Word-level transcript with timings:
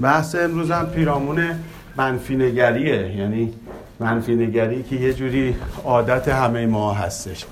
بحث 0.00 0.34
امروز 0.34 0.70
هم 0.70 0.86
پیرامون 0.86 1.44
منفی 1.96 2.36
نگریه. 2.36 3.16
یعنی 3.16 3.52
منفی 4.00 4.34
نگری 4.34 4.82
که 4.82 4.96
یه 4.96 5.14
جوری 5.14 5.56
عادت 5.84 6.28
همه 6.28 6.66
ما 6.66 6.94
هستش. 6.94 7.44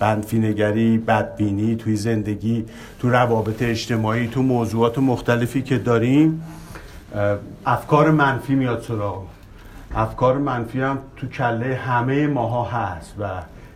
منفی 0.00 0.38
نگری 0.38 0.98
بدبینی 0.98 1.76
توی 1.76 1.96
زندگی 1.96 2.64
تو 2.98 3.10
روابط 3.10 3.62
اجتماعی 3.62 4.28
تو 4.28 4.42
موضوعات 4.42 4.98
مختلفی 4.98 5.62
که 5.62 5.78
داریم 5.78 6.42
افکار 7.66 8.10
منفی 8.10 8.54
میاد 8.54 8.82
سراغ. 8.82 9.22
افکار 9.94 10.38
منفی 10.38 10.80
هم 10.80 10.98
تو 11.16 11.26
کله 11.26 11.74
همه 11.74 12.26
ماها 12.26 12.64
هست 12.64 13.14
و 13.18 13.28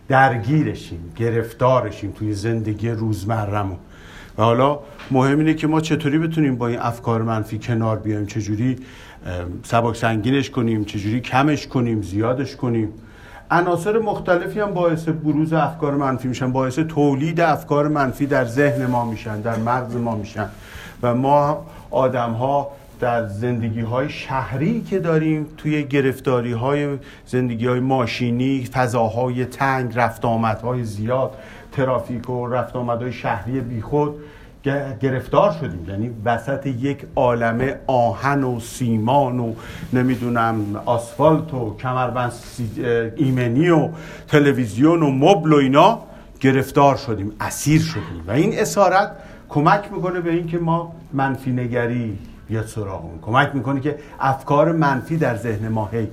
درگیرشیم 0.08 1.12
گرفتارشیم 1.16 2.10
توی 2.10 2.34
زندگی 2.34 2.88
روزمرمون 2.88 3.78
و 4.38 4.42
حالا 4.42 4.78
مهم 5.10 5.38
اینه 5.38 5.54
که 5.54 5.66
ما 5.66 5.80
چطوری 5.80 6.18
بتونیم 6.18 6.56
با 6.56 6.68
این 6.68 6.78
افکار 6.78 7.22
منفی 7.22 7.58
کنار 7.58 7.98
بیایم 7.98 8.26
چجوری 8.26 8.76
سبک 9.62 9.96
سنگینش 9.96 10.50
کنیم 10.50 10.84
چجوری 10.84 11.20
کمش 11.20 11.66
کنیم 11.66 12.02
زیادش 12.02 12.56
کنیم. 12.56 12.88
عناصر 13.50 13.98
مختلفی 13.98 14.60
هم 14.60 14.74
باعث 14.74 15.08
بروز 15.08 15.52
افکار 15.52 15.94
منفی 15.94 16.28
میشن 16.28 16.52
باعث 16.52 16.78
تولید 16.78 17.40
افکار 17.40 17.88
منفی 17.88 18.26
در 18.26 18.44
ذهن 18.44 18.86
ما 18.86 19.04
میشن 19.04 19.40
در 19.40 19.56
مغز 19.56 19.96
ما 19.96 20.16
میشن. 20.16 20.48
و 21.02 21.14
ما 21.14 21.66
آدم 21.90 22.32
ها 22.32 22.70
در 23.00 23.26
زندگی 23.26 23.80
های 23.80 24.10
شهری 24.10 24.80
که 24.80 24.98
داریم 24.98 25.46
توی 25.56 25.84
گرفتاری 25.84 26.52
های 26.52 26.98
زندگی 27.26 27.66
های 27.66 27.80
ماشینی 27.80 28.68
فضاهای 28.72 29.44
تنگ 29.44 29.92
رفت 29.94 30.24
های 30.24 30.84
زیاد 30.84 31.32
ترافیک 31.76 32.30
و 32.30 32.46
رفت 32.46 32.76
آمدهای 32.76 33.12
شهری 33.12 33.60
بیخود 33.60 34.14
گرفتار 35.00 35.52
شدیم. 35.60 35.86
یعنی 35.88 36.10
وسط 36.24 36.66
یک 36.66 37.06
عالمه 37.16 37.76
آهن 37.86 38.44
و 38.44 38.60
سیمان 38.60 39.40
و 39.40 39.54
نمی‌دونم 39.92 40.56
آسفالت 40.84 41.54
و 41.54 41.76
کمربند 41.76 42.32
ایمنی 43.16 43.70
و 43.70 43.88
تلویزیون 44.28 45.02
و 45.02 45.10
مبل 45.10 45.52
و 45.52 45.56
اینا 45.56 45.98
گرفتار 46.40 46.96
شدیم 46.96 47.32
اسیر 47.40 47.80
شدیم. 47.80 48.24
و 48.26 48.30
این 48.30 48.58
اسارت 48.58 49.12
کمک 49.48 49.92
می‌کنه 49.92 50.20
به 50.20 50.30
اینکه 50.30 50.58
ما 50.58 50.92
منفی 51.12 51.52
نگری 51.52 52.18
بیاد 52.48 52.66
سراغمون. 52.66 53.18
کمک 53.22 53.50
می‌کنه 53.54 53.80
که 53.80 53.98
افکار 54.20 54.72
منفی 54.72 55.16
در 55.16 55.36
ذهن 55.36 55.68
ما 55.68 55.88
هی 55.92 56.08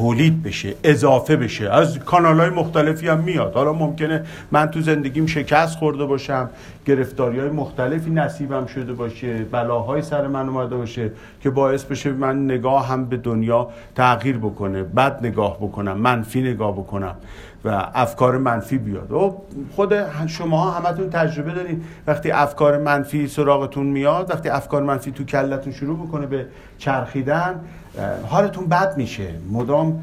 تولید 0.00 0.42
بشه 0.42 0.74
اضافه 0.84 1.36
بشه. 1.36 1.70
از 1.70 1.98
کانال 1.98 2.40
های 2.40 2.50
مختلفی 2.50 3.08
هم 3.08 3.18
میاد. 3.18 3.54
حالا 3.54 3.72
ممکنه 3.72 4.24
من 4.50 4.66
تو 4.70 4.80
زندگیم 4.80 5.26
شکست 5.26 5.78
خورده 5.78 6.04
باشم 6.04 6.50
گرفتاری 6.86 7.40
های 7.40 7.48
مختلفی 7.48 8.10
نصیبم 8.10 8.66
شده 8.66 8.92
باشه 8.92 9.44
بلاهای 9.44 10.02
سر 10.02 10.26
من 10.26 10.48
اومده 10.48 10.76
باشه 10.76 11.10
که 11.40 11.50
باعث 11.50 11.84
بشه 11.84 12.12
من 12.12 12.44
نگاه 12.44 12.88
هم 12.88 13.04
به 13.04 13.16
دنیا 13.16 13.68
تغییر 13.94 14.38
بکنه 14.38 14.82
بد 14.82 15.26
نگاه 15.26 15.56
بکنم 15.56 15.98
منفی 15.98 16.42
نگاه 16.42 16.72
بکنم 16.72 17.14
و 17.64 17.90
افکار 17.94 18.38
منفی 18.38 18.78
بیاد. 18.78 19.12
و 19.12 19.36
خود 19.76 19.94
شما 20.26 20.70
همتون 20.70 21.10
تجربه 21.10 21.52
دارین. 21.52 21.82
وقتی 22.06 22.30
افکار 22.30 22.78
منفی 22.78 23.26
سراغتون 23.28 23.86
میاد 23.86 24.30
وقتی 24.30 24.48
افکار 24.48 24.82
منفی 24.82 25.10
تو 25.10 25.24
کلتون 25.24 25.72
شروع 25.72 26.06
بکنه 26.06 26.26
به 26.26 26.46
چرخیدن 26.78 27.60
حالتون 28.26 28.66
بد 28.66 28.96
میشه. 28.96 29.28
مدام 29.52 30.02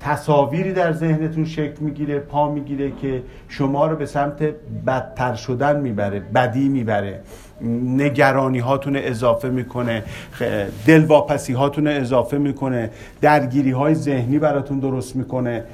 تصاویری 0.00 0.72
در 0.72 0.92
ذهنتون 0.92 1.44
شکل 1.44 1.76
می‌گیره 1.80 2.18
پا 2.18 2.52
می‌گیره 2.52 2.92
که 3.02 3.22
شما 3.48 3.86
رو 3.86 3.96
به 3.96 4.06
سمت 4.06 4.42
بدتر 4.86 5.34
شدن 5.34 5.80
می‌بره 5.80 6.20
بدی 6.20 6.68
می‌بره. 6.68 7.20
نگرانی 7.96 8.58
هاتون 8.58 8.96
اضافه 8.96 9.48
می‌کنه 9.48 10.02
دلواپسی 10.86 11.52
هاتون 11.52 11.86
اضافه 11.86 12.38
می‌کنه 12.38 12.90
درگیری 13.20 13.70
های 13.70 13.94
ذهنی 13.94 14.38
براتون 14.38 14.78
درست 14.78 15.16
می‌کنه 15.16 15.64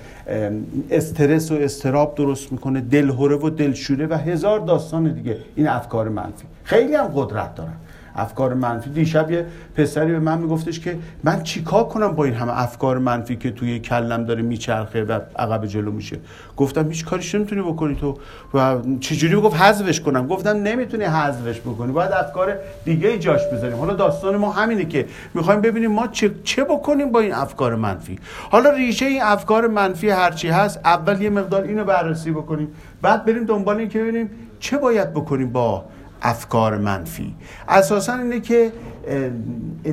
استرس 0.91 1.53
و 1.53 1.55
استراب 1.55 2.15
درست 2.15 2.53
می‌کنه 2.53 2.81
دلهوره 2.81 3.37
و 3.37 3.51
دلشوره 3.51 4.07
و 4.07 4.15
هزار 4.15 4.59
داستان 4.61 5.13
دیگه. 5.13 5.37
این 5.57 5.69
افکار 5.69 6.09
منفی. 6.09 6.47
خیلی 6.65 6.95
هم 6.95 7.07
قدرت 7.15 7.55
دارن. 7.55 7.73
افکار 8.19 8.55
منفی. 8.55 8.91
دیشب 8.91 9.31
یه 9.31 9.47
پسری 9.77 10.13
به 10.13 10.19
من 10.19 10.39
میگفتش 10.39 10.81
که 10.81 10.99
من 11.25 11.43
چیکار 11.43 11.85
کنم 11.85 12.13
با 12.13 12.25
این 12.25 12.35
همه 12.35 12.63
افکار 12.63 12.99
منفی 12.99 13.37
که 13.37 13.51
توی 13.51 13.79
کلم 13.79 14.25
داره 14.25 14.43
میچرخه 14.43 15.05
و 15.05 15.21
عقب 15.39 15.67
جلو 15.67 15.93
میشه؟ 15.93 16.19
گفتم 16.57 16.89
هیچ 16.89 17.05
کاریش 17.05 17.35
نمی‌تونی 17.35 17.63
بکنی 17.63 17.95
تو. 17.95 18.19
و 18.55 18.77
چجوری 19.01 19.37
گفت 19.37 19.57
حذفش 19.57 20.01
کنم. 20.01 20.27
گفتم 20.27 20.51
نمی‌تونی 20.51 21.05
حذفش 21.05 21.61
بکنی. 21.61 21.93
باید 21.93 22.13
افکار 22.13 22.55
دیگه 22.85 23.19
جاش 23.19 23.41
بذاریم. 23.53 23.77
حالا 23.77 23.95
داستان 23.95 24.37
ما 24.37 24.53
همینه 24.53 24.85
که 24.85 25.07
می‌خوایم 25.35 25.61
ببینیم 25.61 25.93
ما 25.93 26.07
چه, 26.07 26.31
چه 26.45 26.65
بکنیم 26.65 27.13
با 27.13 27.21
این 27.21 27.35
افکار 27.35 27.75
منفی. 27.75 28.19
حالا 28.51 28.71
ریشه 28.71 29.07
این 29.07 29.23
افکار 29.23 29.67
منفی 29.67 30.11
هرچی 30.11 30.49
هست 30.49 30.81
اول 30.85 31.23
یه 31.23 31.31
مقدار 31.31 31.63
اینو 31.63 31.85
بررسی 31.85 32.31
بکنیم. 32.31 32.69
بعد 33.03 33.25
بریم 33.25 33.45
دنبال 33.45 33.77
این 33.77 33.89
که 33.89 33.99
ببینیم 33.99 34.31
چه 34.61 34.79
باید 34.79 35.15
بکنیم 35.15 35.53
با 35.53 35.85
افکار 36.23 36.79
منفی. 36.79 37.35
اساسا 37.69 38.15
اینه 38.15 38.41
که 38.41 38.73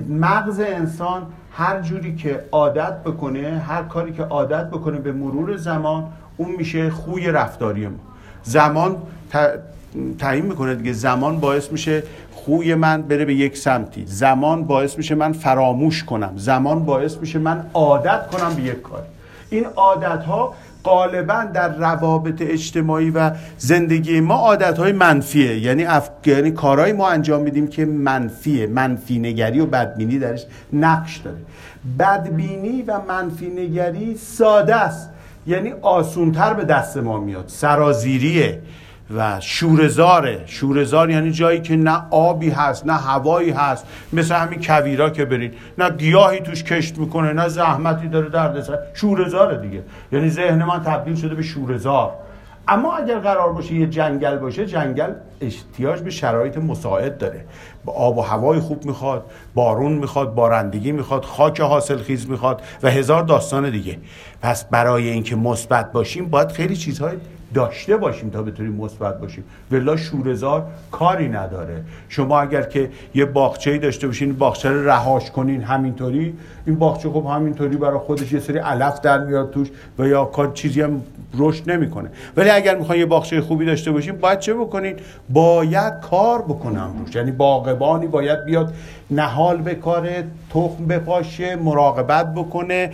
مغز 0.10 0.60
انسان 0.60 1.22
هر 1.52 1.82
جوری 1.82 2.16
که 2.16 2.46
عادت 2.52 3.04
بکنه 3.04 3.64
هر 3.68 3.84
کاری 3.84 4.14
که 4.14 4.24
عادت 4.24 4.70
بکنه 4.70 4.98
به 4.98 5.12
مرور 5.12 5.58
زمان 5.58 6.08
اون 6.38 6.52
میشه 6.58 6.90
خوی 6.90 7.28
رفتاری 7.28 7.88
ما. 7.88 7.98
زمان 8.44 8.98
تعیین 10.20 10.46
می‌کنه 10.46 10.76
دیگه. 10.76 10.94
زمان 10.94 11.40
باعث 11.40 11.72
میشه 11.72 12.04
خوی 12.32 12.76
من 12.76 13.02
بره 13.02 13.26
به 13.26 13.34
یک 13.34 13.58
سمتی. 13.58 14.06
زمان 14.06 14.64
باعث 14.64 14.98
میشه 14.98 15.16
من 15.16 15.32
فراموش 15.32 16.04
کنم. 16.04 16.34
زمان 16.36 16.86
باعث 16.86 17.18
میشه 17.18 17.40
من 17.40 17.66
عادت 17.74 18.28
کنم 18.28 18.54
به 18.54 18.62
یک 18.62 18.82
کاری. 18.82 19.08
این 19.50 19.66
عادت 19.66 20.24
ها 20.24 20.54
غالبا 20.86 21.44
در 21.54 21.78
روابط 21.78 22.42
اجتماعی 22.42 23.10
و 23.10 23.32
زندگی 23.58 24.20
ما 24.20 24.36
عادت 24.36 24.78
های 24.78 24.92
منفیه. 24.92 25.60
یعنی, 25.60 25.86
اف... 25.86 26.10
یعنی 26.26 26.52
کارهای 26.52 26.94
ما 26.94 27.10
انجام 27.10 27.42
میدیم 27.42 27.68
که 27.68 27.86
منفیه. 27.86 28.68
منفی 28.68 29.20
نگری 29.20 29.60
و 29.60 29.66
بدبینی 29.66 30.20
درش 30.20 30.46
نقش 30.74 31.18
داره. 31.18 31.38
بدبینی 32.00 32.82
و 32.82 33.00
منفی 33.08 33.48
نگری 33.48 34.16
ساده 34.18 34.76
است. 34.76 35.10
یعنی 35.48 35.72
آسونتر 35.82 36.54
به 36.54 36.64
دست 36.64 36.98
ما 36.98 37.20
میاد. 37.20 37.46
سرازیریه. 37.48 38.62
و 39.16 39.40
شورزاره. 39.40 40.44
شورزار 40.46 41.10
یعنی 41.10 41.32
جایی 41.32 41.62
که 41.62 41.76
نه 41.76 42.02
آبی 42.12 42.50
هست 42.50 42.86
نه 42.86 42.94
هوایی 42.94 43.52
هست. 43.52 43.86
مثل 44.14 44.36
همین 44.36 44.62
کویرا 44.62 45.10
که 45.10 45.26
برین 45.26 45.52
نه 45.78 45.90
گیاهی 45.90 46.40
توش 46.40 46.64
کشت 46.64 46.98
می‌کنه 46.98 47.34
نه 47.34 47.48
زحمتی 47.48 48.08
داره 48.08 48.30
دردسر 48.30 48.80
شورزاره 48.94 49.58
دیگه. 49.58 49.84
یعنی 50.12 50.30
ذهن 50.30 50.64
من 50.64 50.84
تبدیل 50.84 51.16
شده 51.16 51.36
به 51.36 51.44
شورزار. 51.44 52.12
اما 52.68 52.96
اگر 52.96 53.20
قرار 53.20 53.54
باشه 53.54 53.74
یه 53.74 53.88
جنگل 53.88 54.38
باشه 54.38 54.66
جنگل 54.66 55.12
احتیاج 55.42 56.00
به 56.00 56.10
شرایط 56.10 56.58
مساعد 56.58 57.18
داره. 57.18 57.46
با 57.86 57.94
آب 57.94 58.18
و 58.18 58.22
هوای 58.22 58.60
خوب 58.60 58.86
می‌خواد 58.86 59.26
بارون 59.56 59.92
می‌خواد 59.92 60.36
بارندگی 60.36 60.92
می‌خواد 60.92 61.26
خاک 61.26 61.62
حاصل 61.62 61.98
خیز 61.98 62.30
می‌خواد 62.30 62.62
و 62.84 62.90
هزار 62.90 63.24
داستان 63.24 63.70
دیگه. 63.70 63.98
پس 64.42 64.66
برای 64.66 65.10
اینکه 65.10 65.36
مثبت 65.36 65.92
باشیم 65.92 66.26
باید 66.26 66.52
خیلی 66.52 66.76
چیزهای 66.76 67.18
داشته 67.56 67.98
باشیم 67.98 68.30
تا 68.30 68.42
بتونیم 68.44 68.74
مثبت 68.74 69.20
باشیم. 69.22 69.44
ولا 69.72 69.96
شورزار 69.98 70.66
کاری 70.92 71.30
نداره. 71.30 71.84
شما 72.10 72.40
اگر 72.40 72.62
که 72.62 72.90
یه 73.16 73.26
باغچه‌ای 73.26 73.78
داشته 73.78 74.08
باشین 74.08 74.34
باغچه 74.34 74.70
رو 74.70 74.90
رهاش 74.90 75.32
کنین 75.32 75.62
همینطوری 75.62 76.34
این 76.66 76.76
باغچه 76.76 77.10
خب 77.10 77.26
همینطوری 77.26 77.78
برای 77.78 78.00
خودش 78.00 78.32
یه 78.32 78.40
سری 78.40 78.58
علف 78.58 79.02
در 79.02 79.24
میاد 79.26 79.52
توش 79.52 79.68
و 80.00 80.08
یا 80.08 80.26
کار 80.26 80.52
چیزی 80.54 80.82
هم 80.82 81.02
رشد 81.38 81.72
نمی‌کنه. 81.72 82.10
ولی 82.38 82.50
اگر 82.50 82.78
می‌خواین 82.78 83.00
یه 83.00 83.06
باغچه 83.06 83.42
خوبی 83.42 83.66
داشته 83.66 83.92
باشین 83.92 84.18
باید 84.18 84.40
چه 84.40 84.54
بکنین؟ 84.54 84.96
باید 85.30 85.94
کار 86.12 86.42
بکنم 86.42 86.92
روش. 87.00 87.16
یعنی 87.16 87.32
باغبانی 87.32 88.08
باید 88.08 88.46
بیاد 88.46 88.74
نهال 89.12 89.58
بکاره 89.58 90.24
تخم 90.50 90.86
بپاشه 90.86 91.56
مراقبت 91.56 92.34
بکنه 92.34 92.92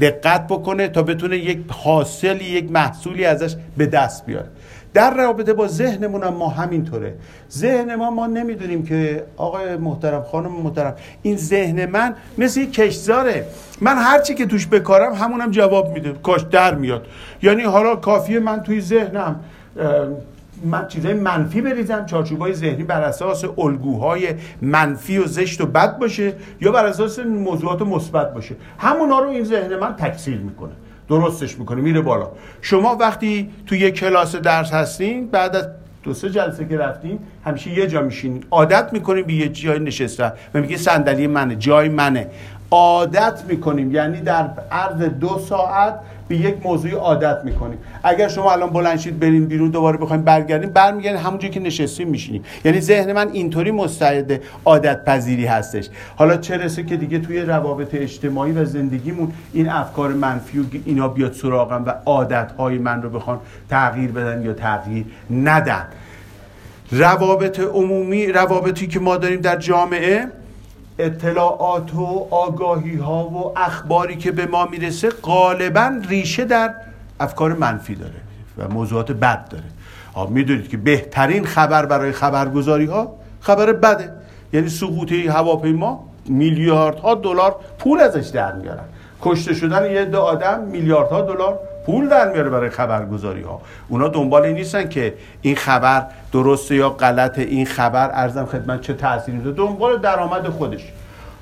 دقت 0.00 0.46
بکنه 0.46 0.88
تا 0.88 1.02
بتونه 1.02 1.36
یک 1.36 1.58
حاصلی 1.68 2.44
یک 2.44 2.70
محصولی 2.70 3.24
ازش 3.24 3.56
به 3.76 3.86
دست 3.86 4.26
بیاره. 4.26 4.46
در 4.94 5.14
رابطه 5.14 5.52
با 5.52 5.66
ذهنمون 5.66 6.22
هم 6.22 6.34
ما 6.34 6.48
همینطوره. 6.48 7.14
ذهن 7.50 7.94
ما 7.94 8.10
ما 8.10 8.26
نمی‌دونیم 8.26 8.86
که 8.86 9.24
آقای 9.36 9.76
محترم 9.76 10.22
خانم 10.22 10.52
محترم 10.52 10.94
این 11.22 11.36
ذهن 11.36 11.86
من 11.86 12.14
مثل 12.38 12.60
یک 12.60 12.72
کشزاره 12.72 13.46
من 13.80 13.96
هرچی 13.96 14.34
که 14.34 14.46
توش 14.46 14.66
بکارم 14.66 15.12
همونم 15.12 15.50
جواب 15.50 15.92
میده. 15.92 16.12
کاش 16.12 16.42
در 16.42 16.74
میاد. 16.74 17.06
یعنی 17.42 17.62
حالا 17.62 17.96
کافیه 17.96 18.38
من 18.38 18.62
توی 18.62 18.80
ذهنم 18.80 19.40
من 20.64 20.88
چیزای 20.88 21.14
منفی 21.14 21.60
بریزم 21.60 22.06
چارچوبای 22.06 22.54
ذهنی 22.54 22.82
بر 22.82 23.02
اساس 23.02 23.44
الگوهای 23.58 24.28
منفی 24.62 25.18
و 25.18 25.26
زشت 25.26 25.60
و 25.60 25.66
بد 25.66 25.98
باشه 25.98 26.32
یا 26.60 26.72
بر 26.72 26.86
اساس 26.86 27.18
موضوعات 27.18 27.82
مثبت 27.82 28.34
باشه. 28.34 28.54
همونا 28.78 29.18
رو 29.18 29.28
این 29.28 29.44
ذهن 29.44 29.76
من 29.76 29.96
تکثیر 29.96 30.38
می‌کنه. 30.38 30.72
درستش 31.08 31.58
می‌کنه 31.58 31.80
میره 31.80 32.00
بالا. 32.00 32.28
شما 32.60 32.96
وقتی 32.96 33.50
تو 33.66 33.74
یک 33.74 33.94
کلاس 33.94 34.36
درس 34.36 34.72
هستین 34.72 35.26
بعد 35.26 35.56
از 35.56 35.68
دو 36.02 36.14
سه 36.14 36.30
جلسه 36.30 36.68
که 36.68 36.78
رفتیم 36.78 37.18
همیشه 37.44 37.70
یه 37.70 37.86
جا 37.86 38.02
میشینیم 38.02 38.40
عادت 38.50 38.92
می‌کنیم 38.92 39.24
به 39.24 39.32
یه 39.32 39.48
جای 39.48 39.78
نشستن 39.78 40.32
و 40.54 40.60
میگه 40.60 40.76
صندلی 40.76 41.26
منه 41.26 41.56
جای 41.56 41.88
منه. 41.88 42.30
عادت 42.70 43.42
می‌کنیم. 43.48 43.92
یعنی 43.92 44.20
در 44.20 44.48
عرض 44.70 45.02
دو 45.02 45.38
ساعت 45.48 46.00
به 46.28 46.36
یک 46.36 46.54
موضوع 46.62 46.90
عادت 46.90 47.44
می‌کنیم. 47.44 47.78
اگر 48.04 48.28
شما 48.28 48.52
الان 48.52 48.70
بلند 48.70 49.20
برین 49.20 49.46
بیرون 49.46 49.70
دوباره 49.70 49.98
بخوایم 49.98 50.22
برگردیم 50.22 50.70
برمیگردیم 50.70 51.20
همونجایی 51.20 51.52
که 51.52 51.60
نشستیم 51.60 52.08
میشینیم 52.08 52.44
یعنی 52.64 52.80
ذهن 52.80 53.12
من 53.12 53.28
اینطوری 53.28 53.70
مستعد 53.70 54.40
عادت 54.64 55.04
پذیری 55.04 55.46
هستش. 55.46 55.88
حالا 56.16 56.36
چه 56.36 56.56
رسه 56.56 56.82
که 56.82 56.96
دیگه 56.96 57.18
توی 57.18 57.40
روابط 57.40 57.94
اجتماعی 57.94 58.52
و 58.52 58.64
زندگیمون 58.64 59.32
این 59.52 59.68
افکار 59.68 60.12
منفی 60.12 60.58
و 60.58 60.64
اینا 60.84 61.08
بیاد 61.08 61.32
سراغم 61.32 61.84
و 61.86 61.94
عادت 62.04 62.52
های 62.52 62.78
من 62.78 63.02
رو 63.02 63.10
بخوان 63.10 63.38
تغییر 63.70 64.12
بدن 64.12 64.42
یا 64.42 64.52
تغییر 64.52 65.04
ندن. 65.30 65.84
روابط 66.90 67.60
عمومی 67.60 68.26
روابطی 68.26 68.86
که 68.86 69.00
ما 69.00 69.16
داریم 69.16 69.40
در 69.40 69.56
جامعه 69.56 70.26
اطلاعات 70.98 71.94
و 71.94 72.26
آگاهی 72.30 72.96
ها 72.96 73.24
و 73.24 73.58
اخباری 73.58 74.16
که 74.16 74.32
به 74.32 74.46
ما 74.46 74.66
می‌رسه 74.66 75.10
غالبا 75.10 76.00
ریشه 76.08 76.44
در 76.44 76.74
افکار 77.20 77.52
منفی 77.52 77.94
داره 77.94 78.20
و 78.58 78.68
موضوعات 78.68 79.12
بد 79.12 79.48
داره. 79.48 79.64
می‌دونید 80.30 80.68
که 80.68 80.76
بهترین 80.76 81.44
خبر 81.44 81.86
برای 81.86 82.12
خبرگزاری 82.12 82.84
ها 82.84 83.16
خبر 83.40 83.72
بده. 83.72 84.12
یعنی 84.52 84.68
سقوط 84.68 85.12
هواپیما 85.12 86.04
میلیاردها 86.26 87.14
دلار 87.14 87.56
پول 87.78 88.00
ازش 88.00 88.28
در 88.28 88.52
میارن 88.52 88.84
کشته 89.22 89.54
شدن 89.54 89.90
یه 89.90 90.00
عده 90.00 90.16
آدم 90.16 90.60
میلیاردها 90.60 91.20
دلار 91.20 91.60
پول 91.86 92.08
در 92.08 92.32
میاره 92.32 92.50
برای 92.50 92.70
خبرگزاری 92.70 93.42
ها 93.42 93.60
اونا 93.88 94.08
دنبال 94.08 94.42
این 94.42 94.54
نیستن 94.54 94.88
که 94.88 95.14
این 95.42 95.56
خبر 95.56 96.06
درسته 96.32 96.74
یا 96.74 96.90
غلط 96.90 97.38
این 97.38 97.66
خبر 97.66 98.10
ارزم 98.12 98.46
خدمت 98.46 98.80
چه 98.80 98.94
تأثیری 98.94 99.38
داره. 99.38 99.56
دنبال 99.56 99.98
درآمد 99.98 100.48
خودش. 100.48 100.92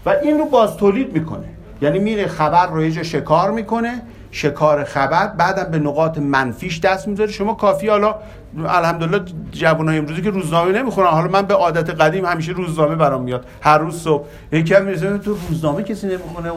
و 0.07 0.11
این 0.11 0.39
رو 0.39 0.45
باز 0.45 0.77
تولید 0.77 1.13
می‌کنه. 1.13 1.45
یعنی 1.83 1.99
میره 1.99 2.27
خبر 2.27 2.67
رو 2.67 2.85
یه 2.85 3.03
شکار 3.03 3.51
می‌کنه 3.51 4.03
شکار 4.31 4.85
خبر 4.85 5.27
بعدم 5.27 5.71
به 5.71 5.79
نقاط 5.79 6.19
منفیش 6.19 6.81
دست 6.81 7.09
می‌ذاره. 7.09 7.31
شما 7.31 7.55
کافی 7.55 7.89
حالا 7.89 8.15
الحمدلله 8.69 9.21
جوانای 9.53 9.99
امروزی 9.99 10.23
که 10.23 10.31
روزنامه 10.31 10.73
نمی‌خونن. 10.73 11.09
حالا 11.09 11.29
من 11.29 11.43
به 11.43 11.55
عادت 11.55 11.91
قدیم 11.91 12.25
همیشه 12.25 12.53
روزنامه 12.53 12.95
برام 12.95 13.23
میاد. 13.23 13.47
هر 13.61 13.79
روز 13.79 14.03
صبح. 14.03 14.25
یکی 14.53 14.75
هم 14.75 15.19
تو 15.19 15.37
روزنامه 15.49 15.83
کسی 15.83 16.07
نمی‌خونه. 16.07 16.51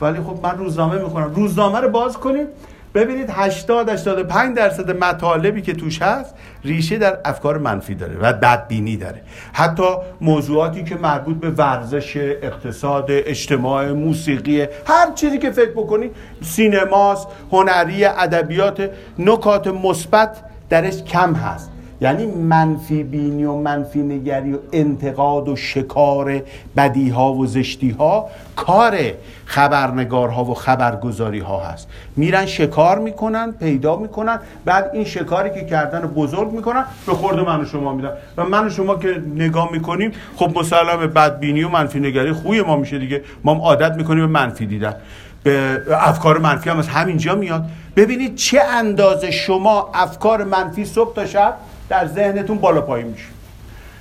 ولی 0.00 0.18
خب 0.18 0.38
من 0.42 0.58
روزنامه 0.58 0.98
می‌خونم. 0.98 1.34
روزنامه 1.34 1.80
رو 1.80 1.88
باز 1.88 2.16
کنیم. 2.16 2.46
ببینید 2.94 3.30
80 3.30 3.88
85 3.88 4.56
درصد 4.56 4.90
مطالبی 4.90 5.62
که 5.62 5.72
توش 5.72 6.02
هست 6.02 6.34
ریشه 6.64 6.98
در 6.98 7.18
افکار 7.24 7.58
منفی 7.58 7.94
داره 7.94 8.16
و 8.16 8.32
بدبینی 8.32 8.96
داره. 8.96 9.22
حتی 9.52 9.84
موضوعاتی 10.20 10.84
که 10.84 10.96
مربوط 10.96 11.36
به 11.36 11.50
ورزش 11.50 12.16
اقتصاد 12.16 13.06
اجتماع 13.08 13.92
موسیقی 13.92 14.66
هر 14.86 15.12
چیزی 15.14 15.38
که 15.38 15.50
فکر 15.50 15.70
بکنید 15.70 16.16
سینماست 16.42 17.26
هنری 17.52 18.04
ادبیات 18.04 18.90
نکات 19.18 19.66
مثبت 19.66 20.36
درش 20.68 21.02
کم 21.02 21.34
هست. 21.34 21.69
یعنی 22.00 22.26
منفی 22.26 23.02
بینی 23.02 23.44
و 23.44 23.54
منفی 23.54 24.02
نگری 24.02 24.52
و 24.52 24.58
انتقاد 24.72 25.48
و 25.48 25.56
شکار 25.56 26.42
بدی 26.76 27.08
ها 27.08 27.32
و 27.32 27.46
زشتی 27.46 27.90
ها 27.90 28.28
کار 28.56 28.98
خبرنگارها 29.44 30.44
و 30.44 30.54
خبرگزاری 30.54 31.38
ها 31.38 31.60
هست. 31.60 31.88
میرن 32.16 32.46
شکار 32.46 32.98
می‌کنن 32.98 33.52
پیدا 33.52 33.96
می‌کنن 33.96 34.38
بعد 34.64 34.90
این 34.92 35.04
شکاری 35.04 35.50
که 35.50 35.64
کردن 35.66 36.00
بزرگ 36.00 36.52
می‌کنن 36.52 36.84
به 37.06 37.12
خورد 37.12 37.38
من 37.38 37.60
و 37.60 37.64
شما 37.64 37.92
میدن. 37.92 38.12
و 38.36 38.44
من 38.44 38.66
و 38.66 38.70
شما 38.70 38.94
که 38.94 39.22
نگاه 39.34 39.72
می‌کنیم 39.72 40.12
خب 40.36 40.58
مسلم 40.58 41.06
بدبینی 41.14 41.62
و 41.62 41.68
منفی 41.68 42.00
نگری 42.00 42.32
خوی 42.32 42.62
ما 42.62 42.76
میشه 42.76 42.98
دیگه. 42.98 43.22
ما 43.44 43.52
عادت 43.52 43.96
می‌کنیم 43.96 44.26
به 44.26 44.32
منفی 44.32 44.66
دیدن. 44.66 44.94
به 45.42 45.80
افکار 45.90 46.38
منفی 46.38 46.70
هم 46.70 46.78
از 46.78 46.88
همینجا 46.88 47.34
میاد. 47.34 47.64
ببینید 47.96 48.34
چه 48.34 48.60
اندازه 48.62 49.30
شما 49.30 49.90
افکار 49.94 50.44
منفی 50.44 50.84
صبح 50.84 51.14
تا 51.14 51.26
شب؟ 51.26 51.54
در 51.90 52.06
ذهنتون 52.06 52.58
بالا 52.58 52.80
پایین 52.80 53.06
میشه. 53.06 53.24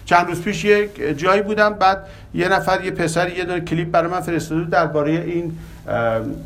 چند 0.06 0.28
روز 0.28 0.42
پیش 0.42 0.66
یک 0.66 1.02
جایی 1.02 1.42
بودم 1.42 1.74
بعد 1.74 2.04
یه 2.34 2.50
نفر 2.50 2.84
یه 2.84 2.92
پسر 2.92 3.30
یه 3.30 3.46
دونه 3.46 3.60
کلیپ 3.60 3.92
برای 3.92 4.12
من 4.12 4.20
فرستاده 4.20 4.70
درباره 4.70 5.12
این 5.12 5.58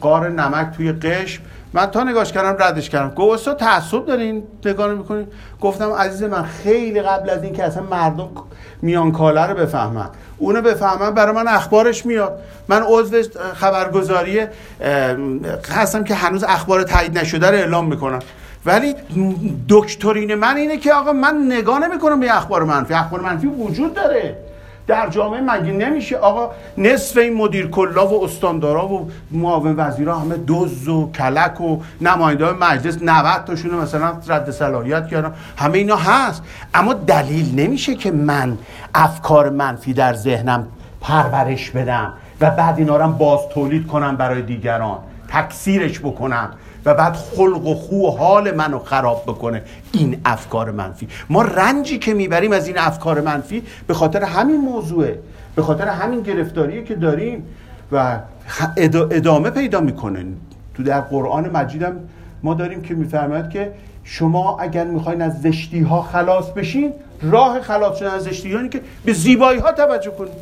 قار 0.01 0.29
نمک 0.29 0.75
توی 0.77 0.91
قشم. 0.91 1.41
من 1.73 1.85
تا 1.85 2.03
نگاش 2.03 2.31
کردم 2.31 2.63
ردش 2.63 2.89
کردم. 2.89 3.15
گفت 3.15 3.57
تعصب 3.57 4.05
دارین 4.05 4.43
نگاه 4.65 4.93
می‌کنین 4.93 5.27
گفتم 5.61 5.91
عزیز 5.91 6.23
من 6.23 6.43
خیلی 6.43 7.01
قبل 7.01 7.29
از 7.29 7.43
این 7.43 7.53
که 7.53 7.63
اصلا 7.63 7.83
مردم 7.83 8.29
میان 8.81 9.11
کاله 9.11 9.45
رو 9.45 9.55
بفهمن. 9.55 10.09
اونو 10.37 10.61
بفهمن 10.61 11.11
برای 11.11 11.35
من 11.35 11.47
اخبارش 11.47 12.05
میاد. 12.05 12.39
من 12.67 12.83
عضو 12.87 13.23
خبرگزاری 13.53 14.47
هستم 15.69 16.03
که 16.03 16.15
هنوز 16.15 16.43
اخبار 16.43 16.83
تایید 16.83 17.17
نشده 17.17 17.47
رو 17.47 17.55
اعلام 17.55 17.87
می‌کنم. 17.87 18.19
ولی 18.65 18.95
دکترین 19.69 20.35
من 20.35 20.55
اینه 20.55 20.77
که 20.77 20.93
آقا 20.93 21.13
من 21.13 21.45
نگاه 21.49 21.87
نمی‌کنم 21.87 22.19
به 22.19 22.37
اخبار 22.37 22.63
منفی. 22.63 22.93
اخبار 22.93 23.21
منفی 23.21 23.47
وجود 23.47 23.93
داره. 23.93 24.37
در 24.87 25.09
جامعه 25.09 25.41
مگه 25.41 25.71
نمیشه؟ 25.71 26.17
آقا 26.17 26.51
نصف 26.77 27.17
این 27.17 27.33
مدیر 27.33 27.67
کلا 27.67 28.07
و 28.07 28.23
استاندارا 28.23 28.87
و 28.87 29.09
معاون 29.31 29.75
وزیرا 29.77 30.19
همه 30.19 30.37
دوز 30.37 30.87
و 30.87 31.11
کلک 31.11 31.61
و 31.61 31.77
نماینده 32.01 32.51
مجلس 32.51 32.97
90 33.01 33.45
تاشون 33.45 33.75
مثلا 33.75 34.13
رد 34.27 34.51
صلاحیت 34.51 35.07
کردن. 35.07 35.33
همه 35.57 35.77
اینا 35.77 35.95
هست. 35.95 36.43
اما 36.73 36.93
دلیل 36.93 37.59
نمیشه 37.59 37.95
که 37.95 38.11
من 38.11 38.57
افکار 38.95 39.49
منفی 39.49 39.93
در 39.93 40.13
ذهنم 40.13 40.67
پرورش 41.01 41.71
بدم 41.71 42.13
و 42.41 42.51
بعد 42.51 42.77
اینا 42.77 42.97
رو 42.97 43.11
باز 43.11 43.39
تولید 43.53 43.87
کنم 43.87 44.15
برای 44.15 44.41
دیگران. 44.41 44.97
تکثیرش 45.27 45.99
بکنم. 45.99 46.49
و 46.85 46.93
بعد 46.93 47.13
خلق 47.13 47.65
و 47.67 47.75
خو 47.75 48.07
و 48.07 48.11
حال 48.11 48.51
منو 48.51 48.79
خراب 48.79 49.23
بکنه. 49.27 49.61
این 49.91 50.21
افکار 50.25 50.71
منفی. 50.71 51.07
ما 51.29 51.41
رنجی 51.41 51.99
که 51.99 52.13
می‌بریم 52.13 52.51
از 52.51 52.67
این 52.67 52.77
افکار 52.77 53.21
منفی 53.21 53.63
به 53.87 53.93
خاطر 53.93 54.23
همین 54.23 54.61
موضوعه. 54.61 55.19
به 55.55 55.61
خاطر 55.61 55.87
همین 55.87 56.21
گرفتاریه 56.21 56.83
که 56.83 56.95
داریم 56.95 57.43
و 57.91 58.19
ادامه 59.11 59.49
پیدا 59.49 59.81
می‌کنه. 59.81 60.25
تو 60.75 60.83
در 60.83 61.01
قرآن 61.01 61.49
مجیدم 61.49 61.95
ما 62.43 62.53
داریم 62.53 62.81
که 62.81 62.93
میفرماید 62.93 63.49
که 63.49 63.73
شما 64.03 64.59
اگر 64.59 64.85
می‌خواین 64.85 65.21
از 65.21 65.41
زشتی 65.41 65.79
ها 65.79 66.01
خلاص 66.01 66.49
بشین 66.49 66.93
راه 67.21 67.61
خلاص 67.61 67.97
شدن 67.99 68.11
از 68.11 68.23
زشتی 68.23 68.53
ها 68.53 68.67
که 68.67 68.81
به 69.05 69.13
زیبایی 69.13 69.59
ها 69.59 69.71
توجه 69.71 70.11
کنید. 70.11 70.33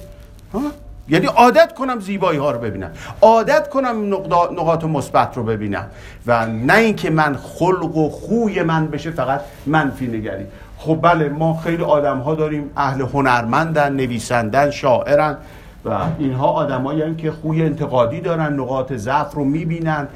یعنی 1.11 1.25
عادت 1.25 1.73
کنم 1.73 1.99
زیبایی 1.99 2.39
ها 2.39 2.51
رو 2.51 2.59
ببینم. 2.59 2.91
عادت 3.21 3.69
کنم 3.69 4.13
نقاط 4.59 4.83
مثبت 4.83 5.37
رو 5.37 5.43
ببینم. 5.43 5.85
و 6.27 6.47
نه 6.47 6.75
اینکه 6.75 7.09
من 7.09 7.35
خلق 7.35 7.97
و 7.97 8.09
خوی 8.09 8.63
من 8.63 8.87
بشه 8.87 9.11
فقط 9.11 9.41
منفی 9.65 10.07
نگری. 10.07 10.45
خب 10.77 10.99
بله 11.01 11.29
ما 11.29 11.59
خیلی 11.63 11.83
آدم 11.83 12.17
ها 12.17 12.35
داریم. 12.35 12.69
اهل 12.77 13.01
هنرمندن 13.01 13.93
نویسندن 13.93 14.71
شاعرن. 14.71 15.37
و 15.85 15.97
اینها 16.19 16.47
آدمایی 16.47 17.15
که 17.15 17.31
خوی 17.31 17.61
انتقادی 17.61 18.21
دارن 18.21 18.53
نقاط 18.53 18.93
ضعف 18.93 19.33
رو 19.33 19.43
می‌بینن. 19.43 20.07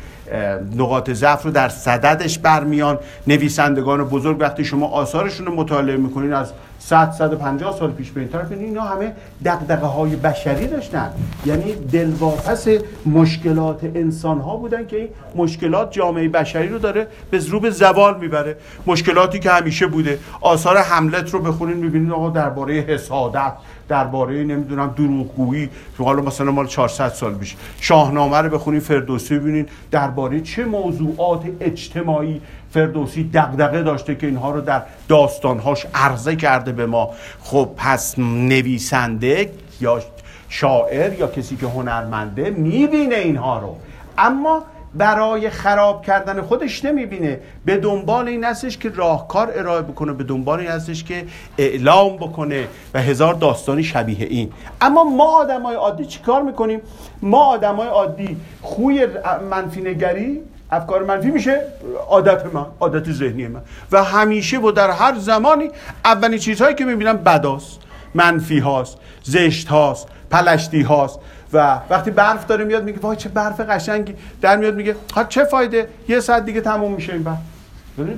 نقاط 0.76 1.12
ضعف 1.12 1.44
رو 1.44 1.52
در 1.52 1.70
صددش 1.70 2.40
برمیان. 2.40 3.00
نویسندگان 3.28 4.04
بزرگ 4.04 4.38
وقتی 4.40 4.66
شما 4.66 4.88
آثارشون 4.88 5.46
رو 5.46 5.56
مطالعه 5.56 5.98
می‌کنین 5.98 6.34
از 6.34 6.52
100 6.86 7.12
150 7.12 7.76
سال 7.80 7.92
پیش 7.92 8.12
به 8.12 8.22
این 8.22 8.30
طرف 8.30 8.52
اینا 8.52 8.82
همه 8.82 9.14
دقدقه 9.46 9.86
های 9.86 10.16
بشری 10.16 10.68
داشتن. 10.68 11.10
یعنی 11.46 11.76
دلواپس 11.76 12.68
مشکلات 13.06 13.84
انسان 13.96 14.40
ها 14.40 14.56
بودن 14.58 14.88
که 14.88 14.98
این 14.98 15.10
مشکلات 15.36 15.92
جامعه 15.92 16.30
بشری 16.30 16.68
رو 16.68 16.80
داره 16.80 17.08
به 17.32 17.40
ضروب 17.40 17.70
زوال 17.70 18.20
می‌بره. 18.20 18.58
مشکلاتی 18.88 19.40
که 19.40 19.52
همیشه 19.52 19.88
بوده. 19.88 20.20
آثار 20.42 20.78
حملت 20.78 21.30
رو 21.30 21.40
بخونین 21.40 21.78
می‌بینید 21.78 22.12
آقا 22.12 22.30
درباره 22.30 22.74
حسادت 22.74 23.54
درباره 23.88 24.44
نمی‌دونم 24.44 24.94
دروغگویی. 24.98 25.70
حالا 25.98 26.22
مثلا 26.22 26.52
مال 26.52 26.68
400 26.68 27.10
سال 27.10 27.36
پیش. 27.36 27.56
شاهنامه 27.82 28.38
رو 28.38 28.50
بخونین 28.50 28.80
فردوسی 28.80 29.40
ببینین. 29.40 29.66
درباره 29.92 30.42
چه 30.42 30.66
موضوعات 30.66 31.44
اجتماعی 31.60 32.42
فردوسی 32.72 33.30
دغدغه 33.34 33.84
داشته 33.84 34.16
که 34.16 34.28
اینها 34.28 34.52
رو 34.52 34.62
در 34.62 34.82
داستانهاش 35.08 35.86
عرضه 35.94 36.36
کرده 36.36 36.72
به 36.72 36.86
ما. 36.86 37.10
خب 37.42 37.70
پس 37.78 38.20
نویسنده 38.20 39.52
یا 39.82 40.02
شاعر 40.50 41.14
یا 41.20 41.28
کسی 41.28 41.56
که 41.56 41.66
هنرمنده 41.66 42.50
می‌بینه 42.50 43.16
اینها 43.16 43.60
رو. 43.60 43.76
اما 44.18 44.64
برای 44.98 45.50
خراب 45.50 46.06
کردن 46.06 46.42
خودش 46.42 46.86
نمی‌بینه. 46.86 47.40
به 47.66 47.78
دنبال 47.78 48.28
این 48.28 48.44
هستش 48.44 48.78
که 48.78 48.90
راهکار 48.90 49.52
ارائه 49.56 49.82
بکنه 49.82 50.14
به 50.14 50.24
دنبال 50.24 50.60
این 50.60 50.70
هستش 50.70 51.04
که 51.04 51.26
اعلام 51.58 52.18
بکنه 52.18 52.68
و 52.94 53.02
هزار 53.02 53.34
داستانی 53.34 53.84
شبیه 53.84 54.28
این. 54.28 54.52
اما 54.82 55.04
ما 55.04 55.26
آدمای 55.26 55.76
عادی 55.76 56.06
چیکار 56.06 56.42
می‌کنیم؟ 56.42 56.82
ما 57.22 57.46
آدمای 57.46 57.88
عادی 57.88 58.38
خوی 58.62 59.08
منفی 59.52 59.82
نگری 59.82 60.42
افکار 60.72 61.04
منفی 61.04 61.32
میشه 61.32 61.62
عادت 62.10 62.46
من 62.54 62.66
عادت 62.80 63.12
ذهنی 63.12 63.48
من 63.48 63.62
و 63.92 64.04
همیشه 64.04 64.60
و 64.60 64.72
در 64.72 64.92
هر 64.92 65.16
زمانی 65.20 65.70
اولین 66.06 66.40
چیزهایی 66.40 66.76
که 66.76 66.86
می‌بینم 66.86 67.18
بداست. 67.18 67.80
منفی 68.14 68.60
هاست 68.60 68.98
زشت 69.24 69.68
هاست 69.68 70.08
پلشتی 70.32 70.82
هاست. 70.82 71.20
و 71.54 71.80
وقتی 71.90 72.12
برف 72.12 72.46
داره 72.46 72.66
میاد 72.66 72.84
میگه 72.84 73.00
وای 73.00 73.18
چه 73.18 73.30
برف 73.30 73.60
قشنگی. 73.60 74.16
در 74.42 74.58
میاد 74.58 74.76
میگه 74.76 74.96
ها 75.16 75.24
چه 75.24 75.44
فایده؟ 75.44 75.88
یه 76.08 76.20
ساعت 76.20 76.46
دیگه 76.46 76.62
تموم 76.62 76.92
میشه 76.92 77.14
این 77.14 77.24
برف. 77.24 77.38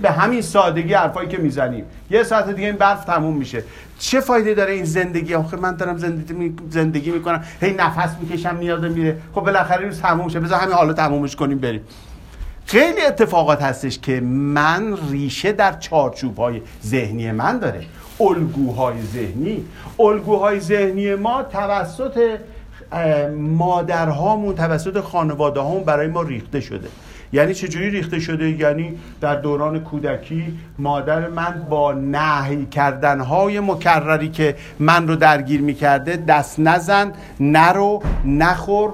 به 0.01 0.11
همین 0.11 0.41
سادگی 0.41 0.93
حرفایی 0.93 1.29
که 1.29 1.37
می‌زنیم. 1.37 1.85
یه 2.09 2.23
ساعت 2.23 2.49
دیگه 2.49 2.67
این 2.67 2.75
برف 2.75 3.05
تموم 3.05 3.37
میشه. 3.37 3.63
چه 3.99 4.19
فایده 4.19 4.53
داره 4.53 4.73
این 4.73 4.85
زندگی؟ 4.85 5.33
آخه 5.33 5.57
من 5.57 5.75
دارم 5.75 5.97
زندگی 5.97 6.53
زندگی 6.69 7.11
می‌کنم. 7.11 7.43
هی 7.61 7.73
نفس 7.73 8.15
می‌کشم 8.21 8.57
نیاز 8.57 8.83
میره. 8.83 9.17
خب 9.35 9.41
بالاخره 9.41 9.85
روز 9.85 10.01
تموم 10.01 10.29
شه. 10.29 10.39
بذار 10.39 10.59
همین 10.59 10.75
حالا 10.75 10.93
تمومش 10.93 11.35
کنیم 11.35 11.57
بریم. 11.57 11.81
خیلی 12.65 13.01
اتفاقات 13.01 13.61
هستش 13.61 13.99
که 13.99 14.21
من 14.21 14.97
ریشه 15.11 15.51
در 15.51 15.73
چارچوب 15.73 16.37
های 16.37 16.61
ذهنی 16.85 17.31
من 17.31 17.59
داره. 17.59 17.81
الگوهای 18.19 19.01
ذهنی. 19.13 19.65
الگوهای 19.99 20.59
ذهنی 20.59 21.15
ما 21.15 21.43
توسط 21.43 22.37
مادرهامون 23.37 24.55
توسط 24.55 24.99
خانواده 25.01 25.59
هامون 25.59 25.83
برای 25.83 26.07
ما 26.07 26.21
ریخته 26.21 26.59
شده. 26.59 26.87
یعنی 27.33 27.53
چجوری 27.53 27.89
ریخته 27.89 28.19
شده؟ 28.19 28.49
یعنی 28.49 28.97
در 29.21 29.35
دوران 29.35 29.79
کودکی 29.79 30.57
مادر 30.79 31.27
من 31.27 31.65
با 31.69 31.93
نهی 31.93 32.65
کردنهای 32.65 33.59
مکرری 33.59 34.29
که 34.29 34.55
من 34.79 35.07
رو 35.07 35.15
درگیر 35.15 35.61
می‌کرده 35.61 36.15
دست 36.15 36.59
نزن 36.59 37.13
نرو 37.39 38.03
نخور 38.25 38.91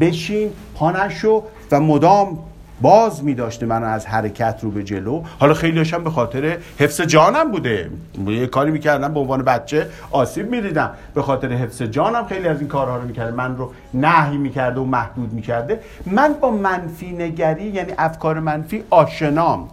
بشین 0.00 0.50
پانشو 0.74 1.42
و 1.70 1.80
مدام 1.80 2.38
باز 2.82 3.24
می 3.24 3.34
داشته 3.34 3.66
منو 3.66 3.86
از 3.86 4.06
حرکت 4.06 4.58
رو 4.62 4.70
به 4.70 4.82
جلو. 4.82 5.22
حالا 5.38 5.54
خیلی 5.54 5.78
هاشم 5.78 6.04
به 6.04 6.10
خاطر 6.10 6.56
حفظ 6.78 7.00
جانم 7.00 7.50
بوده. 7.50 7.90
یه 8.26 8.46
کاری 8.46 8.70
می‌کردم 8.70 9.14
به 9.14 9.20
عنوان 9.20 9.42
بچه 9.42 9.88
آسیب 10.10 10.50
می‌دیدم 10.50 10.90
به 11.14 11.22
خاطر 11.22 11.52
حفظ 11.52 11.82
جانم 11.82 12.26
خیلی 12.26 12.48
از 12.48 12.58
این 12.58 12.68
کارها 12.68 12.96
رو 12.96 13.02
می‌کرده 13.02 13.32
من 13.32 13.56
رو 13.56 13.72
نهی 13.94 14.36
می‌کرده 14.36 14.80
و 14.80 14.84
محدود 14.84 15.32
می‌کرده. 15.32 15.80
من 16.06 16.34
با 16.40 16.50
منفی 16.50 17.12
نگری 17.12 17.64
یعنی 17.64 17.92
افکار 17.98 18.40
منفی 18.40 18.84
آشنام 18.90 19.68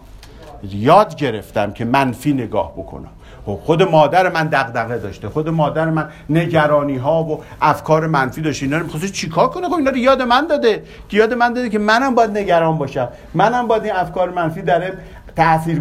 یاد 0.62 1.16
گرفتم 1.16 1.72
که 1.72 1.84
منفی 1.84 2.32
نگاه 2.32 2.72
بکنم. 2.72 3.10
خود 3.56 3.82
مادر 3.82 4.28
من 4.28 4.46
دغدغه 4.46 4.98
داشته 4.98 5.28
خود 5.28 5.48
مادر 5.48 5.90
من 5.90 6.08
نگرانی 6.30 6.96
ها 6.96 7.24
و 7.24 7.40
افکار 7.62 8.06
منفی 8.06 8.40
داشته. 8.40 8.66
اینا 8.66 8.78
رو 8.78 8.98
چیکار 8.98 9.48
کنه؟ 9.48 9.68
خب 9.68 9.74
اینا 9.74 9.90
رو 9.90 9.96
یاد 9.96 10.22
من 10.22 10.46
داده. 10.46 10.82
یاد 11.12 11.34
من 11.34 11.52
داده 11.52 11.68
که 11.68 11.78
منم 11.78 12.14
باید 12.14 12.38
نگران 12.38 12.78
باشم. 12.78 13.08
منم 13.34 13.66
باید 13.66 13.84
این 13.84 13.92
افکار 13.94 14.30
منفی 14.30 14.62
داره 14.62 14.92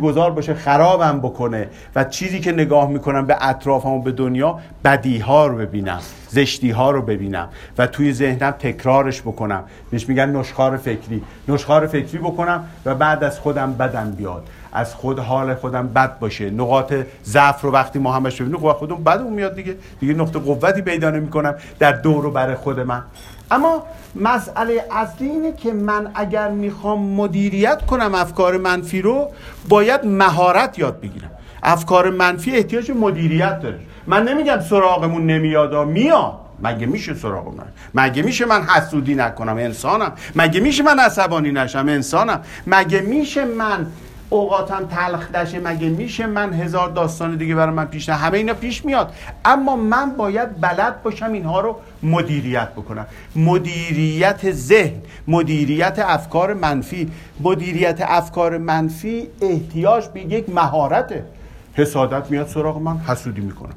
گذار 0.01 0.31
باشه 0.31 0.53
خرابم 0.53 1.19
بکنه 1.19 1.67
و 1.95 2.03
چیزی 2.03 2.39
که 2.39 2.51
نگاه 2.51 2.89
می‌کنم 2.89 3.25
به 3.25 3.37
اطرافم 3.41 3.89
و 3.89 4.01
به 4.01 4.11
دنیا 4.11 4.59
بدی 4.85 5.17
ها 5.19 5.47
رو 5.47 5.57
ببینم 5.57 5.99
زشتی 6.27 6.71
ها 6.71 6.91
رو 6.91 7.01
ببینم 7.01 7.49
و 7.77 7.87
توی 7.87 8.13
ذهنم 8.13 8.51
تکرارش 8.51 9.21
بکنم. 9.21 9.63
بهش 9.91 10.09
میگن 10.09 10.29
نشخار 10.29 10.77
فکری. 10.77 11.23
نشخار 11.47 11.87
فکری 11.87 12.17
بکنم 12.17 12.63
و 12.85 12.95
بعد 12.95 13.23
از 13.23 13.39
خودم 13.39 13.73
بدم 13.73 14.11
بیاد. 14.11 14.43
از 14.73 14.95
خود 14.95 15.19
حال 15.19 15.55
خودم 15.55 15.87
بد 15.87 16.19
باشه. 16.19 16.49
نقاط 16.49 16.93
ضعف 17.25 17.61
رو 17.61 17.71
وقتی 17.71 17.99
ما 17.99 18.13
همش 18.13 18.41
ببینیم 18.41 18.59
خب 18.59 18.71
خودم 18.71 19.03
بدمون 19.03 19.33
میاد 19.33 19.55
دیگه. 19.55 19.75
دیگه 19.99 20.13
نقطه 20.13 20.39
قوتی 20.39 20.81
پیدا 20.81 21.09
نمی‌کنم 21.09 21.55
در 21.79 21.91
دور 21.91 22.25
و 22.25 22.31
بر 22.31 22.55
خود 22.55 22.79
من. 22.79 23.03
اما 23.51 23.83
مسئله 24.15 24.85
اصلی 24.91 25.27
اینه 25.27 25.53
که 25.53 25.73
من 25.73 26.11
اگر 26.15 26.49
می‌خوام 26.49 27.01
مدیریت 27.01 27.85
کنم 27.85 28.15
افکار 28.15 28.57
منفی 28.57 29.01
رو 29.01 29.31
باید 29.69 30.05
مهارت 30.05 30.79
یاد 30.79 30.99
بگیرم. 31.01 31.31
افکار 31.63 32.09
منفی 32.09 32.55
احتیاج 32.55 32.91
مدیریت 32.91 33.61
داره. 33.61 33.79
من 34.07 34.23
نمیگم 34.23 34.59
سراغمون 34.59 35.25
نمیاد 35.25 35.87
میاد. 35.87 36.33
مگه 36.63 36.85
میشه 36.85 37.13
سراغ 37.13 37.47
من 37.47 37.65
مگه 37.93 38.21
میشه 38.21 38.45
من 38.45 38.63
حسودی 38.63 39.15
نکنم؟ 39.15 39.57
انسانم. 39.57 40.11
مگه 40.35 40.59
میشه 40.59 40.83
من 40.83 40.99
عصبانی 40.99 41.51
نشم؟ 41.51 41.85
انسانم. 41.89 42.41
مگه 42.67 43.01
میشه 43.01 43.45
من 43.45 43.87
اوقاتم 44.29 44.85
تلخ 44.85 45.31
دشه 45.31 45.59
مگه 45.59 45.89
میشه 45.89 46.27
من 46.27 46.53
هزار 46.53 46.89
داستان 46.89 47.37
دیگه 47.37 47.55
برای 47.55 47.73
من 47.73 47.85
پیش 47.85 48.09
نه؟ 48.09 48.15
همه 48.15 48.37
اینا 48.37 48.53
پیش 48.53 48.85
میاد. 48.85 49.13
اما 49.45 49.75
من 49.75 50.09
باید 50.09 50.61
بلد 50.61 51.03
باشم 51.03 51.33
اینها 51.33 51.61
رو 51.61 51.75
مدیریت 52.03 52.69
بکنم. 52.69 53.05
مدیریت 53.35 54.51
ذهن 54.51 55.01
مدیریت 55.27 55.99
افکار 55.99 56.53
منفی. 56.53 57.11
مدیریت 57.39 57.97
افکار 58.01 58.57
منفی 58.57 59.27
احتیاج 59.41 60.05
به 60.07 60.21
یک 60.21 60.49
مهارته 60.49 61.25
حسادت 61.73 62.31
میاد 62.31 62.47
سراغ 62.47 62.77
من 62.77 62.97
حسودی 62.97 63.41
می‌کنم. 63.41 63.75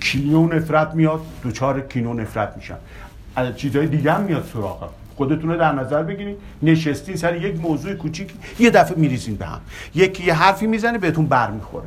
کینه 0.00 0.36
و 0.36 0.46
نفرت 0.46 0.94
میاد 0.94 1.20
دوچار 1.42 1.80
کینه 1.80 2.08
و 2.08 2.14
نفرت 2.14 2.56
میشم. 2.56 2.78
چیزهای 3.56 3.86
دیگه 3.86 4.12
هم 4.12 4.20
میاد 4.20 4.50
سراغم. 4.52 4.88
خودتون 5.16 5.50
رو 5.50 5.56
در 5.56 5.72
نظر 5.72 6.02
بگیرید. 6.02 6.36
نشستین 6.62 7.16
سر 7.16 7.36
یک 7.36 7.60
موضوع 7.60 7.94
کوچیک. 7.94 8.32
یه 8.58 8.70
دفعه 8.70 8.98
میریزین 8.98 9.36
به 9.36 9.46
هم. 9.46 9.60
یکی 9.94 10.24
یه 10.24 10.34
حرفی 10.34 10.66
می‌زنه 10.66 10.98
بهتون 10.98 11.26
برمیخوره. 11.26 11.86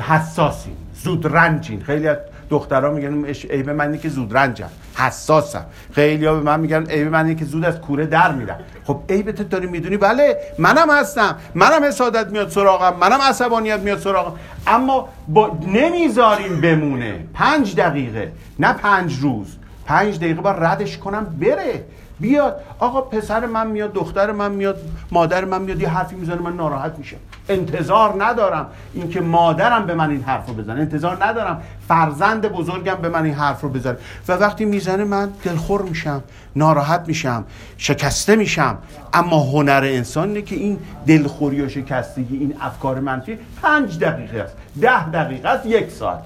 حساسین. 0.00 0.76
زود 1.02 1.26
رنجین. 1.26 1.82
خیلی 1.82 2.08
از 2.08 2.16
دخترها 2.50 2.90
میگن 2.90 3.24
عیب 3.50 3.70
من 3.70 3.98
که 3.98 4.08
زود 4.08 4.36
رنجم. 4.36 4.68
حساسم. 4.94 5.64
خیلی 5.92 6.26
ها 6.26 6.34
به 6.34 6.40
من 6.40 6.60
میگن 6.60 6.86
عیب 6.86 7.08
من 7.08 7.36
که 7.36 7.44
زود 7.44 7.64
از 7.64 7.80
کوره 7.80 8.06
در 8.06 8.32
میرم. 8.32 8.58
خب 8.84 9.00
عیبت 9.08 9.48
داری 9.48 9.66
می‌دونی؟ 9.66 9.96
بله 9.96 10.36
منم 10.58 10.90
هستم. 10.90 11.36
منم 11.54 11.84
حسادت 11.84 12.30
میاد 12.30 12.48
سراغم. 12.48 12.96
منم 13.00 13.20
عصبانیت 13.20 13.80
میاد 13.80 13.98
سراغم. 13.98 14.38
اما 14.66 15.08
با 15.28 15.58
نمی‌ذاریم 15.66 16.60
بمونه. 16.60 17.24
پنج 17.34 17.76
دقیقه. 17.76 18.32
نه 18.58 18.72
پنج 18.72 19.18
روز. 19.20 19.56
پنج 19.86 20.16
دقیقه 20.16 20.40
با 20.40 20.52
ردش 20.52 20.98
کنم 20.98 21.36
بره. 21.40 21.84
بیاد. 22.20 22.60
آقا 22.78 23.00
پسر 23.00 23.46
من 23.46 23.66
میاد 23.66 23.92
دختر 23.92 24.32
من 24.32 24.52
میاد 24.52 24.76
مادر 25.12 25.44
من 25.44 25.62
میاد 25.62 25.80
یه 25.80 25.88
حرفی 25.88 26.16
می‌زنه 26.16 26.40
من 26.40 26.56
ناراحت 26.56 26.98
میشم. 26.98 27.16
انتظار 27.48 28.24
ندارم 28.24 28.66
اینکه 28.94 29.20
مادرم 29.20 29.86
به 29.86 29.94
من 29.94 30.10
این 30.10 30.22
حرف 30.22 30.46
رو 30.46 30.54
بزنه. 30.54 30.80
انتظار 30.80 31.24
ندارم 31.24 31.62
فرزند 31.88 32.48
بزرگم 32.48 32.94
به 32.94 33.08
من 33.08 33.24
این 33.24 33.34
حرف 33.34 33.60
رو 33.60 33.68
بزنه. 33.68 33.96
و 34.28 34.32
وقتی 34.32 34.64
می‌زنه 34.64 35.04
من 35.04 35.28
دلخور 35.44 35.82
میشم 35.82 36.22
ناراحت 36.56 37.04
میشم 37.06 37.44
شکسته 37.76 38.36
میشم. 38.36 38.78
اما 39.12 39.38
هنر 39.38 39.82
انسان 39.84 40.42
که 40.42 40.56
این 40.56 40.78
دلخوری 41.06 41.62
و 41.62 41.68
شکستگی 41.68 42.36
این 42.36 42.54
افکار 42.60 43.00
منفی 43.00 43.38
پنج 43.62 43.98
دقیقه 43.98 44.40
است 44.40 44.54
ده 44.80 45.10
دقیقه 45.10 45.48
است 45.48 45.66
یک 45.66 45.90
ساعت. 45.90 46.22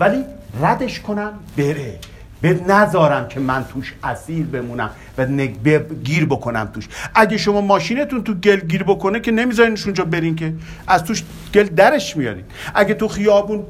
ولی 0.00 0.24
ردش 0.62 1.00
کنم 1.00 1.32
بره. 1.56 1.98
به 2.40 2.60
نذارم 2.68 3.28
که 3.28 3.40
من 3.40 3.64
توش 3.64 3.94
اسیر 4.04 4.46
بمونم 4.46 4.90
و 5.18 5.26
گیر 6.04 6.26
بکنم 6.26 6.70
توش. 6.74 6.88
اگه 7.14 7.36
شما 7.36 7.60
ماشینتون 7.60 8.24
تو 8.24 8.34
گل 8.34 8.60
گیر 8.60 8.82
بکنه 8.82 9.20
که 9.20 9.30
نمیذارینش 9.30 9.84
اونجا 9.84 10.04
برین 10.04 10.36
که 10.36 10.52
از 10.86 11.04
توش 11.04 11.22
گل 11.54 11.64
درش 11.64 12.16
میارین. 12.16 12.44
اگه 12.74 12.94
تو 12.94 13.08
خیابون 13.08 13.64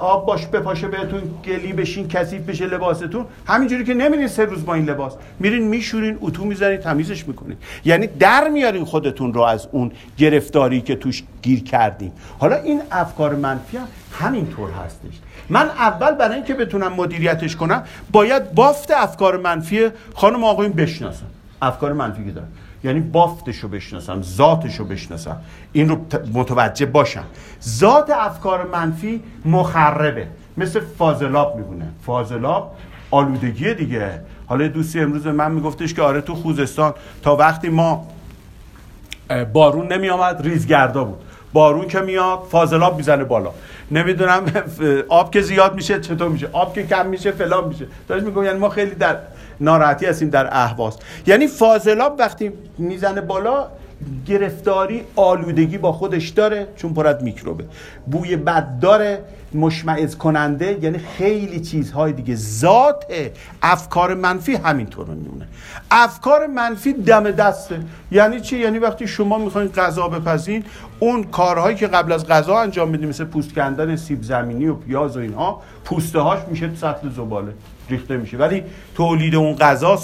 آب 0.00 0.26
باش 0.26 0.46
بپاشه 0.46 0.88
بهتون 0.88 1.22
گلی 1.44 1.72
بشین 1.72 2.08
کثیف 2.08 2.42
بشه 2.42 2.66
لباستون 2.66 3.26
همینجوری 3.46 3.84
که 3.84 3.94
نمیرین 3.94 4.28
سه 4.28 4.44
روز 4.44 4.64
با 4.64 4.74
این 4.74 4.84
لباس. 4.84 5.12
میرین 5.40 5.68
میشورین 5.68 6.18
اتو 6.20 6.44
می‌زنین 6.44 6.76
تمیزش 6.76 7.28
می‌کنین. 7.28 7.56
یعنی 7.84 8.06
در 8.06 8.48
میارین 8.48 8.84
خودتون 8.84 9.34
رو 9.34 9.40
از 9.40 9.68
اون 9.72 9.92
گرفتاری 10.18 10.80
که 10.80 10.96
توش 10.96 11.22
گیر 11.42 11.62
کردیم 11.62 12.12
حالا 12.38 12.56
این 12.56 12.82
افکار 12.90 13.34
منفی 13.34 13.76
هم 13.76 13.86
همینطور 14.12 14.70
هستش. 14.70 15.20
من 15.52 15.66
اول 15.68 16.14
برای 16.14 16.34
اینکه 16.34 16.54
بتونم 16.54 16.92
مدیریتش 16.92 17.56
کنم 17.56 17.82
باید 18.12 18.54
بافت 18.54 18.90
افکار 18.90 19.36
منفی 19.36 19.88
خانم 20.14 20.44
آقایون 20.44 20.72
بشناسم. 20.72 21.26
افکار 21.62 21.92
منفی 21.92 22.24
که 22.24 22.30
دارم. 22.30 22.48
یعنی 22.84 23.00
بافتش 23.00 23.56
رو 23.56 23.68
بشناسم 23.68 24.22
ذاتش 24.22 24.76
رو 24.76 24.84
بشناسم. 24.84 25.36
این 25.72 25.88
رو 25.88 25.96
متوجه 26.34 26.86
باشم. 26.86 27.24
ذات 27.62 28.10
افکار 28.10 28.66
منفی 28.66 29.22
مخربه. 29.44 30.28
مثل 30.56 30.80
فاضلاب 30.98 31.56
میبونه 31.56 31.88
فاضلاب 32.06 32.76
آلودگی 33.10 33.74
دیگه. 33.74 34.20
حالا 34.46 34.68
دوستی 34.68 35.00
امروز 35.00 35.26
من 35.26 35.52
میگفتش 35.52 35.94
که 35.94 36.02
آره 36.02 36.20
تو 36.20 36.34
خوزستان 36.34 36.94
تا 37.22 37.36
وقتی 37.36 37.68
ما 37.68 38.08
بارون 39.52 39.92
نمی 39.92 40.10
آمد 40.10 40.42
ریزگردا 40.42 41.04
بود. 41.04 41.18
بارون 41.52 41.88
که 41.88 42.00
میاد 42.00 42.38
فاضلاب 42.50 42.96
می‌زنه 42.96 43.24
بالا. 43.24 43.50
نمی‌دونم 43.90 44.44
آب 45.08 45.30
که 45.30 45.40
زیاد 45.40 45.74
میشه 45.74 46.00
چطور 46.00 46.28
میشه؟ 46.28 46.48
آب 46.52 46.74
که 46.74 46.86
کم 46.86 47.06
میشه 47.06 47.32
فلان 47.32 47.68
میشه. 47.68 47.86
داشت 48.08 48.24
میگم 48.24 48.44
یعنی 48.44 48.58
ما 48.58 48.68
خیلی 48.68 48.94
در 48.94 49.16
ناراحتی 49.60 50.06
هستیم 50.06 50.30
در 50.30 50.48
اهواز 50.52 50.98
یعنی 51.26 51.46
فاضلاب 51.46 52.16
وقتی 52.18 52.52
می‌زنه 52.78 53.20
بالا 53.20 53.66
گرفتاری 54.26 55.02
آلودگی 55.16 55.78
با 55.78 55.92
خودش 55.92 56.28
داره 56.28 56.66
چون 56.76 56.94
پرد 56.94 57.22
میکروبه. 57.22 57.64
بوی 58.06 58.36
بد 58.36 58.78
داره 58.80 59.24
مشمعز 59.54 60.16
کننده 60.16 60.78
یعنی 60.82 60.98
خیلی 60.98 61.60
چیزهای 61.60 62.12
دیگه. 62.12 62.34
ذات 62.34 63.04
افکار 63.62 64.14
منفی 64.14 64.54
همینطور 64.54 65.06
میمونه. 65.06 65.46
افکار 65.90 66.46
منفی 66.46 66.92
دم 66.92 67.30
دسته. 67.30 67.80
یعنی 68.10 68.40
چی؟ 68.40 68.58
یعنی 68.58 68.78
وقتی 68.78 69.06
شما 69.06 69.38
می‌خواین 69.38 69.68
غذا 69.68 70.08
بپزین 70.08 70.64
اون 70.98 71.24
کارهایی 71.24 71.76
که 71.76 71.86
قبل 71.86 72.12
از 72.12 72.26
غذا 72.26 72.58
انجام 72.58 72.88
میدیم 72.88 73.08
مثل 73.08 73.24
پوست 73.24 73.54
کندن 73.54 73.96
سیب 73.96 74.22
زمینی 74.22 74.66
و 74.66 74.74
پیاز 74.74 75.16
و 75.16 75.20
اینها 75.20 75.62
پوسته 75.84 76.20
هاش 76.20 76.38
میشه 76.50 76.70
سطل 76.74 77.10
زباله. 77.10 77.52
ریخته 77.92 78.16
میشه 78.16 78.36
ولی 78.36 78.64
تولید 78.94 79.34
اون 79.34 79.56
غذا 79.56 79.96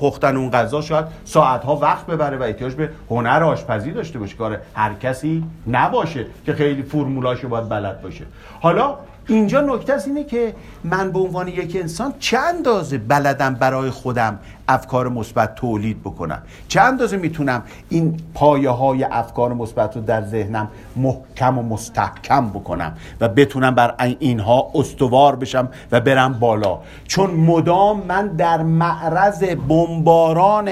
پختن 0.00 0.36
اون 0.36 0.50
غذا 0.50 0.80
شاید 0.80 1.04
ساعت 1.24 1.64
ها 1.64 1.76
وقت 1.76 2.06
ببره 2.06 2.36
و 2.36 2.42
احتیاج 2.42 2.74
به 2.74 2.90
هنر 3.10 3.42
آشپزی 3.42 3.90
داشته 3.90 4.18
باشه. 4.18 4.36
کار 4.36 4.58
هر 4.74 4.94
کسی 4.94 5.44
نباشه 5.66 6.26
که 6.46 6.52
خیلی 6.52 6.82
فرمولاشو 6.82 7.48
باید 7.48 7.68
بلد 7.68 8.02
باشه. 8.02 8.24
حالا 8.60 8.94
اینجا 9.28 9.60
نکته 9.60 10.02
اینه 10.06 10.24
که 10.24 10.54
من 10.84 11.12
به 11.12 11.18
عنوان 11.18 11.48
یک 11.48 11.76
انسان 11.80 12.14
چند 12.18 12.56
اندازه 12.56 12.98
بلدم 12.98 13.54
برای 13.54 13.90
خودم 13.90 14.38
افکار 14.68 15.08
مثبت 15.08 15.54
تولید 15.54 16.00
بکنم؟ 16.00 16.42
چند 16.68 16.84
اندازه 16.84 17.16
می‌تونم 17.16 17.62
این 17.88 18.16
پایه 18.34 18.70
های 18.70 19.04
افکار 19.04 19.54
مثبت 19.54 19.96
رو 19.96 20.02
در 20.02 20.22
ذهنم 20.24 20.68
محکم 20.96 21.58
و 21.58 21.62
مستحکم 21.62 22.48
بکنم 22.48 22.92
و 23.20 23.28
بتونم 23.28 23.74
بر 23.74 23.94
اینها 24.18 24.70
استوار 24.74 25.36
بشم 25.36 25.68
و 25.92 26.00
برم 26.00 26.32
بالا؟ 26.32 26.78
چون 27.06 27.30
مدام 27.30 28.02
من 28.08 28.26
در 28.26 28.62
معرض 28.62 29.44
بمباران 29.44 30.70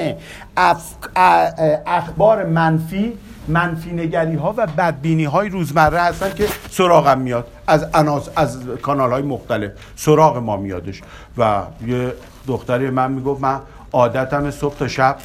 اخبار 1.87 2.45
منفی 2.45 3.13
منفی 3.49 3.93
نگری 3.93 4.35
ها 4.35 4.55
و 4.57 4.67
بدبینی 4.67 5.25
های 5.25 5.49
روزمره 5.49 6.01
هستن 6.01 6.35
که 6.35 6.47
سراغم 6.71 7.19
میاد. 7.19 7.47
از 7.67 7.87
اناس 7.95 8.29
از 8.37 8.59
کانال 8.83 9.11
های 9.11 9.23
مختلف 9.23 9.71
سراغ 9.97 10.37
ما 10.37 10.57
میادش. 10.57 11.03
و 11.39 11.63
یه 11.87 12.13
دختری 12.47 12.91
من 12.91 13.13
می‌گفت 13.13 13.41
من 13.41 13.61
عادتم 13.93 14.51
صبح 14.51 14.77
تا 14.77 14.89
شب 14.89 15.17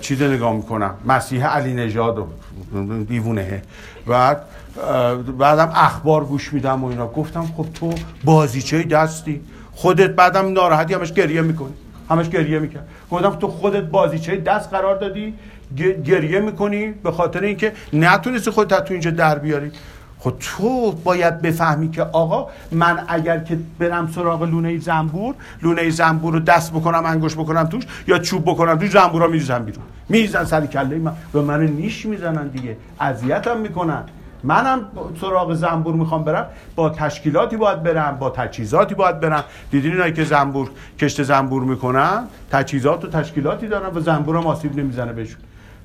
چیز 0.00 0.22
نگاه 0.22 0.52
می‌کنم. 0.52 0.94
مسیح 1.06 1.46
علی 1.46 1.74
نژاد 1.74 2.26
دیوونه. 3.08 3.62
بعد 4.06 4.40
بعدم 5.38 5.72
اخبار 5.74 6.24
گوش 6.24 6.52
میدم 6.52 6.84
و 6.84 6.86
اینا. 6.86 7.06
گفتم 7.06 7.46
خب 7.56 7.66
تو 7.74 7.94
بازیچه 8.24 8.82
دستی. 8.82 9.40
خودت 9.72 10.10
بعدم 10.10 10.52
ناراحتی 10.52 10.94
همش 10.94 11.12
گریه 11.12 11.42
می‌کنی. 11.42 11.72
همش 12.10 12.28
گریه 12.28 12.58
می‌کرد. 12.58 12.88
گفتم 13.10 13.30
تو 13.30 13.48
خودت 13.48 13.82
بازیچه 13.82 14.36
دست 14.36 14.70
قرار 14.70 14.98
دادی؟ 14.98 15.34
گریه 16.04 16.40
می‌کنی 16.40 16.86
به 16.86 17.12
خاطر 17.12 17.40
اینکه 17.40 17.72
نتونستی 17.92 18.50
خودت 18.50 18.84
تو 18.84 18.94
اینجا 18.94 19.10
در 19.10 19.38
بیاری. 19.38 19.70
خب 20.18 20.34
تو 20.40 20.92
باید 20.92 21.42
بفهمی 21.42 21.90
که 21.90 22.02
آقا 22.02 22.48
من 22.72 23.04
اگر 23.08 23.38
که 23.38 23.58
برم 23.78 24.06
سراغ 24.14 24.42
لونه 24.42 24.78
زنبور 24.78 25.34
لونه 25.62 25.90
زنبور 25.90 26.32
رو 26.32 26.40
دست 26.40 26.72
بکنم 26.72 27.02
انگوش 27.06 27.34
بکنم 27.34 27.64
توش 27.64 27.84
یا 28.06 28.18
چوب 28.18 28.42
بکنم 28.44 28.78
توش 28.78 28.90
زنبورا 28.90 29.26
میریزن 29.26 29.64
بیرون. 29.64 29.84
میریزن 30.08 30.44
سر 30.44 30.66
کله 30.66 30.98
من. 30.98 31.12
به 31.32 31.40
من 31.40 31.66
نیش 31.66 32.06
می‌زنن 32.06 32.48
دیگه. 32.48 32.76
اذیتم 33.00 33.60
می‌کنن. 33.60 34.02
منم 34.44 34.80
سراغ 35.20 35.54
زنبور 35.54 35.94
می‌خوام 35.94 36.24
برم. 36.24 36.46
با 36.76 36.90
تشکیلاتی 36.90 37.56
باید 37.56 37.82
برم 37.82 38.16
با 38.20 38.30
تجهیزاتی 38.30 38.94
باید 38.94 39.20
برم. 39.20 39.44
دیدین 39.70 39.92
اینایی 39.92 40.12
که 40.12 40.24
زنبور 40.24 40.70
کشت 40.98 41.22
زنبور 41.22 41.62
می‌کنن؟ 41.62 42.24
تجهیزات 42.50 43.04
و 43.04 43.08
تشکیلاتی 43.08 43.68
دارن 43.68 43.96
و 43.96 44.00
زنبور 44.00 44.36
هم 44.36 44.46
آسیب 44.46 44.78
نمی‌زنه 44.78 45.12
بهشون. 45.12 45.40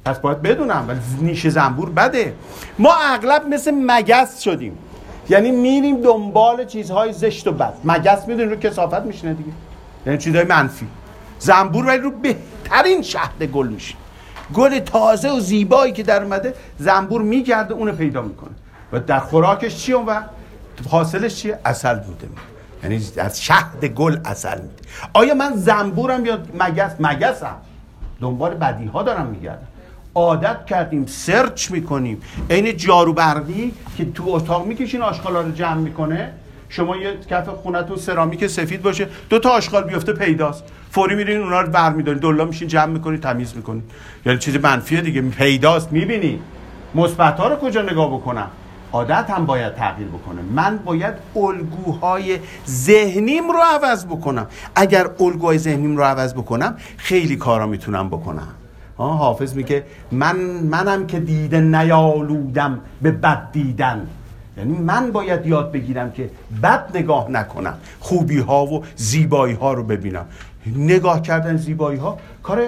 پس 0.06 0.20
باید 0.20 0.42
بدونم 0.42 0.86
ولی 0.88 1.00
نیش 1.22 1.48
زنبور 1.48 1.90
بده. 1.90 2.34
ما 2.80 2.94
اغلب 2.96 3.48
مثل 3.48 3.72
مگس 3.72 4.42
شدیم. 4.42 4.78
یعنی 5.30 5.52
میریم 5.52 6.02
دنبال 6.02 6.66
چیزهای 6.66 7.14
زشت 7.14 7.48
و 7.48 7.52
بد. 7.52 7.74
مگس 7.84 8.28
می‌دونی 8.28 8.50
رو 8.50 8.56
کسافت 8.56 9.02
میشینه 9.02 9.34
دیگه. 9.34 9.52
یعنی 10.06 10.18
چیزهای 10.18 10.46
منفی. 10.46 10.88
زنبور 11.40 11.86
ولی 11.86 11.98
رو 11.98 12.12
بهترین 12.12 13.02
شهد 13.02 13.44
گل 13.44 13.68
میشه 13.68 13.96
گل 14.54 14.80
تازه 14.80 15.32
و 15.32 15.40
زیبایی 15.40 15.94
که 15.94 16.04
در 16.04 16.24
اومده 16.24 16.54
زنبور 16.80 17.22
میگرده 17.22 17.74
اونو 17.74 17.92
پیدا 17.92 18.22
می‌کنه. 18.22 18.52
و 18.92 19.00
در 19.00 19.20
خوراکش 19.20 19.76
چی 19.76 19.94
اون 19.94 20.06
و 20.06 20.22
حاصلش 20.90 21.36
چیه؟ 21.36 21.60
اصل 21.66 21.96
بوده. 21.96 22.28
یعنی 22.84 23.08
از 23.18 23.42
شهد 23.44 23.86
گل 23.86 24.18
اصل 24.26 24.62
میده. 24.62 24.74
آیا 25.14 25.34
من 25.34 25.56
زنبورم 25.56 26.26
یا 26.26 26.40
مگس؟ 26.60 26.92
مگسم. 27.00 27.56
دنبال 28.22 28.54
بدی 28.54 28.86
ها 28.86 29.04
دارم 29.04 29.26
میگردم. 29.26 29.68
عادت 30.16 30.66
کردیم 30.66 31.06
سرچ 31.06 31.72
می‌کنیم. 31.72 32.22
عین 32.50 32.78
جارو 32.78 33.14
برقی 33.14 33.74
که 33.98 34.06
تو 34.06 34.24
اتاق 34.28 34.66
می‌کشین 34.66 35.02
آشغالا 35.02 35.42
رو 35.42 35.52
جمع 35.52 35.78
می‌کنه. 35.78 36.34
شما 36.70 36.98
یه 36.98 37.18
کف 37.30 37.50
خونتون 37.50 37.98
سرامیک 37.98 38.48
سفید 38.48 38.82
باشه. 38.82 39.08
دو 39.30 39.40
تا 39.40 39.50
آشغال 39.50 39.84
بیفته 39.84 40.14
پیداست. 40.14 40.64
فوری 40.92 41.16
میرین 41.16 41.42
اونا 41.42 41.62
رو 41.62 41.72
برمیدارین. 41.72 42.20
دلا 42.20 42.46
میشین 42.46 42.68
جمع 42.68 42.86
می‌کنین 42.86 43.20
تمیز 43.20 43.56
می‌کنین. 43.56 43.84
یعنی 44.26 44.40
چیز 44.40 44.56
منفیه 44.56 45.02
دیگه. 45.02 45.22
پیداست 45.22 45.92
می‌بینی. 45.92 46.40
مثبت 46.96 47.40
ها 47.40 47.48
رو 47.48 47.56
کجا 47.56 47.82
نگاه 47.82 48.14
بکنم؟ 48.14 48.48
عادت 48.94 49.30
هم 49.30 49.46
باید 49.46 49.76
تغییر 49.76 50.08
بکنه. 50.08 50.42
من 50.56 50.78
باید 50.78 51.14
الگوهای 51.36 52.40
ذهنیم 52.68 53.52
رو 53.52 53.60
عوض 53.60 54.06
بکنم. 54.06 54.48
اگر 54.76 55.08
الگوهای 55.20 55.58
ذهنیم 55.58 55.98
رو 55.98 56.04
عوض 56.04 56.34
بکنم 56.34 56.78
خیلی 56.98 57.36
کارا 57.36 57.68
می‌تونم 57.68 58.10
بکنم. 58.10 58.48
حافظ 58.98 59.56
میگه 59.56 59.84
من 60.12 60.36
منم 60.64 61.08
که 61.08 61.20
دیده 61.20 61.60
نیالودم 61.60 62.80
به 63.02 63.12
بد 63.12 63.52
دیدن. 63.52 64.08
یعنی 64.58 64.78
من 64.78 65.12
باید 65.12 65.46
یاد 65.46 65.72
بگیرم 65.72 66.12
که 66.12 66.30
بد 66.64 66.98
نگاه 66.98 67.32
نکنم. 67.32 67.78
خوبی 68.00 68.40
ها 68.40 68.66
و 68.66 68.84
زیبایی 68.96 69.54
ها 69.54 69.74
رو 69.74 69.84
ببینم. 69.84 70.26
نگاه 70.76 71.22
کردن 71.22 71.58
زیبایی 71.58 72.00
ها 72.00 72.18
کار 72.44 72.62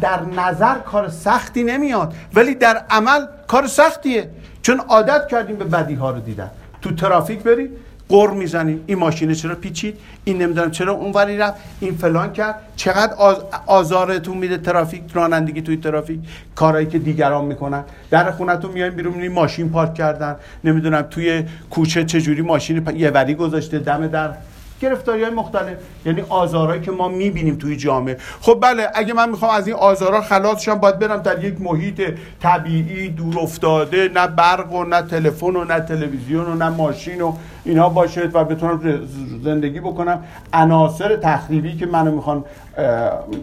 در 0.00 0.20
نظر 0.22 0.78
کار 0.78 1.08
سختی 1.08 1.64
نمیاد. 1.64 2.14
ولی 2.34 2.54
در 2.54 2.84
عمل 2.90 3.26
کار 3.48 3.66
سختیه. 3.66 4.30
چون 4.62 4.80
عادت 4.80 5.28
کردیم 5.28 5.56
به 5.56 5.64
بدی 5.64 5.94
ها 5.94 6.10
رو 6.10 6.20
دیدن. 6.20 6.50
تو 6.82 6.94
ترافیک 6.94 7.42
بری 7.42 7.70
قر 8.10 8.30
می‌زنی. 8.30 8.80
این 8.86 8.98
ماشینه 8.98 9.34
چرا 9.34 9.54
پیچید؟ 9.54 9.96
این 10.24 10.42
نمی‌دونم 10.42 10.70
چرا 10.70 10.92
اونوری 10.92 11.38
رفت. 11.38 11.60
این 11.80 11.94
فلان 11.94 12.32
کرد. 12.32 12.54
چقدر 12.76 13.14
آز... 13.14 13.36
آزارتون 13.66 14.36
میده 14.36 14.58
ترافیک 14.58 15.02
رانندگی 15.14 15.62
توی 15.62 15.76
ترافیک. 15.76 16.20
کارهایی 16.54 16.86
که 16.86 16.98
دیگران 16.98 17.44
می‌کنن. 17.44 17.84
در 18.10 18.30
خونتون 18.30 18.70
میایم 18.70 18.94
بیرون 18.94 19.12
می‌بینی 19.12 19.34
ماشین 19.34 19.70
پارک 19.70 19.94
کردن. 19.94 20.36
نمی‌دونم 20.64 21.02
توی 21.02 21.42
کوچه 21.70 22.04
چجوری 22.04 22.42
ماشین 22.42 22.86
یه 22.96 23.10
وری 23.10 23.34
گذاشته 23.34 23.78
دم 23.78 24.06
در. 24.06 24.30
گرفتاری 24.80 25.22
های 25.22 25.32
مختلف 25.32 25.76
یعنی 26.06 26.24
آزارهایی 26.28 26.80
که 26.80 26.90
ما 26.90 27.08
می‌بینیم 27.08 27.56
توی 27.56 27.76
جامعه. 27.76 28.16
خب 28.40 28.58
بله 28.62 28.88
اگه 28.94 29.14
من 29.14 29.28
می‌خوام 29.30 29.54
از 29.54 29.66
این 29.66 29.76
آزارها 29.76 30.20
خلاص 30.20 30.62
شم 30.62 30.74
باید 30.74 30.98
برم 30.98 31.16
در 31.16 31.44
یک 31.44 31.60
محیط 31.60 32.02
طبیعی 32.42 33.08
دور 33.08 33.38
افتاده 33.38 34.10
نه 34.14 34.26
برق 34.26 34.72
و 34.72 34.84
نه 34.84 35.02
تلفن 35.02 35.56
و 35.56 35.64
نه 35.64 35.80
تلویزیون 35.80 36.46
و 36.46 36.54
نه 36.54 36.68
ماشین 36.68 37.20
و 37.20 37.32
اینها 37.64 37.88
باشه 37.88 38.30
و 38.32 38.44
بتونم 38.44 39.00
زندگی 39.44 39.80
بکنم. 39.80 40.24
عناصر 40.52 41.16
تخریبی 41.16 41.76
که 41.76 41.86
منو 41.86 42.10
می‌خوان 42.10 42.44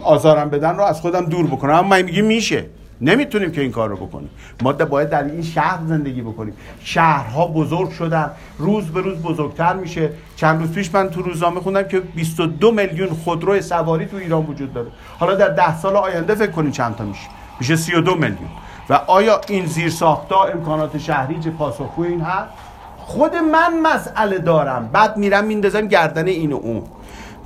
آزارم 0.04 0.50
بدن 0.50 0.76
رو 0.76 0.84
از 0.84 1.02
خودم 1.02 1.26
دور 1.26 1.48
بکنم. 1.48 1.74
اما 1.74 1.88
من 1.88 2.02
میگی 2.02 2.22
میشه. 2.22 2.66
نمی‌تونیم 3.02 3.52
که 3.52 3.62
این 3.62 3.72
کار 3.72 3.90
رو 3.90 3.96
بکنیم. 3.96 4.30
ما 4.62 4.74
باید 4.74 5.10
در 5.10 5.24
این 5.24 5.42
شهر 5.42 5.80
زندگی 5.88 6.22
بکنیم. 6.22 6.54
شهرها 6.84 7.48
بزرگ 7.48 7.92
شدن. 7.92 8.32
روز 8.58 8.86
به 8.86 9.02
روز 9.02 9.18
بزرگتر 9.18 9.74
میشه. 9.74 10.10
چند 10.36 10.62
روز 10.62 10.72
پیش 10.72 10.94
من 10.94 11.10
تو 11.10 11.22
روزنامه 11.22 11.60
خوندم 11.60 11.84
که 11.84 12.00
22 12.00 12.72
میلیون 12.72 13.10
خودرو 13.10 13.62
سواری 13.62 14.06
تو 14.06 14.18
ایران 14.18 14.46
وجود 14.46 14.74
داره. 14.74 14.88
حالا 15.20 15.36
در 15.36 15.50
ده 15.50 15.78
سال 15.78 15.96
آینده 15.96 16.36
فکر 16.36 16.52
کنید 16.52 16.74
چند 16.74 16.96
تا 16.96 17.04
میشه. 17.04 17.28
میشه 17.60 17.76
32 17.76 18.16
میلیون. 18.16 18.50
و 18.90 18.94
آیا 19.08 19.42
این 19.48 19.66
زیر 19.66 19.90
ساختا 19.90 20.44
امکانات 20.44 20.98
شهری 20.98 21.40
چه 21.40 21.50
پاسخگو 21.50 22.04
این 22.04 22.22
هست؟ 22.22 22.50
خود 22.98 23.36
من 23.36 23.82
مسئله 23.82 24.38
دارم. 24.40 24.90
بعد 24.94 25.18
میرم 25.18 25.46
میندازم 25.46 25.88
گردن 25.88 26.28
این 26.28 26.54
و 26.54 26.56
اون. 26.56 26.84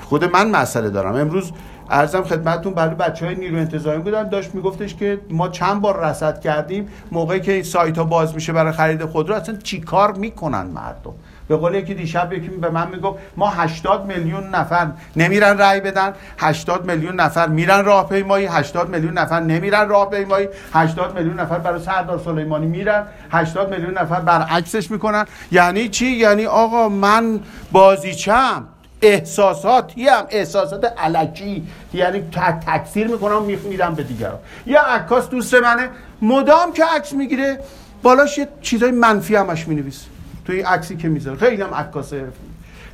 خود 0.10 0.26
من 0.26 0.50
مسئله 0.50 0.90
دارم. 0.90 1.16
امروز 1.16 1.52
ارزم 1.90 2.24
خدمتتون 2.24 2.74
برای 2.74 2.96
بچه 2.96 3.26
های 3.26 3.36
نیرو 3.36 3.58
انتظامی 3.58 3.98
بودن. 3.98 4.30
داشت 4.30 4.56
میگفتش 4.56 4.96
که 4.96 5.20
ما 5.30 5.50
چند 5.50 5.82
بار 5.82 6.06
رصد 6.06 6.40
کردیم 6.40 6.90
موقعی 7.12 7.42
که 7.42 7.52
این 7.52 7.64
سایت 7.64 7.98
ها 7.98 8.04
باز 8.04 8.36
میشه 8.36 8.54
برای 8.54 8.72
خرید 8.72 9.06
خودرو 9.06 9.36
اصلا 9.36 9.56
چیکار 9.56 10.14
می‌کنن 10.14 10.62
مردم؟ 10.62 11.14
به 11.48 11.58
قول 11.58 11.76
یکی 11.76 11.94
دیشب 11.94 12.34
یکی 12.34 12.48
به 12.48 12.70
من 12.70 12.88
می‌گفت 12.88 13.20
ما 13.38 13.50
80 13.50 14.06
میلیون 14.06 14.48
نفر 14.48 14.88
نمیرن 15.16 15.58
رأی 15.58 15.82
بدن 15.82 16.14
80 16.38 16.92
میلیون 16.92 17.16
نفر 17.16 17.48
میرن 17.48 17.86
راهپیمایی 17.86 18.46
80 18.46 18.90
میلیون 18.90 19.18
نفر 19.18 19.40
نمیرن 19.40 19.90
راهپیمایی 19.90 20.48
80 20.74 21.18
میلیون 21.18 21.40
نفر 21.40 21.60
برای 21.60 21.80
سردار 21.80 22.20
سلیمانی 22.26 22.68
میرن 22.68 23.04
80 23.32 23.70
میلیون 23.70 23.98
نفر 23.98 24.20
برعکسش 24.20 24.92
می‌کنن. 24.92 25.26
یعنی 25.52 25.90
چی؟ 25.90 26.06
یعنی 26.06 26.46
آقا 26.46 26.90
من 26.90 27.40
بازیچم 27.72 28.64
احساساتی 29.02 30.08
هم 30.08 30.26
احساسات 30.30 30.86
علکی 30.98 31.68
یعنی 31.94 32.24
تکثیر 32.68 33.08
می‌کنم 33.08 33.44
میدم 33.44 33.96
به 33.96 34.04
دیگران. 34.04 34.40
یا 34.66 34.82
عکاس 34.82 35.30
دوست 35.30 35.54
منه 35.54 35.90
مدام 36.22 36.74
که 36.74 36.86
عکس 36.86 37.14
می‌گیره 37.14 37.60
بالاش 38.04 38.38
یه 38.38 38.48
چیزای 38.62 38.92
منفی 38.92 39.36
همش 39.36 39.68
می‌نویسه. 39.68 40.06
توی 40.46 40.62
عکسی 40.62 40.98
که 40.98 41.08
می‌ذاره. 41.08 41.38
خیلی 41.38 41.62
هم 41.62 41.74
عکاس 41.74 42.14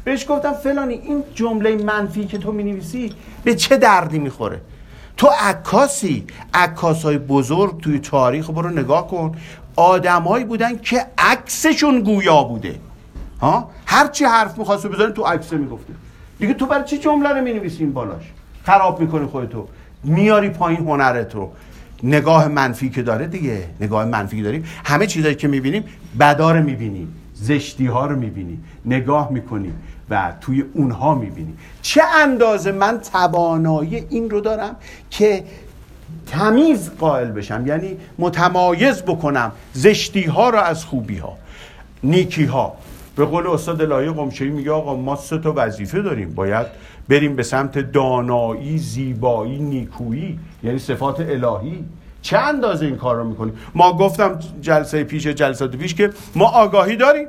بهش 0.03 0.25
گفتم 0.29 0.53
فلانی 0.53 0.93
این 0.93 1.23
جمله 1.35 1.75
منفی 1.75 2.25
که 2.25 2.37
تو 2.37 2.51
می‌نویسی 2.51 3.13
به 3.43 3.55
چه 3.55 3.77
دردی 3.77 4.19
می‌خوره؟ 4.19 4.61
تو 5.17 5.27
عکاسی. 5.27 6.27
عکاسای 6.53 7.17
بزرگ 7.17 7.81
توی 7.81 7.99
تاریخ 7.99 8.49
برو 8.49 8.69
نگاه 8.69 9.07
کن. 9.07 9.35
آدمایی 9.75 10.45
بودن 10.45 10.77
که 10.77 11.05
عکسشون 11.17 11.99
گویا 12.01 12.43
بوده. 12.43 12.75
ها؟ 13.41 13.71
هر 13.85 14.07
چی 14.07 14.25
حرف 14.25 14.57
می‌خواسته 14.57 14.89
بزنی 14.89 15.13
تو 15.13 15.23
عکسه 15.23 15.57
می‌گفته. 15.57 15.93
دیگه 16.39 16.53
تو 16.53 16.65
برای 16.65 16.83
چی 16.83 16.97
جمله 16.97 17.29
رو 17.29 17.41
می‌نویسی 17.41 17.83
این 17.83 17.93
بالاش؟ 17.93 18.23
خراب 18.63 18.99
می‌کنی 18.99 19.25
خودتو. 19.25 19.67
میاری 20.03 20.49
پایین 20.49 20.79
هنرت 20.79 21.35
رو 21.35 21.51
نگاه 22.03 22.47
منفی 22.47 22.89
که 22.89 23.01
داره 23.01 23.27
دیگه. 23.27 23.63
نگاه 23.81 24.05
منفی 24.05 24.37
که 24.37 24.43
داریم. 24.43 24.65
همه 24.85 25.07
چیزایی 25.07 25.35
که 25.35 25.47
می‌بینیم 25.47 25.83
بدا 26.19 26.51
رو 26.51 26.63
می‌بینیم. 26.63 27.13
زشتی 27.33 27.87
ها 27.87 28.05
رو 28.05 28.15
می‌بینیم. 28.15 28.65
نگاه 28.85 29.31
می‌کنیم 29.31 29.81
و 30.09 30.33
توی 30.41 30.63
اونها 30.73 31.15
می‌بینیم. 31.15 31.57
چه 31.81 32.01
اندازه 32.21 32.71
من 32.71 32.99
توانایی 32.99 34.05
این 34.09 34.29
رو 34.29 34.41
دارم 34.41 34.75
که 35.09 35.43
تمیز 36.27 36.91
قائل 36.99 37.31
بشم؟ 37.31 37.67
یعنی 37.67 37.97
متمایز 38.19 39.03
بکنم 39.03 39.51
زشتی 39.73 40.23
ها 40.23 40.49
رو 40.49 40.57
از 40.57 40.85
خوبی 40.85 41.17
ها 41.17 41.37
نیکی 42.03 42.45
ها 42.45 42.75
به 43.17 43.25
قول 43.25 43.47
استاد 43.47 43.81
الهی 43.81 44.09
قمشهی 44.09 44.49
میگه 44.49 44.71
آقا 44.71 44.95
ما 44.95 45.15
سه 45.15 45.37
تا 45.37 45.53
وظیفه 45.55 46.01
داریم. 46.01 46.35
باید 46.35 46.67
بریم 47.09 47.35
به 47.35 47.43
سمت 47.43 47.77
دانایی 47.77 48.77
زیبایی 48.77 49.59
نیکویی 49.59 50.39
یعنی 50.63 50.79
صفات 50.79 51.19
الهی. 51.19 51.85
چه 52.21 52.37
اندازه 52.37 52.85
این 52.85 52.97
کار 52.97 53.15
رو 53.15 53.23
می‌کنیم؟ 53.23 53.53
ما 53.75 53.93
گفتم 53.93 54.39
جلسه 54.61 55.03
پیش 55.03 55.27
جلسات 55.27 55.75
پیش 55.75 55.95
که 55.95 56.09
ما 56.35 56.45
آگاهی 56.45 56.95
داریم. 56.95 57.27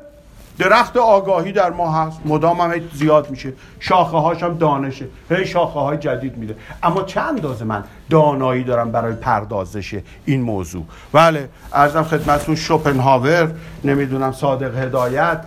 درخت 0.58 0.96
آگاهی 0.96 1.52
در 1.52 1.70
ما 1.70 1.92
هست. 1.92 2.20
مدام 2.24 2.60
هم 2.60 2.80
زیاد 2.94 3.30
میشه. 3.30 3.52
شاخه 3.80 4.16
هاش 4.16 4.42
هم 4.42 4.58
دانشه. 4.58 5.06
هی 5.30 5.46
شاخه 5.46 5.80
های 5.80 5.96
جدید 5.96 6.36
میده. 6.36 6.56
اما 6.82 7.02
چند 7.02 7.28
اندازه 7.28 7.64
من 7.64 7.84
دانایی 8.10 8.64
دارم 8.64 8.92
برای 8.92 9.14
پردازش 9.14 10.00
این 10.24 10.42
موضوع؟ 10.42 10.84
بله 11.12 11.48
ارزم 11.72 12.02
خدمتتون 12.02 12.54
شوپنهاور 12.54 13.50
نمی‌دونم 13.84 14.32
صادق 14.32 14.78
هدایت 14.78 15.40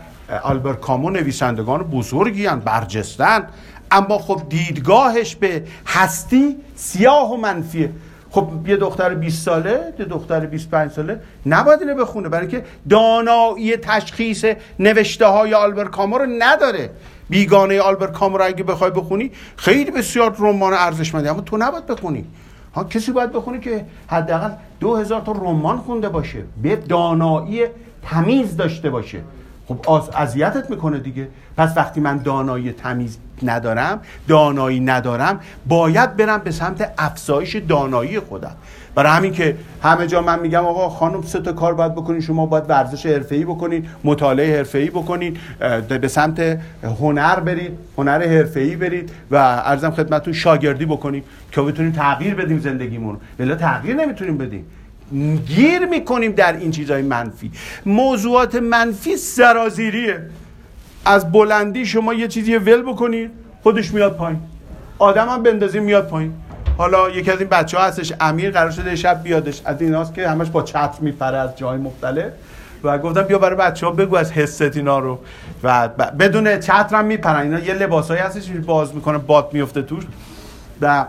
آلبر 0.43 0.73
کامو 0.73 1.09
نویسندگان 1.09 1.83
بزرگی 1.83 2.45
هن 2.45 2.59
برجستن 2.59 3.47
اما 3.91 4.17
خب 4.17 4.41
دیدگاهش 4.49 5.35
به 5.35 5.63
هستی 5.85 6.55
سیاه 6.75 7.33
و 7.33 7.37
منفیه. 7.37 7.89
خب 8.29 8.49
یه 8.67 8.77
دختر 8.77 9.13
20 9.13 9.45
ساله 9.45 9.93
یه 9.99 10.05
دختر 10.05 10.39
25 10.39 10.91
ساله 10.91 11.19
نباید 11.45 11.81
اینو 11.81 11.95
بخونه 11.95 12.29
برای 12.29 12.47
که 12.47 12.63
دانایی 12.89 13.77
تشخیص 13.77 14.45
نوشته 14.79 15.25
های 15.25 15.53
آلبر 15.53 15.85
کامو 15.85 16.17
رو 16.17 16.25
نداره. 16.39 16.89
بیگانه 17.29 17.81
آلبر 17.81 18.07
کامو 18.07 18.37
رو 18.37 18.45
اگه 18.45 18.63
بخوای 18.63 18.91
بخونی 18.91 19.31
خیلی 19.55 19.91
بسیار 19.91 20.35
رمان 20.39 20.73
ارزشمندی. 20.73 21.27
اما 21.27 21.41
تو 21.41 21.57
نباید 21.57 21.85
بخونی. 21.85 22.25
ها 22.75 22.83
کسی 22.83 23.11
باید 23.11 23.31
بخونی 23.31 23.59
که 23.59 23.85
حداقل 24.07 24.51
دو 24.79 24.95
هزار 24.95 25.21
تا 25.21 25.31
رمان 25.31 25.77
خونده 25.77 26.09
باشه 26.09 26.43
به 26.63 26.75
دانایی 26.75 27.61
تمیز 28.03 28.57
داشته 28.57 28.89
باشه. 28.89 29.21
خب 29.83 30.09
اذیتت 30.15 30.69
می‌کنه 30.69 30.99
دیگه. 30.99 31.27
پس 31.57 31.77
وقتی 31.77 32.01
من 32.01 32.17
دانایی 32.17 32.71
تمیز 32.71 33.17
ندارم 33.43 33.99
دانایی 34.27 34.79
ندارم 34.79 35.39
باید 35.67 36.17
برم 36.17 36.37
به 36.37 36.51
سمت 36.51 36.93
افزایش 36.97 37.55
دانایی 37.55 38.19
خودم. 38.19 38.55
برای 38.95 39.11
همین 39.11 39.31
که 39.33 39.55
همه 39.83 40.07
جا 40.07 40.21
من 40.21 40.39
میگم 40.39 40.65
آقا 40.65 40.89
خانم 40.89 41.21
سه 41.21 41.39
تا 41.39 41.51
کار 41.51 41.73
باید 41.73 41.95
بکنین 41.95 42.21
شما 42.21 42.45
باید 42.45 42.69
ورزش 42.69 43.05
حرفه‌ای 43.05 43.45
بکنین 43.45 43.87
مطالعه 44.03 44.57
حرفه‌ای 44.57 44.89
بکنین 44.89 45.37
به 46.01 46.07
سمت 46.07 46.59
هنر 46.83 47.39
برید 47.39 47.77
هنر 47.97 48.27
حرفه‌ای 48.27 48.75
برید 48.75 49.11
و 49.31 49.35
ارزم 49.65 49.91
خدمتتون 49.91 50.33
شاگردی 50.33 50.85
بکنیم 50.85 51.23
که 51.51 51.61
بتونیم 51.61 51.91
تغییر 51.91 52.35
بدیم 52.35 52.59
زندگیمون 52.59 53.17
ولی 53.39 53.55
تغییر 53.55 53.95
نمی‌تونیم 53.95 54.37
بدیم. 54.37 54.65
گیر 55.47 55.85
می‌کنیم 55.85 56.31
در 56.31 56.53
این 56.53 56.71
چیزهای 56.71 57.01
منفی. 57.01 57.51
موضوعات 57.85 58.55
منفی 58.55 59.17
سرازیریه. 59.17 60.21
از 61.05 61.31
بلندی 61.31 61.85
شما 61.85 62.13
یه 62.13 62.27
چیزی 62.27 62.55
ول 62.55 62.81
بکنید 62.81 63.31
خودش 63.63 63.93
میاد 63.93 64.17
پایین. 64.17 64.39
آدم 64.99 65.29
هم 65.29 65.43
بندازیم 65.43 65.83
میاد 65.83 66.07
پایین. 66.07 66.33
حالا 66.77 67.09
یکی 67.09 67.31
از 67.31 67.39
این 67.39 67.49
بچه 67.49 67.77
ها 67.77 67.83
هستش 67.83 68.13
امیر 68.19 68.51
قرار 68.51 68.71
شده 68.71 68.95
شب 68.95 69.23
بیادش. 69.23 69.61
از 69.65 69.81
این 69.81 70.05
که 70.15 70.29
همش 70.29 70.49
با 70.49 70.63
چتر 70.63 70.99
میپره 71.01 71.37
از 71.37 71.57
جای 71.57 71.77
مختلف. 71.77 72.31
و 72.83 72.97
گفتم 72.97 73.21
بیا 73.21 73.39
برای 73.39 73.55
بچه 73.55 73.85
ها 73.85 73.91
بگو 73.91 74.15
از 74.15 74.31
حست 74.31 74.61
اینا 74.61 74.99
رو. 74.99 75.19
و 75.63 75.87
بدون 76.19 76.59
چتر 76.59 76.95
هم 76.95 77.05
میپرن. 77.05 77.41
اینا 77.41 77.59
یه 77.59 77.73
لباسایی 77.73 78.21
هستش 78.21 78.49
باز 78.49 78.95
می‌کنه 78.95 79.17
باد 79.17 79.49
میفته 79.53 79.81
توش. 79.81 80.03
و 80.81 81.05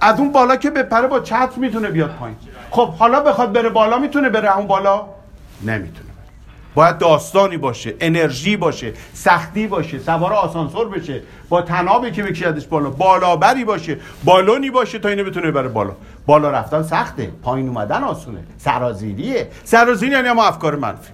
از 0.00 0.18
اون 0.18 0.32
بالا 0.32 0.56
که 0.56 0.70
بپره 0.70 1.06
با 1.06 1.20
چتر 1.20 1.50
می‌تونه 1.56 1.88
بیاد 1.88 2.10
پایین. 2.10 2.36
خب 2.74 2.88
حالا 2.94 3.20
بخواد 3.20 3.52
بره 3.52 3.68
بالا 3.68 3.98
می‌تونه 3.98 4.28
بره 4.28 4.56
اون 4.56 4.66
بالا؟ 4.66 5.02
نمی‌تونه 5.62 6.10
باید 6.74 6.98
داستانی 6.98 7.56
باشه 7.56 7.94
انرژی 8.00 8.56
باشه 8.56 8.92
سختی 9.12 9.66
باشه 9.66 9.98
سوار 9.98 10.32
آسانسور 10.32 10.88
بشه 10.88 11.22
با 11.48 11.62
تنابی 11.62 12.10
که 12.10 12.22
بکشدش 12.22 12.66
بالا 12.66 12.90
بالابری 12.90 13.64
باشه 13.64 13.98
بالونی 14.24 14.70
باشه 14.70 14.98
تا 14.98 15.08
اینو 15.08 15.24
بتونه 15.24 15.50
بره 15.50 15.68
بالا. 15.68 15.92
بالا 16.26 16.50
رفتن 16.50 16.82
سخته 16.82 17.30
پایین 17.42 17.68
اومدن 17.68 18.04
آسونه 18.04 18.40
سرازیریه. 18.58 19.48
سرازیری 19.64 20.12
یعنی 20.12 20.28
اما 20.28 20.44
افکار 20.44 20.76
منفی. 20.76 21.12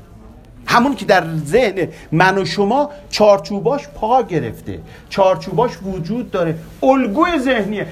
همون 0.67 0.95
که 0.95 1.05
در 1.05 1.25
ذهن 1.47 1.89
من 2.13 2.39
و 2.39 2.45
شما 2.45 2.91
چارچوباش 3.11 3.89
پا 3.89 4.23
گرفته. 4.23 4.81
چارچوباش 5.09 5.71
وجود 5.83 6.31
داره. 6.31 6.59
الگوی 6.83 7.39
ذهنیه. 7.39 7.87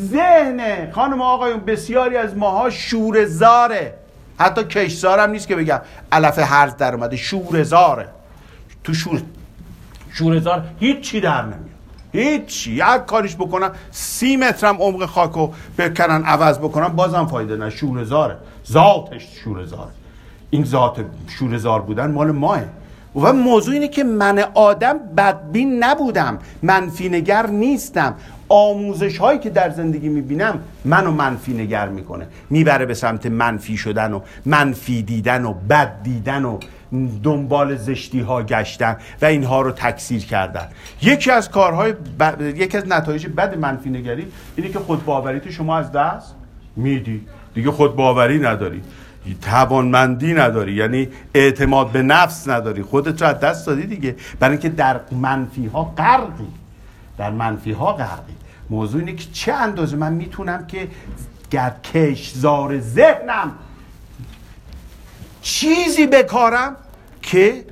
ذهن 0.00 0.90
خانم 0.92 1.22
آقایون 1.22 1.60
بسیاری 1.60 2.16
از 2.16 2.36
ماها 2.36 2.70
شورزاره 2.70 3.94
حتی 4.38 4.64
کشزار 4.64 5.18
هم 5.18 5.30
نیست 5.30 5.48
که 5.48 5.56
بگم 5.56 5.80
علف 6.12 6.38
هرز 6.38 6.76
در 6.76 6.94
اومده. 6.94 7.16
شورزاره 7.16 8.08
تو 8.84 8.94
شور 8.94 9.22
شورزار 10.12 10.64
هیچ 10.80 11.00
چی 11.00 11.20
در 11.20 11.42
نمیاد. 11.42 11.68
هیچی. 12.12 12.72
یک 12.72 13.04
کاریش 13.06 13.36
بکنم 13.36 13.72
سی 13.90 14.36
مترم 14.36 14.76
عمق 14.76 15.06
خاکو 15.06 15.48
بکنن 15.78 16.24
عوض 16.24 16.58
بکنم 16.58 16.88
بازم 16.88 17.26
فایده 17.26 17.56
نه. 17.56 17.70
شورزاره 17.70 18.36
ذاتش 18.70 19.26
شورزاره 19.44 19.97
این 20.50 20.64
ذات 20.64 21.04
شورزار 21.28 21.80
بودن 21.82 22.10
مال 22.10 22.30
ماه. 22.30 22.60
و 23.16 23.32
موضوع 23.32 23.74
اینه 23.74 23.88
که 23.88 24.04
من 24.04 24.38
آدم 24.54 24.98
بدبین 25.16 25.84
نبودم. 25.84 26.38
منفی 26.62 27.08
نگر 27.08 27.46
نیستم. 27.46 28.14
آموزش 28.48 29.18
هایی 29.18 29.38
که 29.38 29.50
در 29.50 29.70
زندگی 29.70 30.08
می‌بینم 30.08 30.60
منو 30.84 31.10
منفی 31.10 31.54
نگر 31.54 31.88
می‌کنه. 31.88 32.26
می‌بره 32.50 32.86
به 32.86 32.94
سمت 32.94 33.26
منفی 33.26 33.76
شدن 33.76 34.12
و 34.12 34.20
منفی 34.46 35.02
دیدن 35.02 35.44
و 35.44 35.54
بد 35.70 36.02
دیدن 36.02 36.44
و 36.44 36.58
دنبال 37.22 37.76
زشتی 37.76 38.20
ها 38.20 38.42
گشتن 38.42 38.96
و 39.22 39.24
اینها 39.24 39.62
رو 39.62 39.70
تکثیر 39.72 40.24
کردن. 40.26 40.68
یکی 41.02 41.30
از 41.30 41.50
کارهای 41.50 41.94
یکی 42.40 42.76
از 42.76 42.88
نتایج 42.88 43.26
بد 43.26 43.58
منفی 43.58 43.90
نگری 43.90 44.26
اینه 44.56 44.70
که 44.70 44.78
خودباوری 44.78 45.40
تو 45.40 45.50
شما 45.50 45.78
از 45.78 45.92
دست 45.92 46.34
میدی. 46.76 47.26
دیگه 47.54 47.70
خودباوری 47.70 48.38
نداری. 48.38 48.82
توانمندی 49.34 50.34
نداری 50.34 50.72
یعنی 50.72 51.08
اعتماد 51.34 51.92
به 51.92 52.02
نفس 52.02 52.48
نداری. 52.48 52.82
خودت 52.82 53.22
رو 53.22 53.28
از 53.28 53.40
دست 53.40 53.66
دادی 53.66 53.86
دیگه. 53.86 54.16
برای 54.40 54.52
اینکه 54.52 54.68
در 54.68 55.00
منفی 55.12 55.66
ها 55.66 55.84
غرقی. 55.84 56.48
در 57.18 57.30
منفی 57.30 57.72
ها 57.72 57.92
غرقی. 57.92 58.34
موضوع 58.70 59.00
اینه 59.00 59.14
که 59.14 59.24
چه 59.32 59.52
اندازه؟ 59.52 59.96
من 59.96 60.12
می‌تونم 60.12 60.66
که 60.66 60.88
گر 61.50 61.72
کشزار 61.94 62.80
ذهنم 62.80 63.52
چیزی 65.42 66.06
بکارم 66.06 66.76
که 67.22 67.64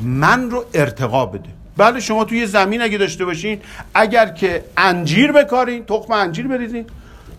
من 0.00 0.50
رو 0.50 0.64
ارتقا 0.74 1.26
بده. 1.26 1.48
بله 1.76 2.00
شما 2.00 2.24
توی 2.24 2.46
زمین 2.46 2.82
اگه 2.82 2.98
داشته 2.98 3.24
باشین 3.24 3.60
اگر 3.94 4.26
که 4.26 4.64
انجیر 4.76 5.32
بکارین 5.32 5.84
تخم 5.84 6.12
انجیر 6.12 6.48
بریزین. 6.48 6.86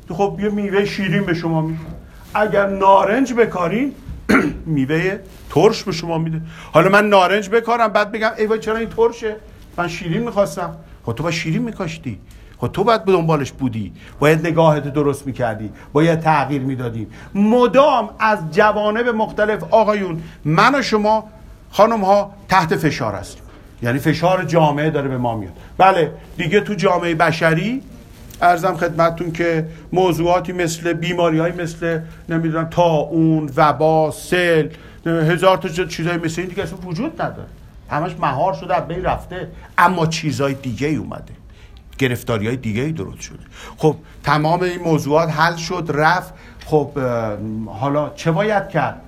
خب 0.09 0.39
یه 0.41 0.49
میوه 0.49 0.85
شیرین 0.85 1.25
به 1.25 1.33
شما 1.33 1.61
میده 1.61 1.94
اگر 2.35 2.67
نارنج 2.67 3.33
بکارین 3.33 3.91
میوه 4.65 5.19
ترش 5.49 5.83
به 5.83 5.91
شما 5.91 6.17
میده. 6.17 6.41
حالا 6.73 6.89
من 6.89 7.09
نارنج 7.09 7.49
بکارم 7.49 7.87
بعد 7.87 8.11
بگم 8.11 8.31
ای 8.37 8.45
وای 8.45 8.59
چرا 8.59 8.77
این 8.77 8.89
ترشه؟ 8.89 9.35
من 9.77 9.87
شیرین 9.87 10.23
می‌خواستم. 10.23 10.75
خب 11.05 11.13
تو 11.13 11.23
با 11.23 11.31
شیرین 11.31 11.61
میکاشتی. 11.61 12.19
خب 12.57 12.67
تو 12.67 12.83
باید 12.83 13.05
به 13.05 13.11
دنبالش 13.11 13.51
بودی. 13.51 13.93
باید 14.19 14.47
نگاهت 14.47 14.93
درست 14.93 15.27
می‌کردی. 15.27 15.69
باید 15.93 16.19
تغییر 16.19 16.61
می‌دادی. 16.61 17.07
مدام 17.35 18.09
از 18.19 18.39
جوانب 18.51 19.09
مختلف 19.09 19.63
آقایون 19.71 20.23
من 20.45 20.75
و 20.75 20.81
شما 20.81 21.23
خانم 21.71 22.01
ها 22.01 22.33
تحت 22.49 22.75
فشار 22.75 23.13
هستیم. 23.13 23.43
یعنی 23.83 23.99
فشار 23.99 24.43
جامعه 24.43 24.89
داره 24.89 25.07
به 25.07 25.17
ما 25.17 25.37
میاد. 25.37 25.53
بله 25.77 26.11
دیگه 26.37 26.59
تو 26.59 26.73
جامعه 26.73 27.15
بشری 27.15 27.81
ارزم 28.41 28.77
خدمتتون 28.77 29.31
که 29.31 29.67
موضوعاتی 29.93 30.53
مثل 30.53 30.93
بیماری 30.93 31.39
های 31.39 31.51
مثل 31.51 31.99
نمی‌دونم 32.29 32.69
تا 32.69 32.83
اون 32.83 33.51
وبا 33.55 34.11
سل 34.11 34.69
هزار 35.05 35.57
تا 35.57 35.85
چیزای 35.85 36.17
مثل 36.17 36.41
این 36.41 36.49
دیگه 36.49 36.63
اصلا 36.63 36.77
وجود 36.77 37.21
نداره. 37.21 37.47
همش 37.89 38.15
مهار 38.19 38.53
شده 38.53 38.79
بین 38.79 39.03
رفته. 39.03 39.47
اما 39.77 40.05
چیزای 40.05 40.53
دیگه 40.53 40.87
ای 40.87 40.95
اومده. 40.95 41.33
گرفتاری 41.97 42.47
های 42.47 42.55
دیگه 42.55 42.81
ای 42.81 42.91
درست 42.91 43.21
شده. 43.21 43.39
خب 43.77 43.95
تمام 44.23 44.61
این 44.61 44.81
موضوعات 44.81 45.29
حل 45.29 45.55
شد 45.55 45.89
رفت. 45.93 46.33
خب 46.65 46.99
حالا 47.65 48.09
چه 48.15 48.31
باید 48.31 48.69
کرد؟ 48.69 49.01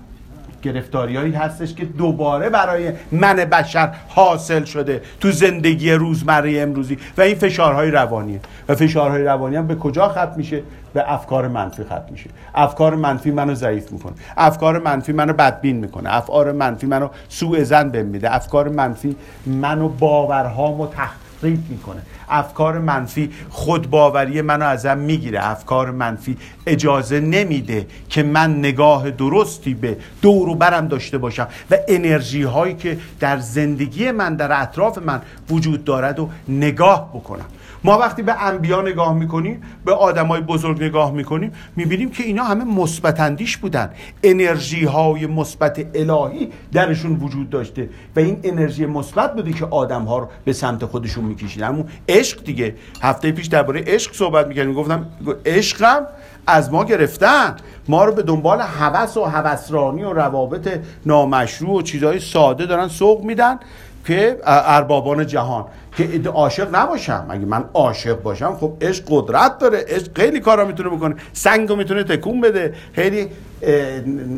گرفتاریایی 0.67 1.33
هستش 1.33 1.73
که 1.73 1.85
دوباره 1.85 2.49
برای 2.49 2.91
من 3.11 3.35
بشر 3.35 3.93
حاصل 4.07 4.63
شده 4.63 5.01
تو 5.19 5.31
زندگی 5.31 5.91
روزمره 5.91 6.61
امروزی. 6.61 6.97
و 7.17 7.21
این 7.21 7.35
فشارهای 7.35 7.91
روانیه. 7.91 8.39
و 8.69 8.75
فشارهای 8.75 9.23
روانی 9.23 9.55
هم 9.55 9.67
به 9.67 9.75
کجا 9.75 10.07
ختم 10.09 10.33
میشه؟ 10.37 10.63
به 10.93 11.13
افکار 11.13 11.47
منفی 11.47 11.83
ختم 11.83 12.05
میشه. 12.11 12.29
افکار 12.55 12.95
منفی 12.95 13.31
منو 13.31 13.53
ضعیف 13.53 13.91
می‌کنه. 13.91 14.13
افکار 14.37 14.79
منفی 14.79 15.11
منو 15.13 15.33
بدبین 15.33 15.77
می‌کنه. 15.77 16.15
افکار 16.15 16.51
منفی 16.51 16.87
منو 16.87 17.07
سوء 17.29 17.63
زن 17.63 17.89
بهم 17.89 18.05
میده. 18.05 18.35
افکار 18.35 18.69
منفی 18.69 19.15
منو 19.45 19.89
باورهامو 19.89 20.87
تخریب 20.87 21.63
می‌کنه. 21.69 22.01
افکار 22.29 22.79
منفی 22.79 23.29
خودباوری 23.49 24.41
منو 24.41 24.65
ازم 24.65 24.97
می‌گیره. 24.97 25.47
افکار 25.49 25.91
منفی 25.91 26.37
اجازه 26.65 27.19
نمیده 27.19 27.87
که 28.09 28.23
من 28.23 28.59
نگاه 28.59 29.11
درستی 29.11 29.73
به 29.73 29.97
دور 30.21 30.49
و 30.49 30.55
برم 30.55 30.87
داشته 30.87 31.17
باشم 31.17 31.47
و 31.71 31.77
انرژی 31.87 32.43
هایی 32.43 32.73
که 32.73 32.97
در 33.19 33.39
زندگی 33.39 34.11
من 34.11 34.35
در 34.35 34.61
اطراف 34.61 34.97
من 34.97 35.21
وجود 35.49 35.83
دارد 35.83 36.19
و 36.19 36.29
نگاه 36.49 37.09
بکنم. 37.13 37.45
ما 37.83 37.97
وقتی 37.97 38.21
به 38.21 38.43
انبیا 38.43 38.81
نگاه 38.81 39.13
می‌کنیم 39.13 39.61
به 39.85 39.93
آدمای 39.93 40.41
بزرگ 40.41 40.83
نگاه 40.83 41.11
می‌کنیم 41.11 41.51
می‌بینیم 41.75 42.09
که 42.09 42.23
اینا 42.23 42.43
همه 42.43 42.63
مثبت 42.63 43.19
اندیش 43.19 43.57
بودن. 43.57 43.89
انرژی 44.23 44.85
های 44.85 45.25
مثبت 45.25 45.85
الهی 45.95 46.49
درشون 46.71 47.15
وجود 47.15 47.49
داشته 47.49 47.89
و 48.15 48.19
این 48.19 48.39
انرژی 48.43 48.85
مثبت 48.85 49.35
بوده 49.35 49.53
که 49.53 49.65
آدم 49.65 50.03
ها 50.03 50.17
رو 50.17 50.27
به 50.45 50.53
سمت 50.53 50.85
خودشون 50.85 51.25
می‌کشید 51.25 51.63
اما 51.63 51.85
عشق 52.19 52.43
دیگه. 52.43 52.75
هفته 53.01 53.31
پیش 53.31 53.47
درباره 53.47 53.83
عشق 53.87 54.13
صحبت 54.13 54.47
می‌کردیم. 54.47 54.73
گفتم 54.73 55.05
عشقم 55.45 56.07
از 56.47 56.71
ما 56.71 56.85
گرفتن. 56.85 57.55
ما 57.87 58.05
رو 58.05 58.11
به 58.11 58.21
دنبال 58.21 58.61
هوس 58.61 59.17
و 59.17 59.23
هوسرانی 59.23 60.03
و 60.03 60.13
روابط 60.13 60.79
نامشروع 61.05 61.77
و 61.77 61.81
چیزهای 61.81 62.19
ساده 62.19 62.65
دارن 62.65 62.87
سوق 62.87 63.23
میدن 63.23 63.59
که 64.07 64.37
اربابان 64.45 65.27
جهان. 65.27 65.65
که 65.97 66.29
عاشق 66.29 66.75
نباشم. 66.75 67.25
اگه 67.29 67.45
من 67.45 67.63
عاشق 67.73 68.21
باشم 68.21 68.57
خب 68.59 68.73
عشق 68.81 69.03
قدرت 69.09 69.57
داره. 69.59 69.85
عشق 69.87 70.09
خیلی 70.15 70.39
کارا 70.39 70.65
می‌تونه 70.65 70.89
بکنه. 70.89 71.15
سنگ 71.33 71.69
رو 71.69 71.75
می‌تونه 71.75 72.03
تکون 72.03 72.41
بده. 72.41 72.73
خیلی 72.93 73.27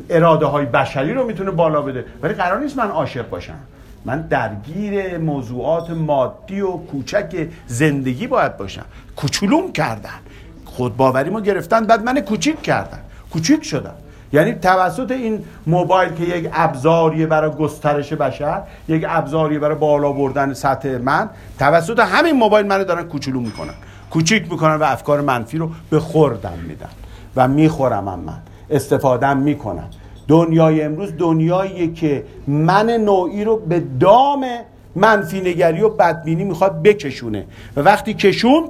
اراده 0.10 0.46
های 0.46 0.66
بشری 0.66 1.14
رو 1.14 1.26
می‌تونه 1.26 1.52
بالا 1.52 1.82
بده. 1.82 2.06
ولی 2.22 2.34
قرار 2.34 2.60
نیست 2.60 2.78
من 2.78 2.88
عاشق 2.88 3.30
باشم. 3.30 3.60
من 4.06 4.22
درگیر 4.22 5.18
موضوعات 5.18 5.90
مادی 5.90 6.62
و 6.62 6.72
کوچک 6.72 7.48
زندگی 7.68 8.28
باید 8.28 8.58
باشم. 8.58 8.86
کوچولوم 9.16 9.72
کردن. 9.72 10.20
خودباوری 10.66 11.30
ما 11.30 11.42
گرفتن 11.42 11.86
بعد 11.86 12.04
من 12.04 12.20
کوچیک 12.20 12.62
کردن 12.62 13.00
کوچیک 13.32 13.64
شدم. 13.64 13.94
یعنی 14.34 14.54
توسط 14.54 15.12
این 15.12 15.44
موبایل 15.68 16.10
که 16.10 16.24
یک 16.24 16.50
ابزاریه 16.54 17.26
برای 17.26 17.52
گسترش 17.52 18.14
بشر 18.14 18.62
یک 18.88 19.06
ابزاریه 19.10 19.60
برای 19.60 19.76
بالا 19.76 20.12
بردن 20.12 20.54
سطح 20.54 20.98
من 20.98 21.30
توسط 21.60 22.00
همین 22.00 22.36
موبایل 22.36 22.68
منو 22.68 22.84
دارن 22.84 23.04
کوچولو 23.04 23.40
می‌کنن. 23.40 23.74
کوچیک 24.12 24.52
می‌کنن 24.52 24.76
و 24.76 24.84
افکار 24.84 25.22
منفی 25.22 25.58
رو 25.58 25.72
به 25.90 26.00
خوردم 26.00 26.58
میدن 26.68 26.90
و 27.36 27.48
می‌خورم 27.48 28.08
هم 28.08 28.20
من 28.20 28.38
استفادهم 28.70 29.38
می‌کنم. 29.38 29.90
دنیای 30.30 30.82
امروز 30.82 31.18
دنیاییه 31.18 31.94
که 31.94 32.24
من 32.48 32.90
نوعی 32.90 33.44
رو 33.44 33.58
به 33.58 33.84
دام 34.00 34.46
منفی 34.96 35.42
نگری 35.42 35.82
و 35.82 35.90
بدبینی 35.90 36.44
می‌خواد 36.44 36.84
بکشونه. 36.84 37.46
و 37.76 37.82
وقتی 37.82 38.14
کشون 38.14 38.70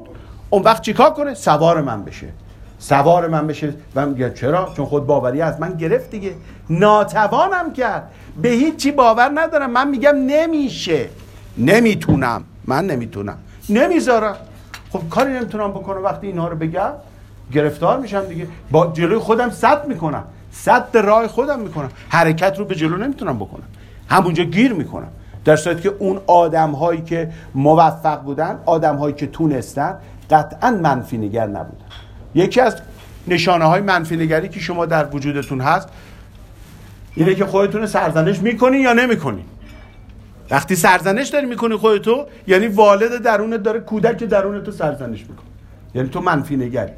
اون 0.50 0.64
وقت 0.64 0.82
چیکار 0.82 1.10
کنه؟ 1.10 1.34
سوار 1.34 1.82
من 1.82 2.04
بشه. 2.04 2.28
سوار 2.80 3.28
من 3.28 3.48
بشه 3.48 3.74
و 3.96 4.06
میگه 4.06 4.34
چرا؟ 4.34 4.70
چون 4.78 4.86
خود 4.86 5.06
باوری 5.06 5.42
از 5.42 5.60
من 5.60 5.74
گرفت 5.74 6.12
دیگه. 6.12 6.34
ناتوانم 6.70 7.74
کرد. 7.74 8.12
به 8.42 8.50
هیچی 8.50 8.92
باور 8.92 9.32
ندارم. 9.34 9.72
من 9.72 9.88
میگم 9.88 10.16
نمیشه. 10.28 11.10
نمی‌تونم. 11.58 12.44
من 12.66 12.86
نمی‌تونم. 12.86 13.38
نمی‌ذارم. 13.70 14.36
خب 14.90 15.02
کاری 15.10 15.34
نمی‌تونم 15.34 15.72
بکنم. 15.72 16.04
وقتی 16.04 16.28
اینها 16.28 16.48
رو 16.48 16.56
بگم 16.56 16.92
گرفتار 17.54 18.00
میشم 18.00 18.26
دیگه. 18.26 18.48
با 18.72 18.88
جلوی 18.88 19.18
خودم 19.18 19.50
صد 19.50 19.88
می‌کنم. 19.88 20.24
صد 20.52 20.98
راه 20.98 21.28
خودم 21.28 21.60
می‌کنم. 21.60 21.90
حرکت 22.10 22.60
رو 22.60 22.66
به 22.66 22.76
جلو 22.76 22.98
نمی‌تونم 22.98 23.38
بکنم. 23.38 23.64
همونجا 24.10 24.44
گیر 24.44 24.74
می‌کنم. 24.74 25.08
در 25.46 25.56
صورتی 25.56 25.82
که 25.82 25.94
اون 26.00 26.20
آدم 26.28 26.72
هایی 26.72 27.02
که 27.02 27.32
موفق 27.56 28.22
بودن 28.22 28.60
آدم 28.66 28.96
هایی 28.96 29.16
که 29.16 29.28
تونستن 29.28 29.96
قطعا 30.30 30.72
منفی 30.72 31.18
نگر 31.18 31.48
نبودن. 31.48 31.86
یکی 32.36 32.62
از 32.62 32.76
نشانه 33.28 33.66
های 33.66 33.82
منفی 33.82 34.18
نگری 34.18 34.50
که 34.50 34.60
شما 34.60 34.86
در 34.86 35.08
وجودتون 35.16 35.62
هست 35.62 35.90
اینه 37.16 37.36
که 37.36 37.46
خودتون 37.46 37.86
سرزنش 37.86 38.40
می‌کنین 38.40 38.82
یا 38.82 38.94
نمی‌کنین 38.94 39.46
وقتی 40.52 40.76
سرزنش 40.76 41.28
داری 41.28 41.46
می‌کنی 41.46 41.76
خودتو 41.76 42.26
یعنی 42.48 42.68
والد 42.68 43.22
درونت 43.22 43.64
داره 43.64 43.80
کودک 43.80 44.24
درونت 44.24 44.64
تو 44.64 44.72
سرزنش 44.72 45.22
می‌کنه. 45.22 45.48
یعنی 45.96 46.10
تو 46.10 46.22
منفی 46.22 46.58
نگری. 46.58 46.92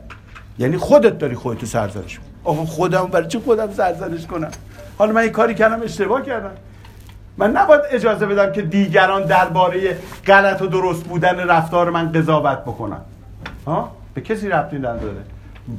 یعنی 0.59 0.77
خودت 0.77 1.17
داری 1.17 1.35
خودتو 1.35 1.65
سرزنش 1.65 2.19
می‌کنی. 2.19 2.30
آقا 2.43 2.65
خودم 2.65 3.05
برای 3.05 3.27
چی 3.27 3.39
خودم 3.39 3.71
سرزنش 3.71 4.27
کنم؟ 4.27 4.51
حالا 4.97 5.11
من 5.11 5.21
این 5.21 5.31
کاری 5.31 5.55
کردم 5.55 5.81
اشتباه 5.83 6.21
کردم. 6.21 6.51
من 7.37 7.51
نباید 7.51 7.81
اجازه 7.91 8.25
بدم 8.25 8.51
که 8.51 8.61
دیگران 8.61 9.23
درباره 9.23 9.97
غلط 10.27 10.61
و 10.61 10.67
درست 10.67 11.03
بودن 11.03 11.39
رفتار 11.39 11.89
من 11.89 12.11
قضاوت 12.11 12.61
بکنن. 12.61 13.01
ها؟ 13.67 13.91
به 14.13 14.21
کسی 14.21 14.49
ربطی 14.49 14.77
نداره. 14.77 15.23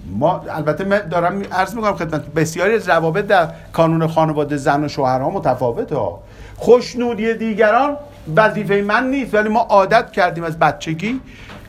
ما 0.06 0.44
البته 0.50 0.84
من 0.84 0.98
دارم 0.98 1.42
عرض 1.52 1.74
می‌کنم 1.74 1.96
خدمت 1.96 2.26
بسیاری 2.26 2.74
از 2.74 2.88
روابط 2.88 3.26
در 3.26 3.48
کانون 3.72 4.06
خانواده 4.06 4.56
زن 4.56 4.84
و 4.84 4.88
شوهرها 4.88 5.30
متفاوته 5.30 5.96
ها. 5.96 6.22
خوشنودی 6.56 7.34
دیگران 7.34 7.96
وظیفه 8.36 8.84
من 8.86 9.10
نیست 9.10 9.34
ولی 9.34 9.48
ما 9.48 9.60
عادت 9.60 10.12
کردیم 10.12 10.44
از 10.44 10.58
بچگی 10.58 11.20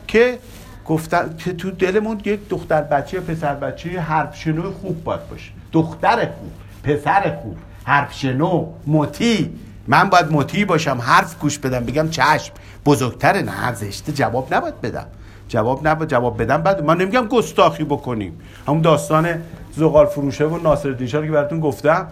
که 0.06 0.38
گفتن 0.86 1.34
که 1.38 1.52
تو 1.52 1.70
دلمون 1.70 2.20
یک 2.24 2.48
دختر 2.48 2.82
بچه 2.82 3.20
پسر 3.20 3.54
بچه 3.54 4.00
حرف 4.00 4.36
شنو 4.36 4.72
خوب 4.72 5.04
باید 5.04 5.28
باشه. 5.28 5.50
دختر 5.72 6.16
خوب 6.16 6.52
پسر 6.82 7.36
خوب 7.42 7.56
حرف 7.84 8.12
شنو 8.12 8.66
مطی 8.86 9.52
من 9.86 10.10
باید 10.10 10.32
مطی 10.32 10.64
باشم 10.64 10.98
حرف 11.00 11.38
گوش 11.38 11.58
بدم 11.58 11.84
بگم 11.84 12.08
چشم. 12.08 12.52
بزرگتر 12.86 13.42
نه 13.42 13.74
زشته 13.74 14.12
جواب 14.12 14.54
نباید 14.54 14.80
بدم. 14.80 15.06
جواب 15.48 15.88
نه 15.88 16.06
جواب 16.06 16.42
بدم 16.42 16.62
بعد 16.62 16.84
من 16.84 16.96
نمیگم 16.96 17.26
گستاخی 17.26 17.84
بکنیم. 17.84 18.40
همون 18.68 18.80
داستان 18.80 19.28
زغال 19.76 20.06
فروشه 20.06 20.44
و 20.44 20.58
ناصر 20.62 20.90
دیشار 20.90 21.26
که 21.26 21.32
براتون 21.32 21.60
گفتم 21.60 22.06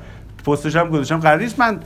پستش 0.47 0.77
هم 0.77 0.89
گذاشتم. 0.89 1.21
قرار 1.21 1.41
نیست 1.41 1.59
من 1.59 1.81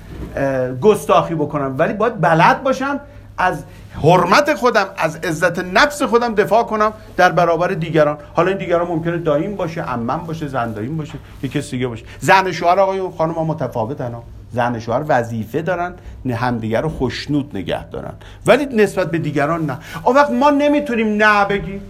گستاخی 0.81 1.35
بکنم 1.35 1.75
ولی 1.79 1.93
باید 1.93 2.21
بلد 2.21 2.63
باشم 2.63 3.01
از 3.39 3.65
حرمت 4.03 4.55
خودم 4.55 4.87
از 4.97 5.17
عزت 5.17 5.59
نفس 5.59 6.03
خودم 6.03 6.35
دفاع 6.35 6.63
کنم 6.63 6.93
در 7.17 7.33
برابر 7.33 7.69
دیگران. 7.69 8.19
حالا 8.35 8.49
این 8.49 8.59
دیگران 8.59 8.89
ممکنه 8.89 9.19
دایم 9.19 9.57
باشه 9.57 9.83
عمم 9.83 10.19
باشه 10.27 10.49
زن 10.49 10.73
دایم 10.73 10.97
باشه 10.97 11.15
یه 11.43 11.51
کسی 11.51 11.71
دیگه 11.71 11.87
باشه. 11.87 12.05
زن 12.21 12.53
شوهر 12.53 12.81
آقای 12.81 13.03
خانم 13.19 13.33
ها 13.33 13.45
متفاوتن 13.45 14.13
ها. 14.13 14.23
زن 14.53 14.79
شوهر 14.79 15.05
وظیفه 15.09 15.63
دارن 15.63 15.95
همدیگر 16.31 16.81
رو 16.81 16.89
خوشنود 16.89 17.51
نگه 17.57 17.85
دارن. 17.85 18.13
ولی 18.47 18.67
نسبت 18.67 19.11
به 19.11 19.19
دیگران 19.19 19.67
نه. 19.67 19.79
اون 20.05 20.17
وقت 20.17 20.31
ما 20.31 20.51
نمی‌تونیم 20.51 21.17
نه 21.23 21.45
بگیم. 21.45 21.81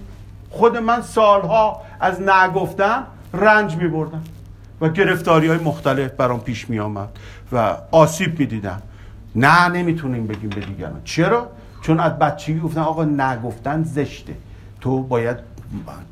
خود 0.50 0.76
من 0.76 1.02
سالها 1.02 1.82
از 2.00 2.20
نه 2.20 2.48
گفتن 2.48 3.02
رنج 3.34 3.76
می 3.76 3.88
بردم 3.88 4.22
و 4.80 4.88
گرفتاری 4.88 5.48
های 5.48 5.58
مختلف 5.58 6.10
برام 6.10 6.40
پیش 6.40 6.70
می 6.70 6.80
آمد 6.80 7.08
و 7.52 7.76
آسیب 7.90 8.40
می 8.40 8.46
دیدم 8.46 8.82
نه 9.36 9.68
نمی‌تونیم 9.68 10.26
بگیم 10.26 10.50
به 10.50 10.60
دیگران. 10.60 11.00
چرا؟ 11.04 11.50
چون 11.82 12.00
از 12.00 12.18
بچگی 12.18 12.60
گفتن 12.60 12.80
آقا 12.80 13.04
نگفتن 13.04 13.82
زشته. 13.82 14.34
تو 14.80 15.02
باید 15.02 15.36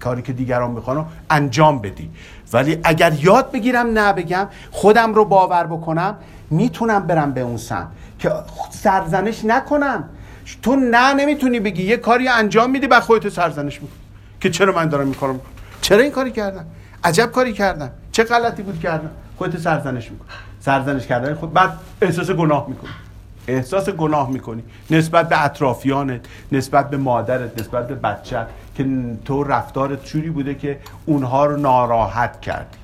کاری 0.00 0.22
که 0.22 0.32
دیگران 0.32 0.70
می‌خوان 0.70 1.06
انجام 1.30 1.78
بدی. 1.78 2.10
ولی 2.52 2.78
اگر 2.84 3.12
یاد 3.12 3.52
بگیرم 3.52 3.86
نه 3.86 4.12
بگم 4.12 4.48
خودم 4.70 5.14
رو 5.14 5.24
باور 5.24 5.66
بکنم 5.66 6.16
می‌تونم 6.50 7.06
برم 7.06 7.32
به 7.32 7.40
اون 7.40 7.56
سمت. 7.56 7.86
که 8.18 8.30
سرزنش 8.70 9.44
نکنم. 9.44 10.04
تو 10.62 10.76
نه 10.76 11.14
نمی‌تونی 11.14 11.60
بگی. 11.60 11.82
یه 11.82 11.96
کاری 11.96 12.28
انجام 12.28 12.70
میدی 12.70 12.86
بعد 12.86 13.02
خودت 13.02 13.28
سرزنش 13.28 13.82
می‌کنی. 13.82 13.98
که 14.40 14.50
چرا 14.50 14.72
من 14.72 14.88
دارم 14.88 15.14
کارو 15.14 15.40
چرا 15.80 16.02
این 16.02 16.10
کاری 16.10 16.30
کردم؟ 16.30 16.64
عجب 17.04 17.26
کاری 17.26 17.52
کردم. 17.52 17.90
چه 18.12 18.24
غلطی 18.24 18.62
بود 18.62 18.80
کردم؟ 18.80 19.10
خودت 19.36 19.58
سرزنش 19.58 20.10
می‌کنی. 20.10 20.28
سرزنش 20.60 21.06
کردن 21.06 21.34
خود 21.34 21.52
بعد 21.52 21.72
احساس 22.02 22.30
گناه 22.30 22.66
می‌کنی. 22.68 22.90
احساس 23.48 23.88
گناه 23.88 24.30
می‌کنی. 24.30 24.62
نسبت 24.90 25.28
به 25.28 25.44
اطرافیانت 25.44 26.20
نسبت 26.52 26.90
به 26.90 26.96
مادرت 26.96 27.60
نسبت 27.60 27.88
به 27.88 27.94
بچت 27.94 28.46
که 28.76 28.86
تو 29.24 29.44
رفتارت 29.44 30.04
جوری 30.04 30.30
بوده 30.30 30.54
که 30.54 30.78
اونها 31.06 31.46
رو 31.46 31.56
ناراحت 31.56 32.40
کردی. 32.40 32.76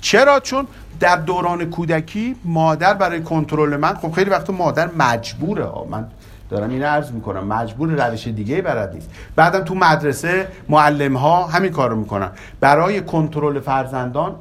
چرا؟ 0.00 0.40
چون 0.40 0.66
در 1.00 1.16
دوران 1.16 1.70
کودکی 1.70 2.36
مادر 2.44 2.94
برای 2.94 3.22
کنترل 3.22 3.76
من 3.76 3.94
خب 3.94 4.12
خیلی 4.12 4.30
وقت 4.30 4.50
مادر 4.50 4.90
مجبوره. 4.98 5.66
من 5.90 6.06
دارم 6.50 6.70
این 6.70 6.82
عرض 6.82 7.12
می‌کنم. 7.12 7.46
مجبور 7.46 8.06
روش 8.08 8.26
دیگه 8.28 8.62
برد 8.62 8.94
نیست. 8.94 9.10
بعدم 9.36 9.60
تو 9.60 9.74
مدرسه 9.74 10.48
معلم 10.68 11.16
ها 11.16 11.46
همین 11.46 11.72
کارو 11.72 11.96
می‌کنن. 11.96 12.30
برای 12.60 13.00
کنترل 13.00 13.60
فرزندان 13.60 14.34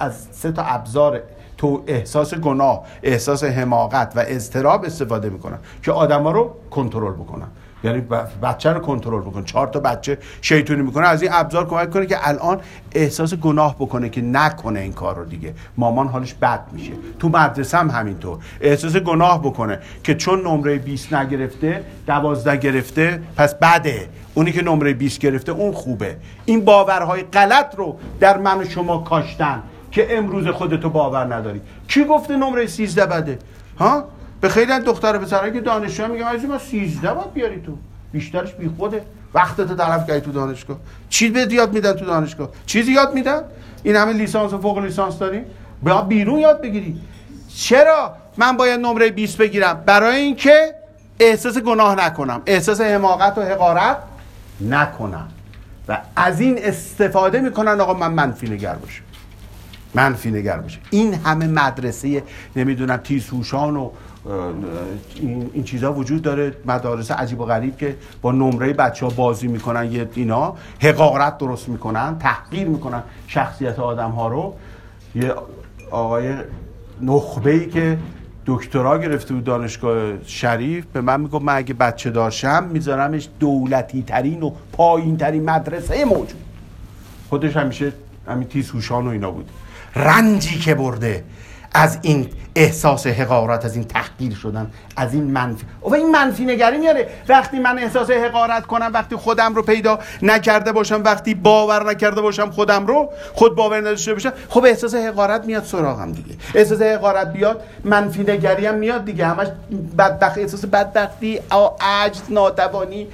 از 0.00 0.28
سه 0.32 0.52
تا 0.52 0.62
ابزار 0.62 1.22
تو 1.60 1.82
احساس 1.86 2.34
گناه 2.34 2.82
احساس 3.02 3.44
حماقت 3.44 4.12
و 4.16 4.24
اضطراب 4.28 4.84
استفاده 4.84 5.30
می‌کنن 5.30 5.58
که 5.82 5.92
آدما 5.92 6.30
رو 6.30 6.50
کنترل 6.70 7.12
بکنن. 7.12 7.46
یعنی 7.84 8.00
بچه 8.42 8.72
رو 8.72 8.80
کنترل 8.80 9.20
بکنه 9.20 9.44
چهار 9.44 9.66
تا 9.66 9.80
بچه 9.80 10.18
شیطونی 10.40 10.82
می‌کنه 10.82 11.06
از 11.06 11.22
این 11.22 11.30
ابزار 11.34 11.66
کمک 11.68 11.90
کنه 11.90 12.06
که 12.06 12.28
الان 12.28 12.60
احساس 12.92 13.34
گناه 13.34 13.76
بکنه 13.78 14.08
که 14.08 14.20
نکنه 14.20 14.80
این 14.80 14.92
کار 14.92 15.16
رو 15.16 15.24
دیگه. 15.24 15.54
مامان 15.76 16.08
حالش 16.08 16.34
بد 16.34 16.60
میشه. 16.72 16.92
تو 17.18 17.28
مدرسه 17.28 17.78
هم 17.78 17.90
همینطور. 17.90 18.38
احساس 18.60 18.96
گناه 18.96 19.42
بکنه 19.42 19.78
که 20.04 20.14
چون 20.14 20.46
نمره 20.46 20.78
20 20.78 21.14
نگرفته 21.14 21.84
12 22.06 22.56
گرفته 22.56 23.22
پس 23.36 23.54
بده. 23.54 24.08
اونی 24.34 24.52
که 24.52 24.62
نمره 24.62 24.92
20 24.92 25.20
گرفته 25.20 25.52
اون 25.52 25.72
خوبه. 25.72 26.16
این 26.44 26.64
باورهای 26.64 27.22
غلط 27.22 27.74
رو 27.74 27.96
در 28.20 28.38
من 28.38 28.60
و 28.60 28.64
شما 28.64 28.98
کاشتن. 28.98 29.62
که 29.90 30.18
امروز 30.18 30.48
خودتو 30.48 30.90
باور 30.90 31.34
نداری. 31.34 31.60
کی 31.88 32.04
گفته 32.04 32.36
نمره 32.36 32.66
13 32.66 33.06
بده؟ 33.06 33.38
ها؟ 33.78 34.04
به 34.40 34.48
خیلی 34.48 34.72
از 34.72 34.84
دختر 34.84 35.18
پسرایی 35.18 35.52
که 35.52 35.60
دانشجو 35.60 36.06
میگم 36.06 36.26
از 36.26 36.44
ما 36.44 36.58
13 36.58 37.14
باید 37.14 37.32
بیاری 37.32 37.60
تو. 37.60 37.76
بیشترش 38.12 38.52
بی 38.52 38.70
خوده 38.78 39.02
وقتت 39.34 39.76
طرف 39.76 40.06
کردی 40.06 40.20
تو 40.20 40.32
دانشگاه. 40.32 40.76
چی 41.08 41.28
به 41.28 41.48
یاد 41.50 41.72
میدن 41.72 41.92
تو 41.92 42.04
دانشگاه؟ 42.04 42.48
چیزی 42.66 42.92
یاد 42.92 43.14
میدن؟ 43.14 43.42
این 43.82 43.96
همه 43.96 44.12
لیسانس 44.12 44.52
و 44.52 44.58
فوق 44.58 44.78
لیسانس 44.78 45.18
داریم 45.18 45.44
باید 45.82 46.08
بیرون 46.08 46.38
یاد 46.38 46.62
بگیری. 46.62 47.00
چرا 47.54 48.12
من 48.36 48.56
باید 48.56 48.80
نمره 48.80 49.10
20 49.10 49.38
بگیرم؟ 49.38 49.82
برای 49.86 50.16
اینکه 50.16 50.74
احساس 51.20 51.58
گناه 51.58 51.94
نکنم. 51.94 52.42
احساس 52.46 52.80
حماقت 52.80 53.38
و 53.38 53.42
حقارت 53.42 53.96
نکنم. 54.60 55.28
و 55.88 55.98
از 56.16 56.40
این 56.40 56.58
استفاده 56.62 57.40
می‌کنن 57.40 57.80
آقا 57.80 57.94
من 57.94 58.12
منفی 58.12 58.48
نگر 58.48 58.74
باشم 58.74 59.02
منفی 59.94 60.30
نگر 60.30 60.58
باشه. 60.58 60.78
این 60.90 61.14
همه 61.14 61.46
مدرسه 61.46 62.22
نمی‌دونم 62.56 62.96
تیزهوشان 62.96 63.76
و 63.76 63.90
این, 65.14 65.50
این 65.52 65.64
چیزها 65.64 65.92
وجود 65.92 66.22
داره. 66.22 66.54
مدارس 66.66 67.10
عجیب 67.10 67.40
و 67.40 67.44
غریب 67.44 67.76
که 67.76 67.96
با 68.22 68.32
نمره 68.32 68.72
بچه 68.72 69.06
ها 69.06 69.12
بازی 69.12 69.48
می‌کنن 69.48 69.92
یه 69.92 70.08
اینا 70.14 70.54
حقارت 70.82 71.38
درست 71.38 71.68
می‌کنن 71.68 72.18
تحقیر 72.18 72.68
می‌کنن 72.68 73.02
شخصیت 73.26 73.78
آدم 73.78 74.10
ها 74.10 74.28
رو. 74.28 74.54
یه 75.14 75.34
آقای 75.90 76.34
نخبه 77.02 77.50
ای 77.50 77.66
که 77.66 77.98
دکترا 78.46 78.98
گرفته 78.98 79.34
بود 79.34 79.44
دانشگاه 79.44 80.24
شریف 80.24 80.84
به 80.92 81.00
من 81.00 81.20
می‌گفت 81.20 81.44
من 81.44 81.56
اگه 81.56 81.74
بچه 81.74 82.10
داشتم 82.10 82.64
میذارمش 82.64 83.28
دولتی 83.40 84.02
ترین 84.02 84.42
و 84.42 84.50
پایین 84.72 85.16
ترین 85.16 85.50
مدرسه 85.50 86.04
موجود. 86.04 86.40
خودش 87.28 87.56
همیشه 87.56 87.92
همین 88.28 88.48
تیز 88.48 88.90
و 88.90 88.94
اینا 88.94 89.30
بود. 89.30 89.50
رنجی 89.96 90.58
که 90.58 90.74
برده. 90.74 91.24
از 91.74 91.98
این 92.02 92.28
احساس 92.56 93.06
حقارت 93.06 93.64
از 93.64 93.74
این 93.74 93.84
تحقیر 93.84 94.34
شدن 94.34 94.70
از 94.96 95.14
این 95.14 95.24
منفی. 95.24 95.64
و 95.82 95.94
این 95.94 96.10
منفی 96.10 96.44
نگری 96.44 96.78
میاره. 96.78 97.08
وقتی 97.28 97.58
من 97.58 97.78
احساس 97.78 98.10
حقارت 98.10 98.66
کنم 98.66 98.90
وقتی 98.94 99.16
خودم 99.16 99.54
رو 99.54 99.62
پیدا 99.62 99.98
نکرده 100.22 100.72
باشم 100.72 101.02
وقتی 101.04 101.34
باور 101.34 101.90
نکرده 101.90 102.20
باشم 102.20 102.50
خودم 102.50 102.86
رو 102.86 103.10
خود 103.32 103.56
باور 103.56 103.80
نداشته 103.80 104.12
باشم 104.12 104.32
خب 104.48 104.64
احساس 104.64 104.94
حقارت 104.94 105.44
میاد 105.44 105.64
سراغم 105.64 106.12
دیگه. 106.12 106.34
احساس 106.54 106.82
حقارت 106.82 107.32
بیاد 107.32 107.62
منفی 107.84 108.22
نگری 108.22 108.66
هم 108.66 108.74
میاد 108.74 109.04
دیگه. 109.04 109.26
همش 109.26 109.46
بدبخت 109.98 110.38
احساس 110.38 110.64
بدبختی 110.64 111.40
عجز 111.80 112.20
ناتوانی 112.28 113.06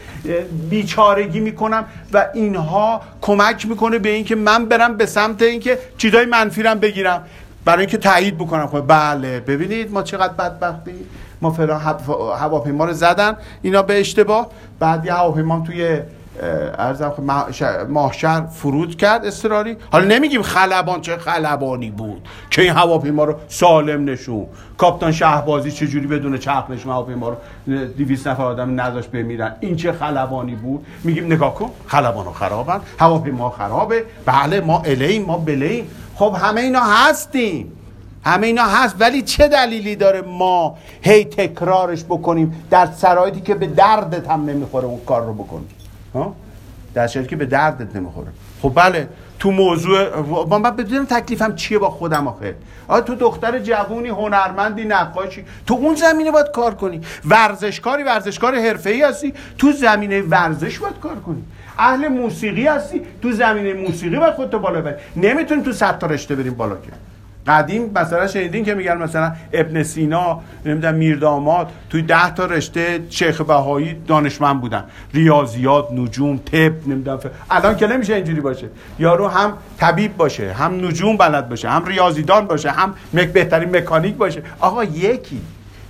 بیچارگی 0.71 1.41
می‌کنم 1.41 1.85
و 2.13 2.27
اینها 2.35 3.01
کمک 3.21 3.69
می‌کنه 3.69 3.99
به 3.99 4.09
اینکه 4.09 4.35
من 4.35 4.67
برم 4.67 4.97
به 4.97 5.07
سمت 5.07 5.43
اینکه 5.43 5.79
چیزای 5.99 6.27
منفی 6.27 6.63
رو 6.63 6.75
بگیرم. 6.75 7.25
برای 7.67 7.81
اینکه 7.81 7.99
تایید 7.99 8.39
بکنم. 8.39 8.67
خب 8.67 8.85
بله 8.87 9.41
ببینید 9.41 9.93
ما 9.93 10.03
چقدر 10.03 10.33
بدبختی. 10.33 10.95
ما 11.41 11.51
فلان 11.51 11.81
هواپیما 12.39 12.85
رو 12.85 12.93
زدن. 12.93 13.37
اینا 13.63 13.83
به 13.83 14.01
اشتباه. 14.01 14.47
بعد 14.79 15.05
یه 15.05 15.15
هواپیما 15.15 15.63
توی 15.67 16.01
ارزم 16.79 17.13
ماهشهر 17.89 18.47
فرود 18.47 18.97
کرد 18.97 19.25
استراری 19.25 19.77
حالا 19.93 20.05
نمیگیم 20.05 20.43
خلبان 20.43 21.01
چه 21.01 21.17
خلبانی 21.17 21.91
بود 21.91 22.29
که 22.51 22.63
این 22.63 22.73
هواپیما 22.73 23.25
رو 23.25 23.35
سالم 23.49 24.11
نشون. 24.11 24.47
کاپتان 24.79 25.13
شهبازی 25.13 25.71
چجوری 25.73 26.07
بدون 26.07 26.39
چرخ 26.39 26.71
نشون 26.71 26.93
هواپیما 26.93 27.29
رو 27.29 27.37
200 27.99 28.29
نفر 28.29 28.43
آدم 28.43 28.81
نداشت 28.81 29.11
بمیرن. 29.11 29.57
این 29.61 29.77
چه 29.77 29.93
خلبانی 29.93 30.55
بود؟ 30.55 30.87
میگیم 31.05 31.27
نگاه 31.27 31.55
کن 31.55 31.71
خلبانو 31.87 32.31
خرابن 32.33 32.81
هواپیما 32.99 33.51
خرابه. 33.51 34.05
بله 34.27 34.61
ما 34.61 34.83
الیم 34.85 35.25
ما 35.25 35.39
بلیم 35.39 35.87
خب 36.17 36.37
همه 36.39 36.61
اینا 36.61 36.81
هستیم. 36.81 37.73
همه 38.25 38.47
اینا 38.47 38.65
هست 38.65 38.97
ولی 38.99 39.23
چه 39.23 39.49
دلیلی 39.49 39.97
داره 39.97 40.21
ما 40.21 40.79
هی 41.03 41.25
تکرارش 41.25 42.05
بکنیم 42.05 42.65
در 42.71 42.89
شرایطی 43.01 43.41
که 43.41 43.55
به 43.55 43.67
دردت 43.67 44.29
هم 44.29 44.45
نمی‌خوره 44.45 44.85
اون 44.85 45.01
کار 45.07 45.27
رو 45.27 45.35
بکنیم 45.35 45.69
در 46.95 47.07
شرایطی 47.07 47.31
که 47.31 47.37
به 47.37 47.47
دردت 47.47 47.97
نمی‌خوره. 47.97 48.29
خب 48.63 48.73
بله 48.75 49.09
تو 49.39 49.51
موضوع 49.51 50.23
با 50.23 50.59
من 50.59 50.77
بدونم 50.77 51.05
تکلیفم 51.05 51.55
چیه 51.55 51.79
با 51.79 51.91
خودم 51.91 52.29
آخه. 52.29 52.55
آه 52.89 53.01
تو 53.01 53.15
دختر 53.15 53.59
جوونی 53.59 54.09
هنرمندی 54.09 54.85
نقاشی. 54.85 55.45
تو 55.67 55.75
اون 55.75 55.95
زمینه 55.95 56.31
باید 56.31 56.51
کار 56.55 56.75
کنی. 56.75 57.01
ورزشکاری 57.25 58.03
ورزشکار 58.03 58.55
حرفه‌ای 58.55 59.03
هستی. 59.03 59.35
تو 59.59 59.73
زمینه 59.73 60.23
ورزش 60.23 60.79
باید 60.79 61.01
کار 61.01 61.17
کنی. 61.17 61.45
اهل 61.79 62.09
موسیقی 62.09 62.67
هستی. 62.67 63.01
تو 63.23 63.33
زمینه 63.33 63.73
موسیقی 63.73 64.17
باید 64.17 64.35
خودتو 64.35 64.59
بالا 64.59 64.81
بری 64.81 64.95
نمی‌تونی 65.17 65.63
تو 65.63 65.73
صد 65.73 65.99
تا 65.99 66.07
رشته 66.07 66.35
بریم 66.35 66.55
بالا 66.55 66.75
که. 66.75 66.93
قدیم 67.49 67.91
مثلا 67.95 68.27
شنیدین 68.27 68.65
که 68.65 68.75
میگن 68.75 68.97
مثلا 68.97 69.33
ابن 69.53 69.83
سینا 69.83 70.41
نمی‌دونم 70.65 70.95
میرداماد 70.95 71.69
توی 71.91 72.03
ده 72.03 72.35
تا 72.35 72.47
رشته 72.47 73.01
شیخ 73.11 73.41
بهایی 73.41 73.97
دانشمند 74.07 74.61
بودن. 74.61 74.85
ریاضیات 75.15 75.93
نجوم 75.93 76.37
طب 76.37 76.89
نمی‌دونم 76.89 77.19
الان 77.51 77.77
که 77.77 77.87
نمیشه 77.87 78.15
اینجوری 78.15 78.41
باشه. 78.41 78.69
یارو 78.99 79.29
هم 79.29 79.53
طبیب 79.79 80.17
باشه 80.17 80.53
هم 80.53 80.87
نجوم 80.87 81.17
بلد 81.17 81.49
باشه 81.49 81.69
هم 81.69 81.85
ریاضیدان 81.87 82.47
باشه 82.47 82.71
هم 82.71 82.95
مک 83.15 83.29
بهترین 83.29 83.77
مکانیک 83.77 84.15
باشه. 84.15 84.43
آقا 84.61 84.85
یکی 84.85 85.41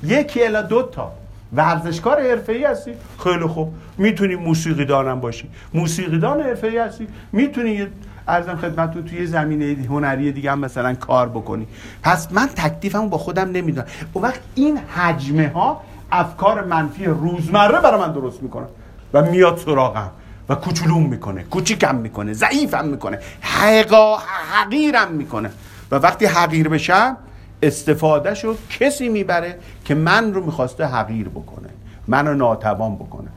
یکی 0.03 0.45
الا 0.45 0.63
دو 0.63 0.83
تا. 0.83 1.13
ورزشکار 1.53 2.21
حرفه‌ای 2.21 2.65
هستی؟ 2.65 2.91
خیلی 3.25 3.47
خوب. 3.47 3.73
می‌تونی 3.99 4.37
موسیقی 4.37 4.85
دانم 4.85 5.21
باشی. 5.21 5.49
موسیقی 5.75 6.19
دان 6.19 6.41
حرفه‌ای 6.41 6.79
هستی؟ 6.79 7.07
می‌تونی 7.33 7.87
ارزم 8.29 8.57
خدمت 8.57 8.95
تو 8.95 9.03
توی 9.03 9.27
زمینه 9.27 9.87
هنری 9.89 10.33
دیگه 10.33 10.53
هم 10.53 10.59
مثلا 10.59 10.95
کار 10.95 11.29
بکنی. 11.29 11.67
پس 12.03 12.33
من 12.33 12.47
تکلیفمو 12.47 13.09
با 13.09 13.19
خودم 13.19 13.51
نمی‌دونم. 13.51 13.87
اون 14.13 14.25
وقت 14.25 14.41
این 14.55 14.79
حجمه 14.79 15.49
ها 15.49 15.81
افکار 16.13 16.65
منفی 16.65 17.05
روزمره 17.05 17.81
برای 17.81 18.01
من 18.01 18.13
درست 18.13 18.43
می‌کنه 18.43 18.67
و 19.13 19.23
میاد 19.23 19.59
سراغم 19.59 20.11
و 20.49 20.55
کوچولوم 20.55 21.07
می‌کنه 21.07 21.43
کوچیکم 21.43 21.95
می‌کنه 21.95 22.33
ضعیفم 22.33 22.85
می‌کنه 22.89 23.19
حقا 23.41 24.17
حقیرم 24.53 25.13
می‌کنه. 25.13 25.51
و 25.91 25.97
وقتی 25.97 26.27
حقیر 26.27 26.69
بشم 26.69 27.17
استفاده 27.63 28.35
کسی 28.81 29.09
می‌بره 29.09 29.59
که 29.85 29.95
من 29.95 30.35
رو 30.35 30.45
می‌خواسته 30.47 30.85
حقیر 30.85 31.29
بکنه 31.29 31.69
منو 32.09 32.35
ناتوان 32.35 32.95
بکنه. 32.95 33.29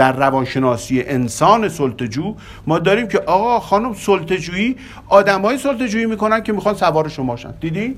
در 0.00 0.12
روانشناسی 0.12 1.02
انسان 1.02 1.68
سلطجو 1.68 2.34
ما 2.66 2.78
داریم 2.78 3.08
که 3.08 3.18
آقا 3.18 3.60
خانم 3.60 3.94
سلطجویی 3.94 4.76
آدمای 5.08 5.58
سلطجویی 5.58 6.06
می‌کنن 6.06 6.42
که 6.42 6.52
می‌خوان 6.52 6.74
سوار 6.74 7.08
شما 7.08 7.36
شن. 7.36 7.54
دیدی؟ 7.60 7.96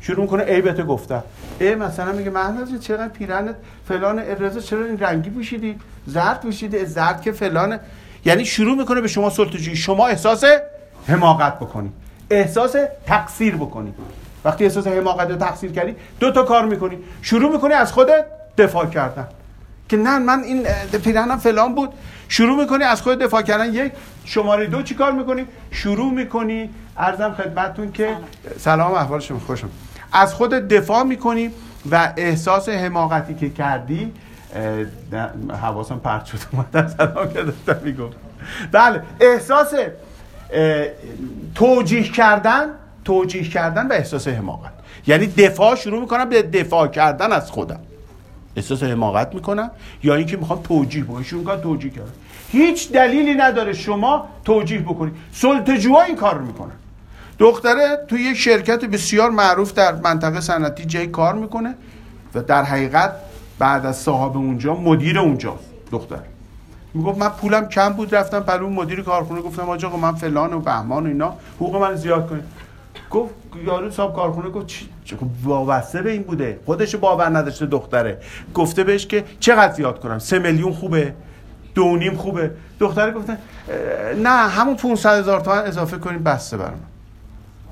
شروع 0.00 0.20
می‌کنه 0.20 0.42
عیبت 0.42 0.80
گفته 0.86 1.22
ای 1.60 1.74
مثلا 1.74 2.12
میگه 2.12 2.30
مهناز 2.30 2.80
چرا 2.80 3.08
پیرنت 3.08 3.54
فلان 3.88 4.18
ابرزه 4.18 4.60
چرا 4.60 4.84
این 4.84 4.98
رنگی 4.98 5.30
پوشیدی؟ 5.30 5.76
زرد 6.06 6.40
پوشیدی 6.40 6.86
زرد 6.86 7.22
که 7.22 7.32
فلان. 7.32 7.78
یعنی 8.24 8.44
شروع 8.44 8.76
می‌کنه 8.76 9.00
به 9.00 9.08
شما 9.08 9.30
سلطجویی 9.30 9.76
شما 9.76 10.06
احساس 10.06 10.44
حماقت 11.06 11.58
بکنی. 11.58 11.92
احساس 12.30 12.76
تقصیر 13.06 13.56
بکنی. 13.56 13.94
وقتی 14.44 14.64
احساس 14.64 14.86
حماقت 14.86 15.30
و 15.30 15.36
تقصیر 15.36 15.72
کردی 15.72 15.94
دو 16.20 16.30
تا 16.30 16.42
کار 16.42 16.64
می‌کنی. 16.66 16.98
شروع 17.22 17.52
می‌کنی 17.52 17.74
از 17.74 17.92
خودت 17.92 18.24
دفاع 18.58 18.86
کردن. 18.86 19.26
که 19.88 19.96
نه 19.96 20.18
من 20.18 20.42
این 20.42 20.66
پیرهنم 21.04 21.38
فلان 21.38 21.74
بود. 21.74 21.90
شروع 22.28 22.56
می‌کنی 22.60 22.84
از 22.84 23.02
خود 23.02 23.18
دفاع 23.18 23.42
کردن. 23.42 23.74
یک 23.74 23.92
شماره 24.24 24.66
دو 24.66 24.82
چی 24.82 24.94
کار 24.94 25.12
می‌کنی؟ 25.12 25.46
شروع 25.70 26.12
می‌کنی 26.12 26.70
ارزم 26.96 27.32
خدمتتون 27.32 27.92
که 27.92 28.16
سلام. 28.58 28.92
احوال 28.92 29.20
شما 29.20 29.38
خوشم. 29.38 29.70
از 30.12 30.34
خود 30.34 30.50
دفاع 30.50 31.02
می‌کنی 31.02 31.50
و 31.90 32.12
احساس 32.16 32.68
حماقتی 32.68 33.34
که 33.34 33.50
کردی 33.50 34.12
حواسم 35.62 35.98
پرت 35.98 36.24
شد 36.24 36.38
اومدن 36.52 36.88
سلام 36.88 37.32
کردم 37.32 37.80
می‌گفت. 37.84 38.16
بله 38.72 39.02
احساس 39.20 39.74
توجیه 41.54 42.02
کردن 42.02 42.66
توجیه 43.04 43.48
کردن 43.48 43.86
و 43.86 43.92
احساس 43.92 44.28
حماقت. 44.28 44.72
یعنی 45.06 45.26
دفاع 45.26 45.74
شروع 45.74 46.00
می‌کنم 46.00 46.28
به 46.28 46.42
دفاع 46.42 46.88
کردن 46.88 47.32
از 47.32 47.50
خودم. 47.50 47.80
احساس 48.56 48.82
حماقت 48.82 49.34
می‌کنم 49.34 49.70
یا 50.02 50.14
اینکه 50.14 50.36
می‌خوام 50.36 50.62
توجیه 50.62 51.04
بکنم 51.04 51.22
شروع 51.22 51.40
می‌کنم 51.40 51.60
توجیه 51.60 51.90
کردن. 51.90 52.12
هیچ 52.52 52.92
دلیلی 52.92 53.34
نداره 53.34 53.72
شما 53.72 54.28
توجیه 54.44 54.78
بکنید. 54.78 55.14
سلطجوها 55.32 56.02
این 56.02 56.16
کار 56.16 56.34
رو 56.34 56.44
می‌کنن. 56.44 56.72
دختره 57.38 57.98
توی 58.08 58.20
یک 58.22 58.36
شرکت 58.36 58.84
بسیار 58.84 59.30
معروف 59.30 59.74
در 59.74 59.94
منطقه 59.94 60.40
صنعتی 60.40 60.84
جای 60.84 61.06
کار 61.06 61.34
می‌کنه 61.34 61.74
و 62.34 62.42
در 62.42 62.62
حقیقت 62.62 63.12
بعد 63.58 63.86
از 63.86 63.96
صاحب 63.96 64.36
اونجا 64.36 64.74
مدیر 64.74 65.18
اونجا 65.18 65.58
دختر. 65.90 66.20
می‌گفت 66.94 67.18
من 67.18 67.28
پولم 67.28 67.68
کم 67.68 67.88
بود 67.92 68.14
رفتم 68.14 68.40
برای 68.40 68.68
مدیر 68.68 69.02
کارخونه 69.02 69.40
گفتم 69.40 69.70
آقا 69.70 69.96
من 69.96 70.14
فلان 70.14 70.52
و 70.52 70.60
بهمان 70.60 71.04
و 71.04 71.06
اینا 71.06 71.34
حقوق 71.56 71.76
من 71.76 71.94
زیاد 71.94 72.28
کنید. 72.28 72.44
گفت 73.10 73.34
یارو 73.64 73.90
صاحب 73.90 74.14
کارخونه 74.14 74.50
گفت 74.50 74.66
چی؟ 74.66 74.88
وابسته 75.42 76.02
به 76.02 76.10
این 76.10 76.22
بوده. 76.22 76.60
خودش 76.66 76.96
باور 76.96 77.38
نداشته 77.38 77.66
دختره. 77.66 78.18
گفته 78.54 78.84
بهش 78.84 79.06
که 79.06 79.24
چقدر 79.40 79.72
زیاد 79.72 80.00
کنم؟ 80.00 80.18
سه 80.18 80.38
میلیون 80.38 80.72
خوبه. 80.72 81.14
دو 81.74 81.96
نیم 81.96 82.16
خوبه. 82.16 82.50
دختره 82.80 83.12
گفته 83.12 83.38
نه 84.22 84.30
همون 84.30 84.76
500 84.76 85.18
هزار 85.18 85.40
تومن 85.40 85.58
اضافه 85.58 85.98
کنیم 85.98 86.22
بسته 86.22 86.56
برام. 86.56 86.80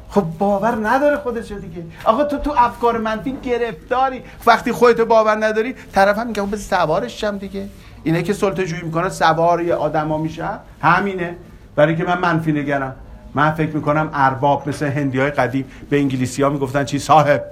خب 0.09 0.25
باور 0.39 0.89
نداره 0.89 1.17
خودش 1.17 1.53
دیگه. 1.53 1.85
آقا 2.05 2.25
تو 2.25 2.39
تو 2.39 2.55
افکار 2.59 2.99
منفی 2.99 3.37
گرفتاری. 3.43 4.23
وقتی 4.47 4.73
خودت 4.73 5.01
باور 5.01 5.45
نداری 5.45 5.75
طرف 5.93 6.19
هم 6.19 6.27
میگه 6.27 6.43
خب 6.43 6.49
به 6.49 6.57
سوارش 6.57 7.21
شم 7.21 7.39
دیگه. 7.39 7.69
اینه 8.05 8.23
که 8.23 8.33
سلطه 8.33 8.67
جویی 8.67 8.83
می‌کنه 8.83 9.09
سوار 9.09 9.63
یه 9.63 9.75
آدما 9.75 10.19
میشه. 10.19 10.49
همینه. 10.81 11.37
برای 11.77 11.97
که 11.97 12.05
من 12.05 12.19
منفی 12.19 12.53
نگرم. 12.53 12.97
من 13.35 13.51
فکر 13.51 13.77
می‌کنم 13.77 14.11
ارباب 14.13 14.69
مثل 14.69 14.87
هندی 14.87 15.21
های 15.21 15.31
قدیم 15.31 15.65
به 15.91 15.99
انگلیسی 15.99 16.43
ها 16.43 16.49
می‌گفتن 16.49 16.85
چی؟ 16.85 16.99
صاحب. 16.99 17.45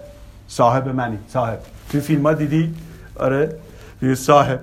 صاحب 0.48 0.88
منی. 0.88 1.18
صاحب. 1.28 1.58
تو 1.92 2.00
فیلم 2.00 2.26
ها 2.26 2.32
دیدی؟ 2.32 2.74
آره. 3.16 3.56
صاحب. 4.14 4.60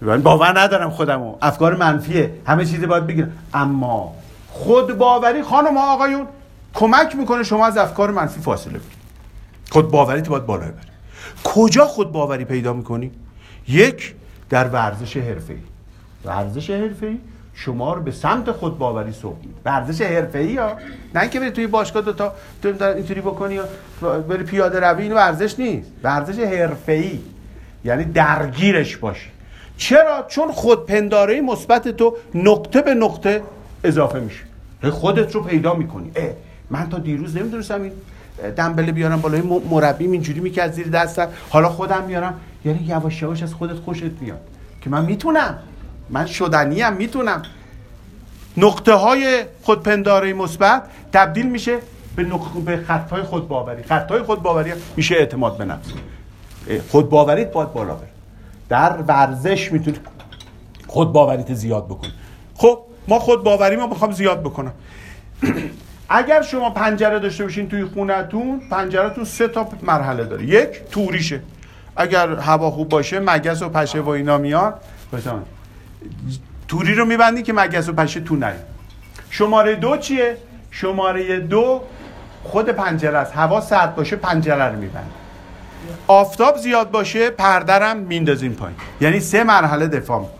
من 0.00 0.22
باور 0.22 0.60
ندارم 0.60 0.90
خودمو. 0.90 1.34
افکار 1.42 1.76
منفیه. 1.76 2.30
همه 2.46 2.64
چیزی 2.64 2.86
باید 2.86 3.06
بگیرم. 3.06 3.32
اما 3.54 4.14
خود 4.48 4.98
باوری 4.98 5.42
خانم 5.42 5.76
آقایون 5.76 6.26
کمک 6.74 7.16
می‌کنه 7.16 7.42
شما 7.42 7.66
از 7.66 7.76
افکار 7.76 8.10
منفی 8.10 8.40
فاصله 8.40 8.72
بگیرید. 8.72 8.96
خود 9.70 9.90
باوری 9.90 10.22
تو 10.22 10.30
باید 10.30 10.46
بالا 10.46 10.62
ببری 10.62 10.86
کجا 11.44 11.84
خود 11.84 12.12
باوری 12.12 12.44
پیدا 12.44 12.72
می‌کنی؟ 12.72 13.10
یک 13.68 14.14
در 14.50 14.68
ورزش 14.68 15.16
حرفه‌ای. 15.16 15.60
ورزش 16.24 16.70
حرفه‌ای 16.70 17.18
شما 17.58 17.94
رو 17.94 18.02
به 18.02 18.10
سمت 18.10 18.50
خود 18.52 18.78
باوری 18.78 19.12
سوق 19.12 19.36
میده. 19.40 19.54
ورزش 19.64 20.00
حرفه‌ای 20.00 20.46
یا 20.46 20.76
نه 21.14 21.20
اینکه 21.20 21.40
بری 21.40 21.50
توی 21.50 21.66
باشگاه 21.66 22.02
دو 22.02 22.12
تا 22.12 22.32
اینطوری 22.92 23.20
بکنی 23.20 23.54
یا 23.54 23.64
بری 24.28 24.44
پیاده 24.44 24.80
روی 24.80 25.02
این 25.02 25.12
ورزش 25.12 25.58
نیست. 25.58 25.90
ورزش 26.02 26.38
حرفه‌ای. 26.38 27.18
یعنی 27.84 28.04
درگیرش 28.04 28.96
باشی. 28.96 29.30
چرا؟ 29.76 30.24
چون 30.28 30.52
خودپنداره 30.52 31.40
مثبت 31.40 31.88
تو 31.88 32.16
نقطه 32.34 32.82
به 32.82 32.94
نقطه 32.94 33.42
اضافه 33.84 34.20
میشه. 34.20 34.44
خودت 34.90 35.34
رو 35.34 35.42
پیدا 35.42 35.74
می‌کنی. 35.74 36.10
من 36.70 36.88
تا 36.88 36.98
دیروز 36.98 37.36
نمی‌دونستم 37.36 37.82
این 37.82 37.92
دنبله 38.56 38.92
بیارم 38.92 39.20
بالای 39.20 39.42
مربی 39.70 40.04
اینجوری 40.04 40.40
می‌کرد 40.40 40.72
زیر 40.72 40.88
دستم. 40.88 41.28
حالا 41.50 41.68
خودم 41.68 42.04
میارم. 42.04 42.40
یعنی 42.64 42.78
یواش 42.78 43.22
یواش 43.22 43.42
از 43.42 43.54
خودت 43.54 43.76
خوشت 43.76 44.02
میاد. 44.20 44.40
که 44.80 44.90
من 44.90 45.04
می‌تونم. 45.04 45.58
من 46.10 46.26
شدنیم 46.26 46.92
می‌تونم. 46.92 47.42
نقطه 48.56 48.92
های 48.92 49.44
خودپنداره 49.62 50.32
مثبت 50.32 50.82
تبدیل 51.12 51.46
میشه 51.46 51.78
به, 52.16 52.22
نق... 52.22 52.52
به 52.64 52.76
خطهای 52.76 53.22
خودباوری. 53.22 53.82
خطهای 53.82 54.22
خودباوری 54.22 54.72
میشه 54.96 55.14
اعتماد 55.14 55.58
به 55.58 55.64
نفس. 55.64 55.88
خودباوریت 56.88 57.52
باید 57.52 57.72
بالا 57.72 57.94
بره. 57.94 58.08
در 58.68 58.96
ورزش 59.08 59.72
می‌تونی 59.72 59.96
خودباوریت 60.86 61.54
زیاد 61.54 61.86
بکنی. 61.86 62.12
خب 62.54 62.78
ما 63.08 63.18
خودباوری 63.18 63.76
ما 63.76 63.86
می‌خوام 63.86 64.12
زیاد 64.12 64.40
بکنم. 64.40 64.72
اگر 66.08 66.42
شما 66.42 66.70
پنجره 66.70 67.18
داشته 67.18 67.44
باشین 67.44 67.68
توی 67.68 67.84
خونتون 67.84 68.60
پنجرهتون 68.70 69.24
سه 69.24 69.48
تا 69.48 69.68
مرحله 69.82 70.24
داره. 70.24 70.44
یک 70.44 70.68
توریشه. 70.90 71.40
اگر 71.96 72.34
هوا 72.34 72.70
خوب 72.70 72.88
باشه 72.88 73.20
مگس 73.20 73.62
و 73.62 73.68
پشه 73.68 74.00
و 74.00 74.08
اینا 74.08 74.38
میان. 74.38 74.74
توری 76.68 76.94
رو 76.94 77.04
میبندی 77.04 77.42
که 77.42 77.52
مگس 77.52 77.88
و 77.88 77.92
پشه 77.92 78.20
تو 78.20 78.36
نری. 78.36 78.58
شماره 79.30 79.74
دو 79.74 79.96
چیه؟ 79.96 80.36
شماره 80.70 81.40
دو 81.40 81.82
خود 82.42 82.68
پنجره 82.68 83.18
است. 83.18 83.36
هوا 83.36 83.60
سرد 83.60 83.94
باشه 83.94 84.16
پنجره 84.16 84.64
رو 84.64 84.78
میبندی. 84.78 85.10
آفتاب 86.06 86.56
زیاد 86.56 86.90
باشه 86.90 87.30
پردرم 87.30 87.96
میندازیم 87.96 88.52
پایین. 88.52 88.76
یعنی 89.00 89.20
سه 89.20 89.44
مرحله 89.44 89.86
دفاع 89.86 90.20
می‌کنه 90.20 90.36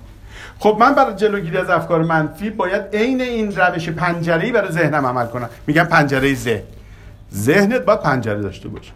خب 0.59 0.77
من 0.81 0.95
برای 0.95 1.15
جلوگیری 1.15 1.57
از 1.57 1.71
افکار 1.71 2.03
منفی 2.03 2.51
باید 2.51 2.97
عین 2.97 3.21
این 3.21 3.57
روش 3.57 3.89
پنجره‌ای 3.89 4.53
برای 4.53 4.73
ذهنم 4.73 5.07
عمل 5.07 5.27
کنم. 5.27 5.49
میگم 5.67 5.85
پنجره 5.85 6.35
ذهن. 6.35 6.63
ذهنت 7.35 7.81
باید 7.81 8.01
پنجره 8.01 8.43
داشته 8.43 8.69
باشه. 8.69 8.93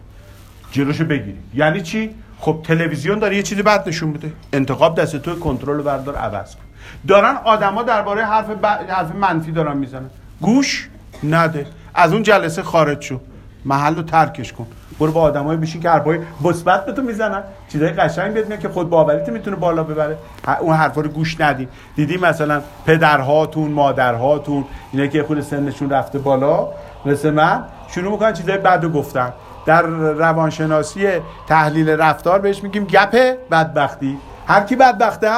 جلوشو 0.71 1.05
بگیری. 1.05 1.37
یعنی 1.53 1.81
چی؟ 1.81 2.15
خب 2.41 2.59
تلویزیون 2.63 3.19
داره 3.19 3.35
یه 3.35 3.43
چیزی 3.43 3.61
بد 3.61 3.87
نشون 3.87 4.09
میده. 4.09 4.31
انتخاب 4.53 4.99
دست 4.99 5.15
تو 5.15 5.39
کنترل 5.39 5.81
بردار 5.81 6.15
عوض 6.15 6.55
کن. 6.55 6.61
دارن 7.07 7.35
آدما 7.45 7.83
درباره 7.83 8.25
حرف 8.25 8.45
حرف 8.89 9.15
منفی 9.15 9.51
دارن 9.51 9.77
می‌زنن. 9.77 10.09
گوش 10.41 10.89
نده. 11.23 11.65
از 11.93 12.13
اون 12.13 12.23
جلسه 12.23 12.63
خارج 12.63 13.01
شو. 13.01 13.19
محل 13.65 13.95
رو 13.95 14.01
ترکش 14.01 14.53
کن. 14.53 14.67
برو 14.99 15.11
با 15.11 15.21
آدمایی 15.21 15.59
بشی 15.59 15.79
که 15.79 15.89
حرفای 15.89 16.19
مثبت 16.41 16.85
به 16.85 16.91
تو 16.91 17.01
می‌زنن. 17.01 17.43
چیزای 17.71 17.89
قشنگ 17.89 18.33
بهت 18.33 18.59
که 18.59 18.69
خود 18.69 18.89
باوریت 18.89 19.29
می‌تونه 19.29 19.55
بالا 19.55 19.83
ببره. 19.83 20.17
اون 20.61 20.75
حرفا 20.75 21.01
رو 21.01 21.09
گوش 21.09 21.41
ندی. 21.41 21.67
دیدی 21.95 22.17
مثلا 22.17 22.61
پدرهاتون 22.85 23.71
مادرهاتون 23.71 24.65
اینا 24.91 25.07
که 25.07 25.23
خود 25.23 25.41
سنشون 25.41 25.89
رفته 25.89 26.19
بالا 26.19 26.67
مثل 27.05 27.29
من 27.29 27.63
شروع 27.87 28.11
می‌کنن 28.11 28.33
چیزای 28.33 28.57
بد 28.57 28.85
گفتن. 28.85 29.33
در 29.65 29.81
روانشناسی 29.81 31.07
تحلیل 31.47 31.89
رفتار 31.89 32.39
بهش 32.39 32.63
میگیم 32.63 32.85
گپ 32.85 33.15
بدبختی. 33.51 34.17
هر 34.47 34.61
کی 34.61 34.75
بدبخته 34.75 35.31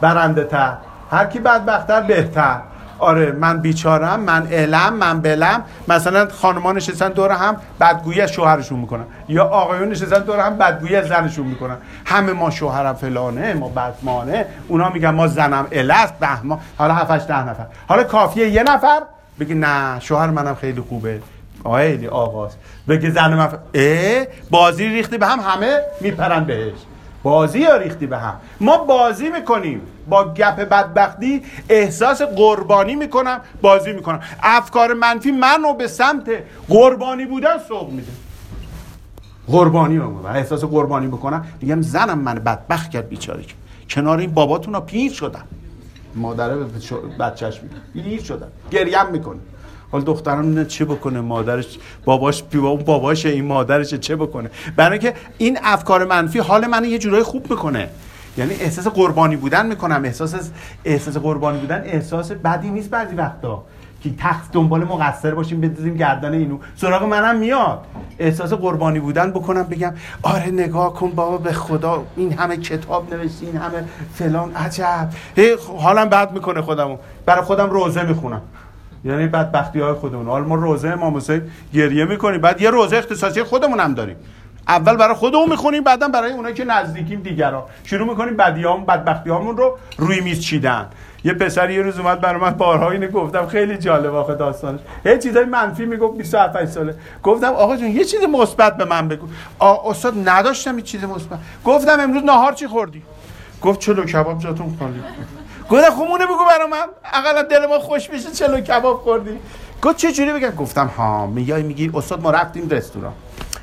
برنده 0.00 0.44
تر 0.44 0.76
هر 1.10 1.26
کی 1.26 1.38
بدبختتر 1.38 2.00
بهتر. 2.00 2.56
آره 2.98 3.32
من 3.32 3.58
بیچارم 3.58 4.20
من 4.20 4.46
علم 4.46 4.92
من 4.92 5.20
بلم. 5.20 5.64
مثلا 5.88 6.28
خانمان 6.28 6.76
نشستن 6.76 7.08
دور 7.08 7.30
هم 7.30 7.56
بدگویی 7.80 8.20
از 8.20 8.32
شوهرشون 8.32 8.78
می‌کنن. 8.78 9.04
یا 9.28 9.44
آقایون 9.44 9.88
نشستن 9.88 10.18
دور 10.18 10.40
هم 10.40 10.58
بدگویی 10.58 10.96
از 10.96 11.08
زنشون 11.08 11.46
می‌کنن. 11.46 11.76
همه 12.04 12.32
ما 12.32 12.50
شوهرم 12.50 12.94
فلانه 12.94 13.54
ما 13.54 13.68
بدمانه. 13.68 14.46
اونا 14.68 14.88
میگن 14.88 15.10
ما 15.10 15.26
زنم 15.26 15.66
الست 15.72 16.14
ما 16.42 16.60
حالا 16.78 16.94
7 16.94 17.28
ده 17.28 17.48
نفر. 17.48 17.66
حالا 17.88 18.04
کافیه 18.04 18.48
یه 18.48 18.62
نفر؟ 18.62 19.00
بگی 19.40 19.54
نه 19.54 20.00
شوهر 20.00 20.26
منم 20.26 20.54
خیلی 20.54 20.80
خوبه. 20.88 21.20
خیلی 21.64 22.06
آغاز 22.06 22.56
بگی 22.88 23.10
زن 23.10 23.34
من 23.34 23.58
اه 23.74 24.26
بازی 24.50 24.88
ریختی 24.88 25.18
به 25.18 25.26
هم 25.26 25.40
همه 25.40 25.80
میپرن 26.00 26.44
بهش. 26.44 26.72
بازی 27.22 27.58
یا 27.58 27.76
ریختی 27.76 28.06
به 28.06 28.18
هم؟ 28.18 28.34
ما 28.60 28.78
بازی 28.78 29.28
می‌کنیم. 29.28 29.80
با 30.08 30.24
گپ 30.34 30.56
بدبختی 30.56 31.42
احساس 31.68 32.22
قربانی 32.22 32.94
می‌کنم 32.94 33.40
بازی 33.62 33.92
می‌کنم. 33.92 34.20
افکار 34.42 34.94
منفی 34.94 35.30
منو 35.30 35.74
به 35.74 35.88
سمت 35.88 36.30
قربانی 36.68 37.26
بودن 37.26 37.58
سوق 37.68 37.90
میده. 37.90 38.12
قربانی 39.46 39.98
و 39.98 40.26
احساس 40.26 40.64
قربانی 40.64 41.06
بکنم. 41.06 41.46
میگم 41.60 41.82
زنم 41.82 42.18
من 42.18 42.34
بدبخت 42.34 42.90
کرد 42.90 43.08
بیچاره 43.08 43.44
کنار 43.90 44.18
این 44.18 44.34
باباتون 44.34 44.74
ها 44.74 44.80
پیر 44.80 45.12
شدم. 45.12 45.44
مادره 46.14 46.56
بچهش 47.20 47.60
میگه. 47.62 48.08
پیر 48.08 48.22
شدم. 48.22 48.48
گریم 48.70 49.06
می‌کنه. 49.12 49.40
حال 49.92 50.02
دخترم 50.02 50.54
نه 50.54 50.64
چه 50.64 50.84
بکنه 50.84 51.20
مادرش 51.20 51.78
باباش 52.04 52.42
باباش 52.86 53.26
این 53.26 53.44
مادرش 53.44 53.94
چه 53.94 54.16
بکنه؟ 54.16 54.50
برای 54.76 54.98
که 54.98 55.14
این 55.38 55.58
افکار 55.62 56.04
منفی 56.04 56.38
حال 56.38 56.66
منو 56.66 56.84
یه 56.86 56.98
جورایی 56.98 57.22
خوب 57.22 57.50
می‌کنه. 57.50 57.88
یعنی 58.38 58.54
احساس 58.54 58.86
قربانی 58.86 59.36
بودن 59.36 59.66
می‌کنم. 59.66 60.04
احساس 60.04 60.50
احساس 60.84 61.16
قربانی 61.16 61.58
بودن 61.58 61.82
احساس 61.84 62.32
بدی 62.32 62.70
نیست 62.70 62.90
بعضی 62.90 63.14
وقتا. 63.14 63.64
که 64.02 64.10
تخت 64.18 64.52
دنبال 64.52 64.84
مقصر 64.84 65.34
باشیم 65.34 65.60
بدازیم 65.60 65.96
گردن 65.96 66.32
اینو. 66.32 66.58
سراغ 66.76 67.02
منم 67.02 67.38
میاد. 67.38 67.80
احساس 68.18 68.52
قربانی 68.52 69.00
بودن 69.00 69.30
بکنم 69.30 69.62
بگم 69.62 69.94
آره 70.22 70.46
نگاه 70.46 70.94
کن 70.94 71.10
بابا 71.10 71.38
به 71.38 71.52
خدا. 71.52 72.04
این 72.16 72.32
همه 72.32 72.56
کتاب 72.56 73.14
نوشتی 73.14 73.46
این 73.46 73.56
همه 73.56 73.84
فلان. 74.14 74.54
عجب. 74.54 75.08
حالم 75.78 76.08
بد 76.08 76.32
می‌کنه 76.32 76.62
خودمو. 76.62 76.96
برای 77.26 77.44
خودم 77.44 77.70
روزه 77.70 78.02
می‌خونم. 78.02 78.42
یعنی 79.04 79.26
بدبختی 79.26 79.80
های 79.80 79.92
خودمون. 79.92 80.26
حالا 80.26 80.44
ما 80.44 80.54
روزه 80.54 80.88
امام 80.88 81.16
حسین 81.16 81.42
گریه 81.74 82.04
می‌کنیم. 82.04 82.40
بعد 82.40 82.60
یه 82.60 82.70
روزه 82.70 82.96
اختصاصی 82.96 83.42
خودمون 83.42 83.80
هم 83.80 83.94
داریم. 83.94 84.16
اول 84.68 84.96
برای 84.96 85.14
خودمون 85.14 85.48
می‌خونیم 85.48 85.84
بعدا 85.84 86.08
برای 86.08 86.32
اونایی 86.32 86.54
که 86.54 86.64
نزدیکیم 86.64 87.20
دیگران 87.20 87.62
شروع 87.84 88.08
می‌کنیم 88.08 88.36
بدیام 88.36 88.84
بدبختیامون 88.84 89.56
رو 89.56 89.78
روی 89.98 90.20
میز 90.20 90.40
چیدن. 90.40 90.86
یه 91.24 91.34
پسر 91.34 91.70
یه 91.70 91.82
روز 91.82 91.98
اومد 91.98 92.20
برای 92.20 92.40
من 92.40 92.50
بارها 92.50 92.90
اینو 92.90 93.08
گفتم. 93.08 93.46
خیلی 93.46 93.76
جالب 93.76 94.14
آخه 94.14 94.34
داستانش. 94.34 94.80
یه 95.04 95.18
چیزای 95.18 95.44
منفی 95.44 95.84
می‌گفت 95.84 96.18
27 96.18 96.64
ساله. 96.64 96.94
گفتم 97.22 97.52
آقا 97.52 97.76
جون 97.76 97.90
یه 97.90 98.04
چیز 98.04 98.20
مثبت 98.24 98.76
به 98.76 98.84
من 98.84 99.08
بگو. 99.08 99.26
استاد 99.60 100.28
نداشتم 100.28 100.76
این 100.76 100.84
چیز 100.84 101.04
مثبت. 101.04 101.38
گفتم 101.64 102.00
امروز 102.00 102.22
نهار 102.24 102.52
چی 102.52 102.66
خوردی؟ 102.66 103.02
گفت 103.62 103.80
چلو 103.80 104.04
کباب 104.04 104.38
جاتون 104.38 104.76
خالی. 104.78 105.02
گفتم 105.70 105.90
خب 105.90 106.00
اونو 106.00 106.26
بگو 106.26 106.44
برای 106.48 106.68
من. 106.70 106.86
اقلا 107.12 107.42
دل 107.42 107.66
ما 107.66 107.78
خوش 107.78 108.08
بشه 108.08 108.30
چلو 108.30 108.60
کباب 108.60 108.96
خوردی. 108.96 109.38
گفت 109.82 109.96
چه 109.96 110.12
جوری 110.12 110.32
بگم؟ 110.32 110.50
گفتم 110.50 110.86
ها 110.86 111.26
میای 111.26 111.62
میگی 111.62 111.90
استاد 111.94 112.22
ما 112.22 112.30
رفتیم 112.30 112.68
رستوران. 112.68 113.12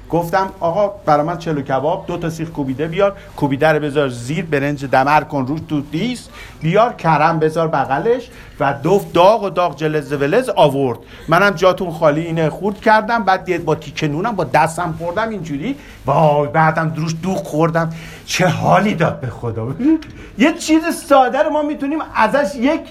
گفتم 0.10 0.50
آقا 0.60 0.88
برای 1.06 1.26
من 1.26 1.38
چلو 1.38 1.62
کباب 1.62 2.06
دو 2.08 2.18
تا 2.18 2.30
سیخ 2.30 2.50
کوبیده 2.50 2.88
بیار. 2.88 3.18
کوبیده 3.38 3.68
رو 3.68 3.80
بذار 3.80 4.10
زیر 4.10 4.46
برنج 4.46 4.86
دمر 4.86 5.22
کن 5.22 5.46
روش 5.48 5.60
تو 5.70 5.82
دیس. 5.82 6.28
بیار 6.62 6.94
کرم 6.94 7.40
بذار 7.40 7.68
بغلش 7.68 8.30
و 8.60 8.74
دوف 8.74 9.12
داغ 9.12 9.44
و 9.44 9.50
داغ 9.50 9.76
جلز 9.76 10.14
ولز 10.14 10.50
آورد. 10.50 11.00
منم 11.28 11.50
جاتون 11.50 11.92
خالی 11.92 12.22
اینه 12.22 12.50
خورد 12.50 12.82
کردم 12.82 13.24
بعد 13.24 13.66
با 13.66 13.76
تیکه 13.76 14.08
نونم 14.08 14.36
با 14.36 14.44
دستم 14.44 14.96
خوردم 14.98 15.30
اینجوری. 15.30 15.76
وای 16.06 16.48
بعدم 16.48 16.90
دروش 16.90 17.16
دوغ 17.24 17.38
خوردم. 17.38 17.90
چه 18.26 18.48
حالی 18.48 18.96
داد 18.96 19.20
به 19.20 19.28
خدا. 19.28 19.68
یه 20.38 20.54
چیز 20.54 20.84
ساده 20.96 21.44
رو 21.44 21.50
ما 21.50 21.62
می‌تونیم 21.62 22.00
ازش 22.16 22.56
یک 22.56 22.82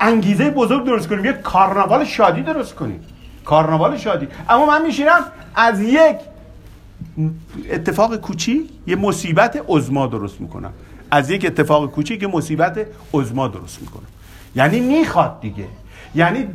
انگیزه 0.00 0.50
بزرگ 0.50 0.86
درست 0.86 1.08
کنیم 1.08 1.24
یک 1.24 1.40
کارناوال 1.40 2.04
شادی 2.04 2.42
درست 2.42 2.74
کنیم. 2.74 3.04
کارناوال 3.44 3.96
شادی. 3.96 4.28
اما 4.48 4.66
من 4.66 4.82
میشینم 4.82 5.24
از 5.56 5.80
یک 5.80 6.16
اتفاق 7.70 8.16
کوچی 8.16 8.70
یه 8.86 8.96
مصیبت 8.96 9.64
عظما 9.68 10.06
درست 10.06 10.40
می‌کنم 10.40 10.72
از 11.10 11.30
یک 11.30 11.46
اتفاق 11.46 11.90
کوچیک 11.90 12.22
یه 12.22 12.28
مصیبت 12.28 12.86
عظما 13.14 13.48
درست 13.48 13.80
می‌کنم 13.82 14.06
یعنی 14.54 14.80
می‌خواد 14.80 15.40
دیگه. 15.40 15.64
یعنی 16.14 16.48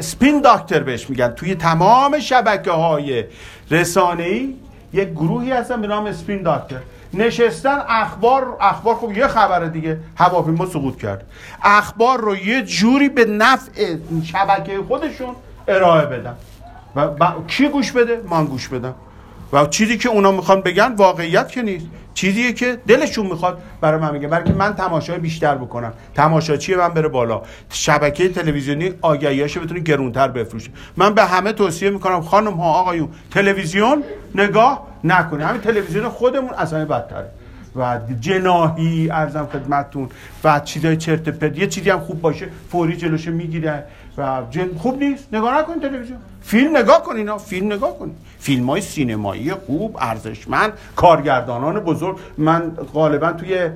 سپین 0.00 0.40
داکتر 0.40 0.82
بهش 0.82 1.10
میگن. 1.10 1.28
توی 1.28 1.54
تمام 1.54 2.18
شبکه 2.18 2.70
های 2.70 3.24
رسانه 3.70 4.22
ای 4.22 4.54
یک 4.92 5.08
گروهی 5.08 5.52
هستن 5.52 5.80
به 5.80 5.86
نام 5.86 6.12
سپین 6.12 6.42
داکتر 6.42 6.80
نشستن 7.14 7.78
اخبار 7.88 8.56
اخبار 8.60 8.94
خب 8.94 9.12
یه 9.16 9.26
خبره 9.26 9.68
دیگه. 9.68 9.98
هواپیما 10.16 10.66
سقوط 10.66 10.96
کرد. 10.96 11.26
اخبار 11.62 12.20
رو 12.20 12.36
یه 12.36 12.62
جوری 12.62 13.08
به 13.08 13.24
نفع 13.24 13.96
شبکه 14.24 14.78
خودشون 14.88 15.34
ارائه 15.68 16.06
بدن. 16.06 16.36
و 16.96 17.08
کی 17.46 17.68
گوش 17.68 17.92
بده؟ 17.92 18.22
من 18.30 18.44
گوش 18.44 18.68
بدم. 18.68 18.94
و 19.52 19.66
چیزی 19.66 19.98
که 19.98 20.08
اونا 20.08 20.32
می‌خوان 20.32 20.60
بگن 20.60 20.94
واقعیت 20.94 21.48
که 21.48 21.62
نیست. 21.62 21.86
چیزیه 22.14 22.52
که 22.52 22.78
دلشون 22.86 23.26
می‌خواد 23.26 23.62
برای 23.80 24.00
من 24.00 24.12
میگه 24.12 24.28
برای 24.28 24.52
من 24.52 24.74
تماشای 24.74 25.18
بیشتر 25.18 25.54
بکنم. 25.54 25.92
تماشاچی 26.14 26.74
من 26.74 26.88
بره 26.88 27.08
بالا. 27.08 27.42
شبکه 27.70 28.28
تلویزیونی 28.28 28.92
آگهیاشو 29.02 29.60
بتونه 29.60 29.80
گرونتر 29.80 30.28
بفروشه 30.28 30.70
من 30.96 31.14
به 31.14 31.24
همه 31.24 31.52
توصیه 31.52 31.90
می‌کنم 31.90 32.20
خانم 32.20 32.52
ها 32.52 32.72
آقایون 32.72 33.08
تلویزیون 33.30 34.02
نگاه 34.34 34.86
نکنه 35.04 35.46
همین 35.46 35.60
تلویزیون 35.60 36.08
خودمون 36.08 36.50
اصلا 36.50 36.84
بدتره. 36.84 37.30
و 37.76 38.00
جناهی 38.20 39.10
ارزم 39.10 39.48
خدمتتون. 39.52 40.08
و 40.44 40.60
چیزای 40.60 40.96
چرت 40.96 41.28
پرت. 41.28 41.58
یه 41.58 41.66
چیزی 41.66 41.90
هم 41.90 42.00
خوب 42.00 42.20
باشه 42.20 42.48
فوری 42.72 42.96
جلوشو 42.96 43.30
می‌گیره. 43.30 43.84
و 44.18 44.42
جن... 44.50 44.68
خوب 44.78 45.02
نیست. 45.02 45.28
نگاه 45.32 45.58
نکنید 45.58 45.82
تلویزیون. 45.82 46.18
فیلم 46.42 46.76
نگاه 46.76 47.02
کنین 47.02 47.38
فیلم 47.38 47.72
نگاه 47.72 47.98
کنین 47.98 48.14
فیلم 48.38 48.70
های 48.70 48.80
سینمایی 48.80 49.52
خوب 49.52 49.96
ارزشمند 50.00 50.72
کارگردانان 50.96 51.80
بزرگ. 51.80 52.16
من 52.38 52.70
غالبا 52.94 53.32
توی 53.32 53.70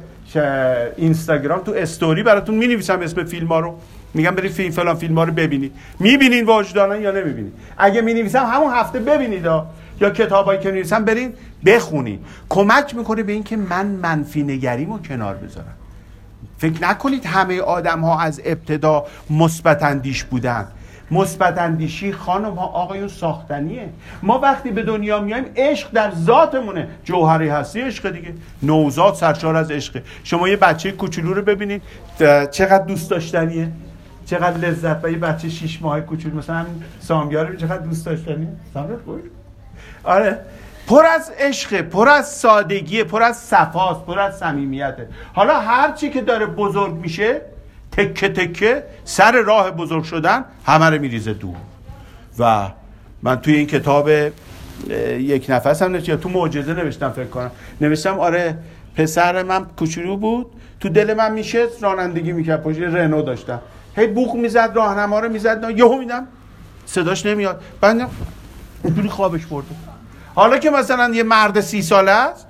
اینستاگرام 0.97 1.61
تو 1.61 1.73
استوری 1.77 2.23
براتون 2.23 2.55
می 2.55 2.67
نویسم 2.67 3.01
اسم 3.01 3.25
فیلم 3.25 3.47
ها 3.47 3.61
رو. 3.61 3.79
میگم 4.15 4.31
برید 4.31 4.53
فیلم 4.53 4.71
فلان 4.71 4.95
فیلم 4.95 5.19
ها 5.19 5.25
رو 5.25 5.33
ببینید. 5.33 5.73
می‌بینین 6.01 6.45
وجدانا 6.49 6.97
یا 6.97 7.11
نمی‌بینید 7.11 7.53
اگه 7.79 8.01
می 8.01 8.15
نویسم 8.15 8.45
همون 8.45 8.73
هفته 8.73 8.99
ببینید 8.99 9.47
ها. 9.47 9.67
یا 10.01 10.11
کتابایی 10.11 10.61
که 10.61 10.71
نویسم 10.71 11.05
برین 11.05 11.33
بخونید 11.67 12.21
کمک 12.49 12.97
می‌کنه 12.97 13.23
به 13.23 13.33
اینکه 13.33 13.57
من 13.57 13.87
منفی 13.87 14.43
نگریمو 14.43 14.99
کنار 14.99 15.35
بذارم. 15.35 15.75
فکر 16.65 16.83
نکنید 16.83 17.27
همه 17.27 17.61
آدم 17.61 18.01
ها 18.01 18.21
از 18.21 18.41
ابتدا 18.45 19.05
مثبت 19.31 19.83
اندیش 19.83 20.25
بودن. 20.25 20.67
مثبت 21.11 21.59
اندیشی 21.59 22.13
خانم 22.13 22.55
ها 22.55 22.67
آقایون 22.67 23.09
ساختنیه. 23.09 23.89
ما 24.23 24.39
وقتی 24.39 24.71
به 24.71 24.83
دنیا 24.83 25.21
میایم 25.21 25.45
عشق 25.57 25.91
در 25.93 26.13
ذاتمونه. 26.15 26.89
جوهری 27.05 27.49
هستی 27.49 27.81
عشق 27.81 28.11
دیگه. 28.11 28.35
نوزاد 28.63 29.15
سرشار 29.15 29.57
از 29.57 29.71
عشقه. 29.71 30.03
شما 30.25 30.49
یه 30.49 30.57
بچه 30.57 30.93
کوچولو 30.93 31.35
رو 31.35 31.43
ببینید. 31.43 31.83
چقدر 32.51 32.85
دوست 32.85 33.11
داشتنیه. 33.11 33.69
چقدر 34.27 34.57
لذت 34.57 35.05
و 35.05 35.11
یه 35.11 35.19
بچه 35.19 35.49
شیش 35.49 35.83
ماه 35.83 36.01
کوچولو. 36.01 36.39
مثلا 36.39 36.67
سامیار 37.01 37.57
چقدر 37.57 37.79
دوست 37.79 38.07
داشتنیه؟ 38.07 38.49
سامیار 38.75 39.01
آره. 40.05 40.39
پر 40.87 41.07
از 41.07 41.33
عشق 41.39 41.81
پر 41.81 42.09
از 42.09 42.33
سادگی 42.33 43.05
پر 43.05 43.23
از 43.23 43.37
صفاست 43.37 44.07
پر 44.07 44.19
از 44.19 44.39
صمیمیته 44.39 45.09
حالا 45.35 45.61
هر 45.61 45.93
چی 45.93 46.11
که 46.11 46.21
داره 46.21 46.47
بزرگ 46.47 46.95
میشه 46.95 47.41
تکه 47.93 48.29
تکه 48.29 48.83
سر 49.05 49.33
راه 49.33 49.71
بزرگ 49.71 50.05
شدن 50.05 50.45
همه 50.67 50.91
رو 50.91 51.01
میریزه 51.01 51.35
دور. 51.35 51.57
و 52.39 52.69
من 53.23 53.41
توی 53.41 53.55
این 53.55 53.67
کتاب 53.67 54.09
یک 55.19 55.47
نفس 55.49 55.83
هم 55.83 55.93
نوشتم. 55.93 56.17
تو 56.17 56.29
معجزه 56.29 56.75
نوشتم 56.75 57.11
فکر 57.11 57.25
کنم. 57.25 57.51
نوشتم 57.81 58.21
آره 58.21 58.59
پسر 58.97 59.43
من 59.43 59.65
کوچولو 59.65 60.17
بود. 60.17 60.47
تو 60.81 60.89
دل 60.89 61.15
من 61.15 61.33
میشه 61.33 61.67
رانندگی 61.81 62.33
می‌کرد. 62.33 62.63
پشت 62.63 62.79
رنو 62.79 63.23
داشتم. 63.23 63.61
هی 63.97 64.07
بوق 64.07 64.35
می‌زد 64.35 64.73
راهنما 64.75 65.21
رو 65.21 65.29
می‌زد. 65.29 65.71
یهو 65.77 65.99
میدم 65.99 66.27
صداش 66.87 67.27
نمیاد. 67.27 67.63
بعد 67.81 68.11
اونجوری 68.83 69.09
خوابش 69.09 69.47
برده. 69.47 69.69
حالا 70.35 70.59
که 70.59 70.71
مثلا 70.71 71.15
یه 71.15 71.23
مرد 71.23 71.61
سی 71.61 71.83
ساله 71.83 72.11
است 72.11 72.47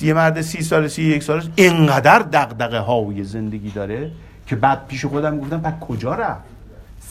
یه 0.00 0.14
مرد 0.14 0.40
سی 0.40 0.62
ساله 0.62 0.88
سی 0.88 1.02
یک 1.02 1.22
ساله 1.22 1.42
اینقدر 1.56 2.18
دقدقه 2.18 2.78
های 2.78 3.24
زندگی 3.24 3.70
داره 3.70 4.10
که 4.46 4.56
بعد 4.56 4.86
پیش 4.86 5.04
خودم 5.04 5.40
گفتم 5.40 5.56
بعد 5.60 5.80
کجا 5.80 6.14
رفت؟ 6.14 6.40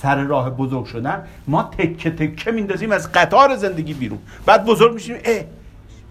سر 0.02 0.16
راه 0.16 0.50
بزرگ 0.50 0.86
شدن؟ 0.86 1.24
ما 1.48 1.64
تکه 1.78 2.12
تکه 2.12 2.52
میندازیم 2.52 2.92
از 2.92 3.12
قطار 3.12 3.56
زندگی 3.56 3.94
بیرون. 3.94 4.20
بعد 4.46 4.66
بزرگ 4.66 4.94
میشیم 4.94 5.16
اه 5.26 5.44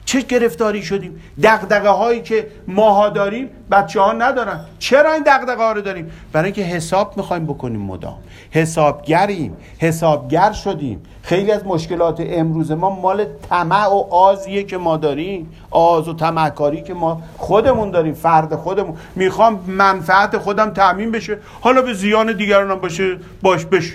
چه 0.04 0.20
گرفتاری 0.20 0.82
شدیم؟ 0.82 1.20
دقدقه 1.42 1.88
هایی 1.88 2.22
که 2.22 2.46
ماها 2.68 3.08
داریم 3.08 3.48
بچه 3.70 4.00
ها 4.00 4.12
ندارن. 4.12 4.60
چرا 4.78 5.12
این 5.12 5.22
دقدقه 5.22 5.62
ها 5.62 5.72
رو 5.72 5.80
داریم؟ 5.80 6.10
برای 6.32 6.44
اینکه 6.44 6.62
حساب 6.62 7.16
می‌خوایم 7.16 7.46
بکنیم 7.46 7.80
مدام. 7.80 8.18
حسابگریم. 8.50 9.56
حسابگر 9.78 10.52
شدیم. 10.52 11.02
خیلی 11.22 11.52
از 11.52 11.66
مشکلات 11.66 12.20
امروز 12.20 12.72
ما 12.72 13.00
مال 13.00 13.24
طمع 13.50 13.86
و 13.86 14.14
آزیه 14.14 14.62
که 14.62 14.78
ما 14.78 14.96
داریم. 14.96 15.50
آز 15.70 16.08
و 16.08 16.12
طمعکاری 16.12 16.82
که 16.82 16.94
ما 16.94 17.22
خودمون 17.36 17.90
داریم 17.90 18.14
فرد 18.14 18.54
خودمون. 18.54 18.96
می‌خوام 19.16 19.60
منفعت 19.66 20.38
خودم 20.38 20.70
تعمین 20.70 21.10
بشه. 21.10 21.38
حالا 21.60 21.82
به 21.82 21.94
زیان 21.94 22.36
دیگرانم 22.36 22.74
باشه 22.74 23.18
باش 23.42 23.64
بشه 23.64 23.94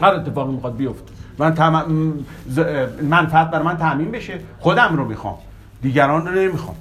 هر 0.00 0.14
اتفاقی 0.14 0.52
می‌خواد 0.52 0.76
بیفته. 0.76 1.12
من 1.38 1.54
تم... 1.54 1.86
منفعت 3.02 3.50
بر 3.50 3.62
من 3.62 3.76
تعمین 3.76 4.10
بشه. 4.10 4.40
خودم 4.60 4.96
رو 4.96 5.04
می‌خوام. 5.04 5.34
دیگران 5.82 6.26
رو 6.26 6.32
نمی‌خوام. 6.32 6.76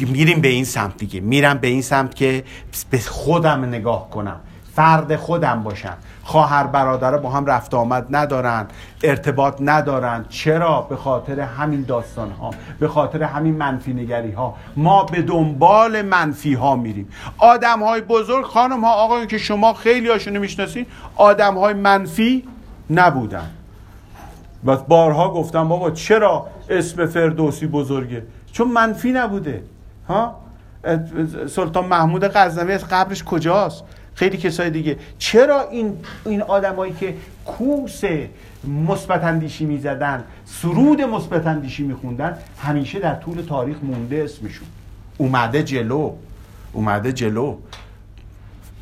میریم 0.00 0.40
به 0.40 0.48
این 0.48 0.64
سمت 0.64 0.96
دیگه. 0.96 1.20
میرم 1.20 1.58
به 1.58 1.68
این 1.68 1.82
سمت 1.82 2.14
که 2.14 2.44
به 2.90 2.98
خودم 2.98 3.64
نگاه 3.64 4.10
کنم. 4.10 4.40
فرد 4.74 5.16
خودم 5.16 5.62
باشم. 5.62 5.96
خواهر 6.24 6.66
برادر 6.66 7.16
با 7.16 7.30
هم 7.30 7.46
رفت 7.46 7.74
آمد 7.74 8.06
ندارن 8.10 8.66
ارتباط 9.02 9.56
ندارن. 9.60 10.24
چرا؟ 10.28 10.80
به 10.80 10.96
خاطر 10.96 11.40
همین 11.40 11.82
داستان 11.82 12.30
ها 12.30 12.50
به 12.80 12.88
خاطر 12.88 13.22
همین 13.22 13.56
منفی 13.56 13.94
نگری 13.94 14.32
ها 14.32 14.54
ما 14.76 15.04
به 15.04 15.22
دنبال 15.22 16.02
منفی 16.02 16.54
ها 16.54 16.76
میریم. 16.76 17.08
آدم 17.38 17.82
های 17.82 18.00
بزرگ 18.00 18.44
خانم 18.44 18.84
ها 18.84 18.92
آقایون 18.92 19.26
که 19.26 19.38
شما 19.38 19.72
خیلی 19.72 20.08
هاشونو 20.08 20.40
می‌شناسین 20.40 20.86
آدم 21.16 21.58
های 21.58 21.74
منفی 21.74 22.44
نبودن. 22.90 23.50
و 24.64 24.76
بارها 24.76 25.30
گفتم 25.30 25.68
بابا 25.68 25.90
چرا 25.90 26.46
اسم 26.68 27.06
فردوسی 27.06 27.66
بزرگه؟ 27.66 28.22
چون 28.52 28.68
منفی 28.68 29.12
نبوده. 29.12 29.62
ها؟ 30.08 30.36
سلطان 31.48 31.86
محمود 31.86 32.24
غزنوی 32.24 32.78
قبرش 32.78 33.24
کجاست؟ 33.24 33.84
خیلی 34.14 34.36
کسای 34.36 34.70
دیگه. 34.70 34.96
چرا 35.18 35.68
این 35.68 35.96
این 36.26 36.42
آدمایی 36.42 36.92
که 37.00 37.14
کوس 37.46 38.02
مثبت 38.88 39.24
اندیشی 39.24 39.64
می‌زدن 39.64 40.24
سرود 40.44 41.00
مثبت 41.00 41.46
اندیشی 41.46 41.82
میخوندن 41.82 42.38
همیشه 42.58 42.98
در 42.98 43.14
طول 43.14 43.42
تاریخ 43.48 43.76
مونده 43.82 44.22
اسمشون. 44.24 44.66
اومده 45.18 45.62
جلو. 45.62 46.12
اومده 46.72 47.12
جلو. 47.12 47.56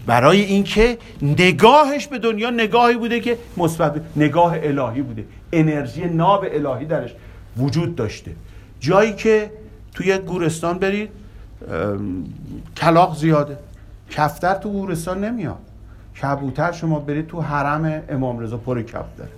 برای 0.07 0.41
اینکه 0.41 0.99
نگاهش 1.23 2.07
به 2.07 2.19
دنیا 2.19 2.51
نگاهی 2.51 2.97
بوده 2.97 3.21
که 3.21 3.39
مثبت 3.57 4.01
نگاه 4.17 4.57
الهی 4.63 5.03
بوده. 5.03 5.25
انرژی 5.53 6.05
ناب 6.05 6.47
الهی 6.51 6.87
درش 6.87 7.15
وجود 7.57 7.97
داشته. 7.97 8.31
جایی 8.81 9.13
که 9.13 9.51
توی 9.95 10.19
گورستان 10.19 10.79
برید 10.79 11.11
کلاق 12.77 13.17
زیاده. 13.17 13.59
کفتر 14.11 14.55
تو 14.55 14.73
گورستان 14.73 15.25
نمیاد. 15.25 15.59
کبوتر 16.23 16.73
شما 16.73 16.99
برید 16.99 17.27
تو 17.27 17.41
حرم 17.41 18.03
امام 18.09 18.39
رضا 18.39 18.57
پر 18.57 18.83
کبوتر 18.83 19.29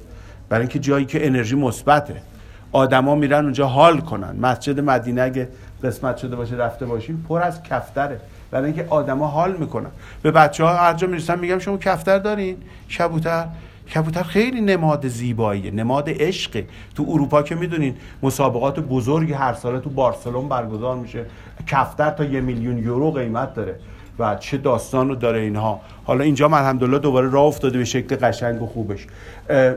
برای 0.49 0.62
اینکه 0.62 0.79
جایی 0.79 1.05
که 1.05 1.27
انرژی 1.27 1.57
مثبته. 1.57 2.23
آدما 2.73 3.14
میرن 3.14 3.45
اونجا 3.45 3.66
حال 3.66 4.01
کنن. 4.01 4.37
مسجد 4.41 4.81
مدینه 4.81 5.23
اگه 5.23 5.49
قسمت 5.85 6.16
شده 6.16 6.37
باشه 6.37 6.57
رفته 6.57 6.87
باشین 6.87 7.25
پر 7.29 7.43
از 7.43 7.62
کفتره. 7.62 8.20
برای 8.51 8.64
اینکه 8.64 8.87
آدما 8.91 9.27
حال 9.27 9.57
می‌کنن. 9.57 9.91
به 10.23 10.31
بچه 10.31 10.64
ها 10.64 10.75
هر 10.75 10.95
جا 10.95 11.07
می‌رسن 11.07 11.39
میگم 11.39 11.59
شما 11.59 11.77
کفتر 11.77 12.18
دارین؟ 12.18 12.57
کبوتر؟ 12.99 13.47
کبوتر 13.95 14.23
خیلی 14.23 14.61
نماد 14.61 15.09
زیباییه. 15.09 15.70
نماد 15.70 16.05
عشقه. 16.09 16.66
تو 16.95 17.07
اروپا 17.09 17.43
که 17.43 17.55
می‌دونین 17.55 17.95
مسابقات 18.23 18.81
بزرگی 18.81 19.33
هر 19.33 19.55
ساله 19.55 19.81
تو 19.81 19.91
بارسلون 19.91 20.49
برگزار 20.49 20.97
میشه. 20.97 21.27
کفتر 21.66 22.11
تا 22.11 22.25
یه 22.25 22.41
میلیون 22.41 22.79
یورو 22.79 23.11
قیمت 23.11 23.55
داره. 23.55 23.81
و 24.19 24.37
چه 24.37 24.57
داستان 24.57 25.09
رو 25.09 25.15
داره 25.15 25.41
اینها. 25.41 25.81
حالا 26.05 26.25
اینجا 26.25 26.47
الحمدلله 26.47 26.99
دوباره 26.99 27.31
راه 27.31 27.45
افتاده 27.45 27.79
به 27.79 27.85
شکل 27.85 28.17
قشنگ 28.17 28.63
و 28.63 28.67
خوبش. 28.67 29.07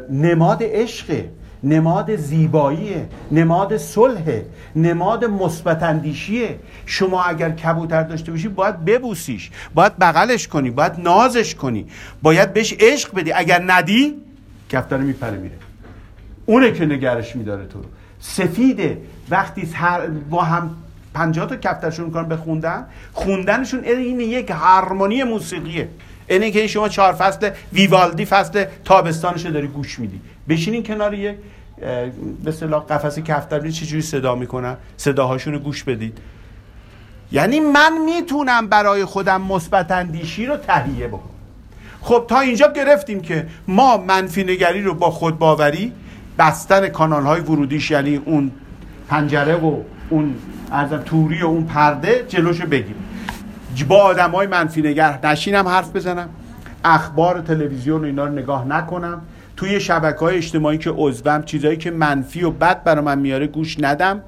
نماد 0.09 0.57
عشقه 0.61 1.29
نماد 1.63 2.15
زیباییه 2.15 3.09
نماد 3.31 3.77
صلح 3.77 4.41
نماد 4.75 5.25
مثبت 5.25 5.83
اندیشیه 5.83 6.59
شما 6.85 7.23
اگر 7.23 7.51
کبوتر 7.51 8.03
داشته 8.03 8.31
باشی 8.31 8.47
باید 8.47 8.85
ببوسیش 8.85 9.51
باید 9.73 9.97
بغلش 9.97 10.47
کنی 10.47 10.71
باید 10.71 10.93
نازش 10.97 11.55
کنی. 11.55 11.85
باید 12.21 12.53
بهش 12.53 12.75
عشق 12.79 13.15
بدی. 13.15 13.31
اگر 13.31 13.63
ندی 13.67 14.13
کفتر 14.69 14.97
میپره 14.97 15.37
میره. 15.37 15.55
اونه 16.45 16.71
که 16.71 16.85
نگرش 16.85 17.35
میداره 17.35 17.65
تو 17.65 17.79
رو. 17.79 17.85
سفیده. 18.19 18.97
وقتی 19.29 19.69
با 20.29 20.43
هم 20.43 20.75
پنجاه 21.15 21.49
تا 21.49 21.55
کفترشون 21.55 22.05
می‌کنن 22.05 22.27
به 22.27 22.37
خوندن 22.37 22.85
خوندنشون 23.13 23.83
این 23.83 24.19
یک 24.19 24.51
هارمونی 24.51 25.23
موسیقیه. 25.23 25.89
اینه 26.27 26.51
که 26.51 26.67
شما 26.67 26.89
چهار 26.89 27.13
فصل 27.13 27.49
ویوالدی 27.73 28.25
فصل 28.25 28.65
تابستانش 28.85 29.41
داری 29.41 29.67
گوش 29.67 29.99
میدی. 29.99 30.21
بشینین 30.49 30.83
کنار 30.83 31.13
یک 31.13 31.35
به 31.79 32.11
اصطلاح 32.47 32.83
قفس 32.83 33.19
کفتر 33.19 33.59
چه 33.59 33.71
چجوری 33.71 34.01
صدا 34.01 34.35
می‌کنن. 34.35 34.75
صداهاشون 34.97 35.53
رو 35.53 35.59
گوش 35.59 35.83
بدید. 35.83 36.17
یعنی 37.31 37.59
من 37.59 37.97
می‌تونم 38.05 38.67
برای 38.67 39.05
خودم 39.05 39.41
مثبت 39.41 39.91
اندیشی 39.91 40.45
رو 40.45 40.57
تهیه 40.57 41.07
بکنم. 41.07 41.35
خب 42.01 42.25
تا 42.27 42.39
اینجا 42.39 42.71
گرفتیم 42.71 43.21
که 43.21 43.47
ما 43.67 43.97
منفی 43.97 44.43
نگری 44.43 44.81
رو 44.81 44.93
با 44.93 45.11
خود 45.11 45.39
باوری 45.39 45.91
بستن 46.39 46.89
کانال 46.89 47.23
های 47.23 47.41
ورودیش 47.41 47.91
یعنی 47.91 48.15
اون 48.15 48.51
پنجره 49.09 49.55
و 49.55 49.79
اون 50.09 50.35
از 50.75 50.89
توری 51.05 51.41
و 51.41 51.45
اون 51.45 51.63
پرده 51.63 52.25
جلوشو 52.27 52.67
بگیم 52.67 52.95
با 53.87 54.01
آدم 54.01 54.31
های 54.31 54.47
منفی 54.47 54.81
نگر 54.81 55.19
نشینم 55.23 55.67
حرف 55.67 55.95
بزنم. 55.95 56.29
اخبار 56.85 57.41
تلویزیون 57.41 58.01
و 58.01 58.05
اینا 58.05 58.25
رو 58.25 58.31
نگاه 58.31 58.67
نکنم. 58.67 59.21
توی 59.57 59.79
شبکه 59.79 60.19
های 60.19 60.37
اجتماعی 60.37 60.77
که 60.77 60.89
عضوم 60.89 61.43
چیزایی 61.43 61.77
که 61.77 61.91
منفی 61.91 62.43
و 62.43 62.51
بد 62.51 62.83
برای 62.83 63.05
من 63.05 63.19
میاره 63.19 63.47
گوش 63.47 63.77
ندم. 63.79 64.21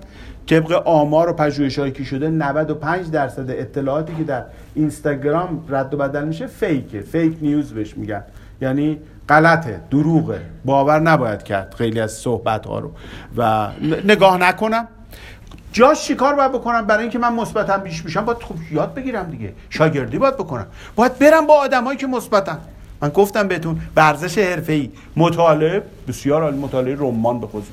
طبق 0.49 0.71
آمار 0.85 1.29
و 1.29 1.33
پژوهش‌هایی 1.33 1.91
که 1.91 2.03
شده 2.03 2.29
95 2.29 3.11
درصد 3.11 3.49
اطلاعاتی 3.49 4.15
که 4.15 4.23
در 4.23 4.43
اینستاگرام 4.75 5.65
رد 5.69 5.93
و 5.93 5.97
بدل 5.97 6.23
میشه 6.23 6.47
فیکه. 6.47 7.01
فیک 7.01 7.37
نیوز 7.41 7.73
بهش 7.73 7.97
میگن. 7.97 8.23
یعنی 8.61 8.99
غلطه 9.29 9.81
دروغه. 9.91 10.41
باور 10.65 10.99
نباید 10.99 11.43
کرد 11.43 11.73
خیلی 11.77 11.99
از 11.99 12.11
صحبت 12.11 12.65
ها 12.65 12.79
رو. 12.79 12.91
و 13.37 13.67
نگاه 14.05 14.37
نکنم. 14.37 14.87
جاش 15.72 16.03
چیکار 16.05 16.36
باید 16.36 16.51
بکنم؟ 16.51 16.86
برای 16.86 17.01
اینکه 17.01 17.20
من 17.20 17.34
مثبتم 17.34 17.78
بیش 17.78 18.01
بشم 18.01 18.26
باید 18.26 18.38
خوب 18.38 18.57
یاد 18.72 18.93
بگیرم 18.93 19.30
دیگه. 19.32 19.53
شاگردی 19.70 20.18
باید 20.18 20.38
بکنم. 20.38 20.68
باید 20.95 21.20
برم 21.20 21.47
با 21.47 21.53
آدمایی 21.53 21.97
که 21.97 22.07
مثبتن. 22.07 22.57
من 23.01 23.09
گفتم 23.09 23.47
بهتون 23.47 23.80
ورزش 23.95 24.38
حرفه‌ای. 24.38 24.91
مطالعه 25.15 25.84
بسیار 26.07 26.43
عالی 26.43 26.57
مطالعه 26.57 26.95
رمان 26.95 27.39
به 27.39 27.47
خصوص 27.47 27.65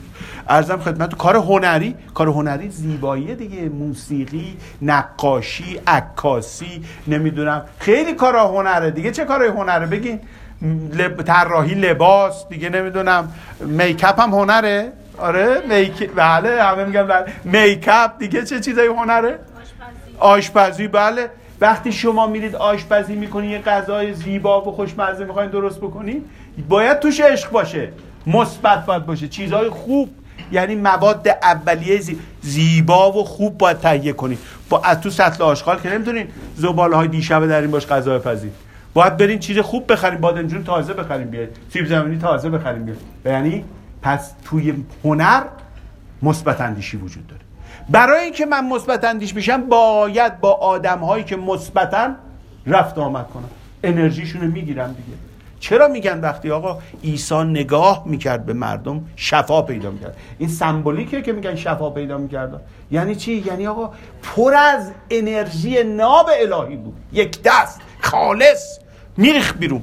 ارزم 0.49 0.77
خدمت 0.77 1.15
کار 1.15 1.37
هنری 1.37 1.95
کار 2.15 2.29
هنری 2.29 2.71
زیبایی 2.71 3.35
دیگه. 3.35 3.69
موسیقی 3.69 4.57
نقاشی 4.83 5.81
عکاسی 5.87 6.85
نمی‌دونم. 7.07 7.63
خیلی 7.79 8.13
کارا 8.13 8.49
هنره. 8.49 8.91
دیگه 8.91 9.11
چه 9.11 9.25
کارای 9.25 9.49
هنره؟ 9.49 9.87
بگین. 9.87 10.21
لب... 10.93 11.23
طراحی 11.23 11.75
لباس 11.75 12.49
دیگه 12.49 12.69
نمی‌دونم. 12.69 13.33
میکاپ 13.61 14.21
هم 14.21 14.31
هنره؟ 14.31 14.93
آره 15.19 15.63
میک 15.69 16.11
بله 16.11 16.63
همه 16.63 16.85
میگن 16.85 17.07
بله. 17.07 17.25
میکاپ 17.45 18.19
دیگه 18.19 18.45
چه 18.45 18.61
چیزای 18.61 18.87
هنره؟ 18.87 19.29
آشپزی. 19.29 20.17
آشپزی 20.19 20.89
بله. 20.89 21.31
وقتی 21.61 21.93
شما 21.93 22.27
میرید 22.27 22.57
آشپزی 22.57 23.15
می‌کنی 23.17 23.47
یه 23.47 23.59
غذای 23.59 24.15
زیبا 24.15 24.61
و 24.61 24.73
خوشمزه 24.73 25.25
می‌خواین 25.25 25.51
درست 25.51 25.79
بکنید 25.79 26.25
باید 26.69 26.99
توش 26.99 27.21
عشق 27.21 27.51
باشه. 27.51 27.89
مثبت 28.27 28.87
باید 28.87 29.07
باشه. 29.07 29.29
چیزهای 29.29 29.69
خوب 29.69 30.11
یعنی 30.53 30.75
مواد 30.75 31.29
اولیه 31.43 32.01
زیبا 32.43 33.13
و 33.13 33.25
خوب 33.25 33.59
باید 33.59 33.79
تهیه 33.79 34.13
کنید 34.13 34.39
با 34.69 34.83
از 34.85 35.01
تو 35.01 35.11
سطل 35.11 35.43
آشغال 35.43 35.81
که 35.81 35.95
نمی‌تونین 35.95 36.29
زباله 36.57 36.97
های 36.97 37.09
دیشبه 37.09 37.47
در 37.47 37.61
این 37.61 37.71
باش 37.71 37.87
غذا 37.87 38.19
بپزید 38.19 38.53
باید 38.95 39.17
برین 39.17 39.39
چیز 39.39 39.59
خوب 39.59 39.93
بخریم 39.93 40.21
بادمجون 40.21 40.65
تازه 40.65 40.93
بخریم 40.93 41.31
بیاید. 41.31 41.49
سیب 41.73 41.87
زمینی 41.87 42.19
تازه 42.19 42.51
بخریم 42.51 42.85
بیاید. 42.85 43.01
یعنی 43.27 43.65
پس 44.05 44.33
توی 44.45 44.85
هنر 45.05 45.43
مثبت 46.23 46.61
اندیشی 46.61 46.97
وجود 46.97 47.27
داره. 47.27 47.41
برای 47.89 48.25
اینکه 48.25 48.47
من 48.47 48.69
مثبت 48.69 49.05
اندیش 49.05 49.33
بشم 49.33 49.63
باید 49.63 50.41
با 50.41 50.53
آدم 50.53 50.99
هایی 50.99 51.25
که 51.25 51.37
مثبتن 51.37 52.17
رفت 52.67 52.99
آمد 52.99 53.29
کنم. 53.29 53.51
انرژیشون 53.85 54.41
رو 54.41 54.49
می‌گیرم 54.49 54.89
دیگه. 54.89 55.19
چرا 55.61 55.89
میگن 55.89 56.21
وقتی 56.21 56.51
آقا 56.51 56.79
عیسی 57.05 57.35
نگاه 57.45 58.03
می‌کرد 58.07 58.47
به 58.47 58.53
مردم 58.53 59.05
شفا 59.17 59.63
پیدا 59.63 59.91
می‌کرد؟ 59.91 60.17
این 60.39 60.49
سمبولیکه 60.49 61.23
که 61.23 61.33
میگن 61.33 61.55
شفا 61.55 61.91
پیدا 61.91 62.19
می‌کرد. 62.19 62.61
یعنی 62.91 63.15
چی؟ 63.15 63.33
یعنی 63.47 63.67
آقا 63.67 63.93
پر 64.23 64.55
از 64.55 64.93
انرژی 65.11 65.83
ناب 65.83 66.31
الهی 66.41 66.77
بود. 66.77 66.97
یک 67.13 67.43
دست 67.43 67.81
خالص 68.01 68.79
میریخ 69.17 69.55
بیرون. 69.57 69.83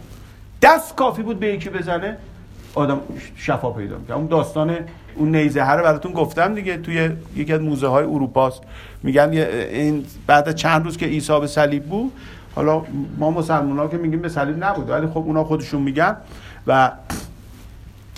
دست 0.62 0.96
کافی 0.96 1.24
بود 1.24 1.40
به 1.40 1.48
یکی 1.48 1.70
بزنه 1.70 2.18
آدم 2.76 3.00
شفا 3.36 3.72
پیدا 3.72 3.98
می‌کنه. 3.98 4.18
اون 4.18 4.28
داستان 4.28 4.76
اون 5.16 5.36
نیزه 5.36 5.72
رو 5.72 5.84
براتون 5.84 6.12
گفتم 6.12 6.56
دیگه 6.56 6.78
توی 6.78 7.10
یکی 7.36 7.54
از 7.54 7.62
موزه 7.62 7.88
های 7.88 8.04
اروپاست. 8.04 8.62
میگن 9.04 9.30
این 9.30 10.06
بعد 10.28 10.56
چند 10.56 10.86
روز 10.86 10.98
که 10.98 11.06
عیسی 11.06 11.40
به 11.40 11.48
صلیب 11.48 11.86
بود 11.86 12.12
حالا 12.56 12.84
ما 13.18 13.32
مسلمان 13.32 13.80
ها 13.80 13.88
که 13.88 13.98
میگیم 13.98 14.22
به 14.22 14.30
صلیب 14.30 14.64
نبود 14.64 14.90
ولی 14.90 15.08
خب 15.08 15.18
اونا 15.18 15.44
خودشون 15.44 15.82
میگن 15.82 16.18
و 16.68 16.92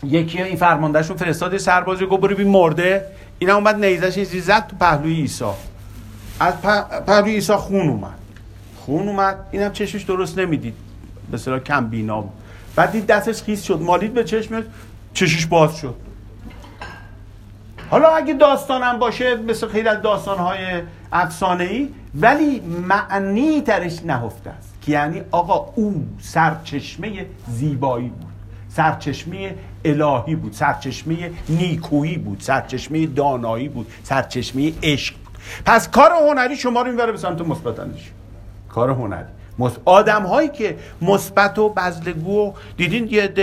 یکی 0.04 0.42
این 0.42 0.56
فرماندهشون 0.56 1.18
فرستاد 1.18 1.58
سربازی 1.58 2.06
گفت 2.06 2.22
برو 2.22 2.36
بی 2.36 2.44
مرده. 2.44 3.06
اینا 3.40 3.56
اومد 3.56 3.86
نیزش 3.86 4.18
یه 4.18 4.42
زد 4.42 4.68
تو 4.68 4.76
پهلوی 4.76 5.14
عیسی. 5.14 5.46
از 6.40 6.62
پهلوی 7.08 7.32
عیسی 7.32 7.54
خون 7.54 7.90
اومد. 7.90 8.20
خون 8.76 9.08
اومد. 9.08 9.36
اینم 9.52 9.72
چشمش 9.72 10.04
درست 10.04 10.40
نمی‌دید. 10.40 10.74
به 11.32 11.60
کم 11.60 11.86
بینا 11.88 12.22
بود 12.22 12.43
بعد 12.76 12.92
دید 12.92 13.06
دستش 13.06 13.44
خیس 13.44 13.64
شد 13.64 13.82
مالید 13.82 14.14
به 14.14 14.24
چشمش 14.24 14.64
چشش 15.14 15.46
باز 15.46 15.78
شد. 15.78 15.96
حالا 17.90 18.10
اگه 18.10 18.34
داستانم 18.34 19.00
باشه 19.00 19.36
مثل 19.36 19.68
خیلی 19.68 19.90
از 19.90 20.02
داستانهای 20.02 20.82
افسانه 21.12 21.64
ای 21.64 21.90
ولی 22.16 22.60
معنی 22.60 23.62
ترش 23.62 24.06
نهفته 24.06 24.50
است. 24.50 24.74
که 24.82 24.92
یعنی 24.92 25.22
آقا 25.32 25.74
او 25.76 26.08
سرچشمه 26.20 27.26
زیبایی 27.48 28.10
بود 28.10 28.34
سرچشمه 28.70 29.56
الهی 29.86 30.36
بود 30.36 30.54
سرچشمه 30.54 31.32
نیکویی 31.50 32.18
بود 32.18 32.40
سرچشمه 32.40 33.06
دانایی 33.06 33.70
بود 33.70 33.92
سرچشمه 34.04 34.74
عشق 34.84 35.16
بود. 35.16 35.38
پس 35.66 35.90
کار 35.90 36.12
هنری 36.12 36.56
شما 36.56 36.82
رو 36.82 36.92
می‌بره 36.92 37.12
به 37.12 37.18
سمت 37.18 37.42
مثبت 37.42 37.76
کار 38.70 38.90
هنری. 38.90 39.28
آدم 39.86 40.24
هایی 40.24 40.50
که 40.50 40.78
مثبت 41.02 41.60
و 41.60 41.70
بزلگو 41.70 42.48
و 42.48 42.54
دیدین 42.78 43.08
یه 43.12 43.34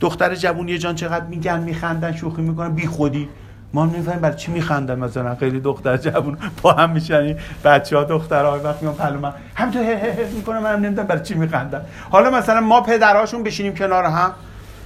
دختر 0.00 0.34
جوون 0.34 0.68
یه 0.68 0.78
جان 0.78 0.94
چقدر 0.94 1.24
میگن 1.24 1.60
میخندن 1.60 2.12
شوخی 2.12 2.42
می‌کنن؟ 2.42 2.74
بی 2.74 2.86
خودی. 2.86 3.28
ما 3.72 3.86
نمی‌فهمیم 3.86 4.20
برای 4.20 4.36
چی 4.36 4.52
میخندن 4.52 4.98
مثلا؟ 4.98 5.34
خیلی 5.34 5.60
دختر 5.60 5.96
جوون 5.96 6.38
با 6.62 6.72
هم 6.72 6.90
میشن 6.90 7.36
بچه 7.64 7.96
ها 7.96 8.04
دختر 8.04 8.44
های 8.44 8.60
وقت 8.60 8.82
میان 8.82 8.94
پلو 8.94 9.18
من 9.18 9.32
همینطور 9.54 9.84
می‌کنم 10.36 10.58
منم 10.58 10.80
نمی‌دونم 10.80 11.06
برای 11.06 11.22
چی 11.22 11.34
میخندن. 11.34 11.80
حالا 12.10 12.30
مثلا 12.30 12.60
ما 12.60 12.80
پدرهاشون 12.80 13.42
بشینیم 13.42 13.74
کنار 13.74 14.04
هم 14.04 14.32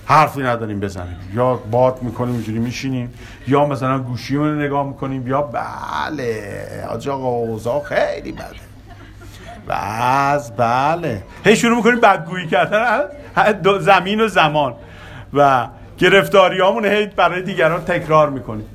حرفی 0.05 0.43
نداریم 0.43 0.81
بزنیم. 0.81 1.17
یا 1.35 1.55
باد 1.71 2.03
می‌کنیم 2.03 2.35
اینجوری 2.35 2.59
میشینیم 2.59 3.15
یا 3.49 3.67
مثلا 3.67 3.99
گوشی 3.99 4.37
رو 4.37 4.55
نگاه 4.55 4.87
می‌کنیم 4.87 5.27
یا 5.27 5.43
بله 5.43 6.87
آجا 6.89 7.15
آقا 7.15 7.81
خیلی 7.81 8.33
بده. 8.33 8.72
بس 9.69 10.51
بله. 10.51 11.23
هی 11.45 11.57
شروع 11.57 11.77
می‌کنیم 11.77 12.01
بدگویی 12.01 12.47
کردن. 12.47 13.01
زمین 13.81 14.21
و 14.21 14.29
زمان. 14.29 14.75
و 15.35 15.67
گرفتاری 15.99 16.61
همون 16.61 16.85
هی 16.85 17.07
برای 17.07 17.43
دیگران 17.43 17.85
تکرار 17.85 18.31
می‌کنیم. 18.31 18.67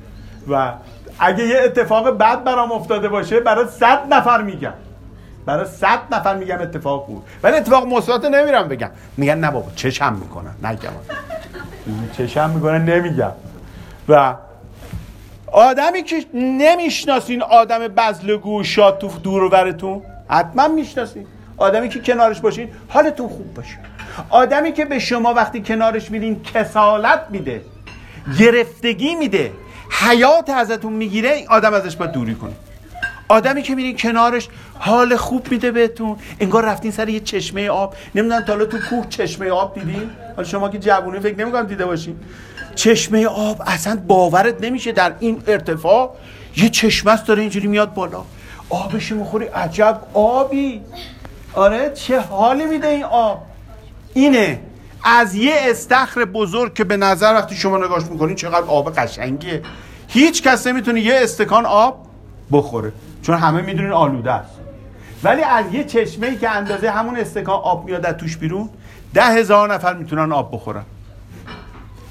و 0.48 0.72
اگه 1.18 1.44
یه 1.44 1.60
اتفاق 1.64 2.18
بد 2.18 2.44
برام 2.44 2.72
افتاده 2.72 3.08
باشه 3.08 3.40
برای 3.40 3.66
صد 3.66 4.14
نفر 4.14 4.42
میگم. 4.42 4.72
برای 5.46 5.66
صد 5.66 5.98
نفر 6.12 6.36
میگم 6.36 6.58
اتفاق 6.60 7.06
بود. 7.06 7.22
ولی 7.42 7.56
اتفاق 7.56 7.86
مثبت 7.86 8.24
نمیرم 8.24 8.68
بگم. 8.68 8.90
میگن 9.16 9.38
نه 9.38 9.50
بابا 9.50 9.70
چشم 9.76 10.12
می‌کنن. 10.12 10.54
نگم 10.62 10.90
چشم 12.16 12.50
می‌کنن 12.50 12.84
نمیگم. 12.84 13.32
و 14.08 14.34
آدمی 15.52 16.02
که 16.02 16.24
نمی‌شناسین 16.34 17.42
آدم 17.42 17.78
بزلگو 17.88 18.64
شاد 18.64 18.98
تو 18.98 19.08
دور 19.08 19.48
حتما 20.28 20.68
می‌شناسین 20.68 21.26
آدمی 21.56 21.88
که 21.88 22.00
کنارش 22.00 22.40
باشین 22.40 22.68
حالتون 22.88 23.28
خوب 23.28 23.54
باشه. 23.54 23.78
آدمی 24.30 24.72
که 24.72 24.84
به 24.84 24.98
شما 24.98 25.34
وقتی 25.34 25.62
کنارش 25.62 26.10
میرین 26.10 26.42
کسالت 26.42 27.20
میده 27.30 27.62
گرفتگی 28.38 29.14
میده 29.14 29.52
حیات 29.90 30.50
ازتون 30.50 30.92
می‌گیره 30.92 31.44
آدم 31.48 31.74
ازش 31.74 31.96
باید 31.96 32.12
دوری 32.12 32.34
کنه. 32.34 32.52
آدمی 33.28 33.62
که 33.62 33.74
میرین 33.74 33.96
کنارش 33.96 34.48
حال 34.78 35.16
خوب 35.16 35.50
میده 35.50 35.70
بهتون. 35.70 36.16
انگار 36.40 36.64
رفتین 36.64 36.90
سر 36.90 37.08
یه 37.08 37.20
چشمه 37.20 37.68
آب. 37.68 37.94
نمی‌دونم 38.14 38.40
تا 38.40 38.64
تو 38.64 38.78
کوه 38.90 39.06
چشمه 39.08 39.50
آب 39.50 39.74
دیدین؟ 39.74 40.10
حالا 40.36 40.48
شما 40.48 40.68
که 40.68 40.78
جوونه 40.78 41.20
فکر 41.20 41.38
نمی‌کنم 41.38 41.66
دیده 41.66 41.86
باشین. 41.86 42.16
چشمه 42.74 43.26
آب 43.26 43.62
اصلا 43.66 44.02
باورت 44.06 44.64
نمیشه 44.64 44.92
در 44.92 45.12
این 45.20 45.42
ارتفاع 45.46 46.14
یه 46.56 46.68
چشمه 46.68 47.12
است 47.12 47.26
داره 47.26 47.40
اینجوری 47.40 47.66
میاد 47.66 47.94
بالا. 47.94 48.24
آبش 48.70 49.12
می‌خوری 49.12 49.46
عجب 49.46 50.00
آبی. 50.14 50.82
آره 51.54 51.90
چه 51.90 52.20
حالی 52.20 52.66
میده 52.66 52.88
این 52.88 53.04
آب؟ 53.04 53.42
اینه 54.14 54.60
از 55.04 55.34
یه 55.34 55.54
استخر 55.58 56.24
بزرگ 56.24 56.74
که 56.74 56.84
به 56.84 56.96
نظر 56.96 57.34
وقتی 57.34 57.56
شما 57.56 57.78
نگاش 57.78 58.02
می‌کنین 58.04 58.36
چقدر 58.36 58.66
آب 58.66 58.94
قشنگیه. 58.94 59.62
هیچ 60.08 60.42
کس 60.42 60.66
نمی‌تونه 60.66 61.00
یه 61.00 61.20
استکان 61.22 61.66
آب 61.66 62.06
بخوره 62.52 62.92
چون 63.22 63.36
همه 63.36 63.62
می‌دونین 63.62 63.92
آلوده 63.92 64.32
است. 64.32 64.50
ولی 65.24 65.42
از 65.42 65.64
یه 65.72 65.84
چشمه 65.84 66.26
ای 66.26 66.36
که 66.36 66.50
اندازه 66.50 66.90
همون 66.90 67.16
استکان 67.16 67.60
آب 67.60 67.84
میاد 67.84 68.00
در 68.00 68.12
توش 68.12 68.36
بیرون 68.36 68.68
ده 69.14 69.24
هزار 69.24 69.74
نفر 69.74 69.94
می‌تونن 69.94 70.32
آب 70.32 70.54
بخورن. 70.54 70.84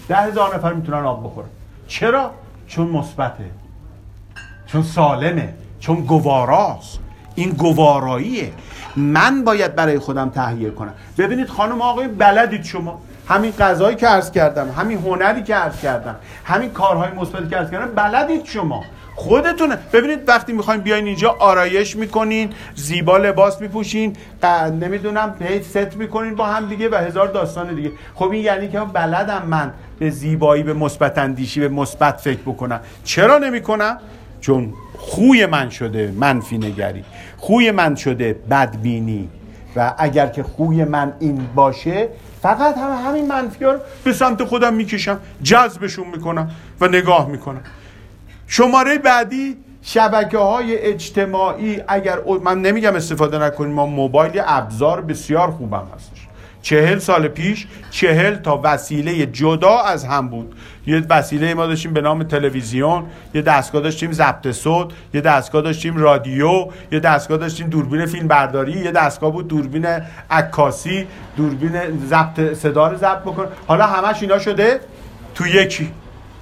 ده 0.08 0.16
هزار 0.16 0.56
نفر 0.56 0.74
می‌تونن 0.74 1.06
آب 1.06 1.24
بخورن. 1.24 1.48
چرا؟ 1.88 2.32
چون 2.68 2.88
مثبته. 2.88 3.46
چون 4.68 4.84
سالمه. 4.84 5.54
چون 5.88 6.02
گواراست. 6.02 7.00
این 7.36 7.50
گواراییه. 7.50 8.52
من 8.96 9.44
باید 9.44 9.76
برای 9.76 10.00
خودم 10.00 10.30
تهیه 10.30 10.70
کنم. 10.70 10.94
ببینید 11.18 11.48
خانم 11.48 11.82
آقای 11.82 12.08
بلدید 12.08 12.64
شما. 12.64 13.02
همین 13.28 13.52
غذایی 13.52 13.96
که 13.96 14.08
عرض 14.08 14.32
کردم 14.32 14.70
همین 14.78 14.98
هنری 14.98 15.44
که 15.44 15.56
عرض 15.56 15.82
کردم 15.82 16.16
همین 16.46 16.70
کارهای 16.70 17.12
مثبتی 17.12 17.50
که 17.50 17.56
عرض 17.56 17.72
کردم 17.72 17.96
بلدید 17.96 18.46
شما. 18.46 18.84
خودتونه. 19.16 19.78
ببینید 19.94 20.30
وقتی 20.30 20.54
می‌خواین 20.54 20.82
بیاین 20.82 21.06
اینجا 21.06 21.36
آرایش 21.40 21.96
می‌کنین 21.96 22.50
زیبا 22.76 23.18
لباس 23.18 23.62
میپوشین 23.62 24.16
نمی‌دونم 24.82 25.36
پیت 25.40 25.64
ست 25.64 25.96
می‌کنین 25.98 26.36
با 26.36 26.46
هم 26.46 26.70
دیگه 26.70 26.90
و 26.90 26.96
هزار 26.96 27.28
داستان 27.28 27.76
دیگه. 27.76 27.92
خب 28.16 28.32
این 28.32 28.44
یعنی 28.44 28.70
که 28.70 28.80
بلدم 28.80 29.44
من 29.46 29.74
به 30.00 30.10
زیبایی 30.10 30.64
به 30.64 30.74
مثبت 30.74 31.18
اندیشی 31.18 31.60
به 31.60 31.70
مثبت 31.70 32.18
فکر 32.18 32.42
بکنم. 32.42 32.80
چرا 33.04 33.38
نمی‌کنم؟ 33.38 33.98
چون 34.42 34.74
خوی 34.98 35.46
من 35.46 35.70
شده 35.70 36.14
منفی 36.16 36.58
نگری. 36.58 37.04
خوی 37.38 37.72
من 37.72 37.96
شده 37.96 38.34
بدبینی. 38.34 39.30
و 39.76 39.94
اگر 39.98 40.28
که 40.28 40.44
خوی 40.44 40.84
من 40.84 41.14
این 41.20 41.48
باشه 41.56 42.10
فقط 42.42 42.78
هم 42.78 43.08
همین 43.08 43.28
منفی 43.28 43.66
رو 43.66 43.80
به 44.04 44.14
سمت 44.14 44.44
خودم 44.44 44.74
می‌کشم 44.74 45.20
جذبشون 45.44 46.08
می‌کنم 46.08 46.52
و 46.82 46.88
نگاه 46.88 47.30
می‌کنم. 47.30 47.62
شماره 48.48 48.98
بعدی 48.98 49.58
شبکه 49.82 50.38
های 50.38 50.78
اجتماعی. 50.78 51.82
اگر 51.88 52.18
من 52.44 52.62
نمیگم 52.62 52.96
استفاده 52.96 53.38
نکنیم 53.38 53.74
ما 53.74 53.86
موبایل 53.86 54.42
ابزار 54.46 55.02
بسیار 55.02 55.52
خوبم 55.52 55.88
هستش. 55.96 56.17
چهل 56.68 57.00
سال 57.00 57.28
پیش 57.28 57.68
چهل 57.92 58.36
تا 58.36 58.62
وسیله 58.64 59.26
جدا 59.26 59.80
از 59.80 60.06
هم 60.06 60.28
بود. 60.28 60.56
یه 60.88 61.04
وسیله 61.10 61.54
ما 61.54 61.66
داشتیم 61.66 61.94
به 61.94 62.02
نام 62.02 62.24
تلویزیون 62.24 63.04
یه 63.34 63.42
دستگاه 63.42 63.82
داشتیم 63.82 64.12
ضبط 64.12 64.52
صوت 64.52 64.88
یه 65.14 65.22
دستگاه 65.22 65.62
داشتیم 65.62 65.98
رادیو 65.98 66.68
یه 66.92 67.00
دستگاه 67.00 67.38
داشتیم 67.38 67.68
دوربین 67.68 68.06
فیلم 68.06 68.28
برداری 68.28 68.72
یه 68.72 68.92
دستگاه 68.92 69.32
بود 69.32 69.48
دوربین 69.48 69.86
عکاسی 70.32 71.08
دوربین 71.38 72.08
ضبط 72.08 72.54
صدا 72.54 72.88
رو 72.88 72.98
ضبط 72.98 73.22
بکن. 73.22 73.48
حالا 73.68 73.86
همش 73.86 74.22
اینا 74.22 74.40
شده 74.40 74.80
تو 75.36 75.48
یکی 75.48 75.92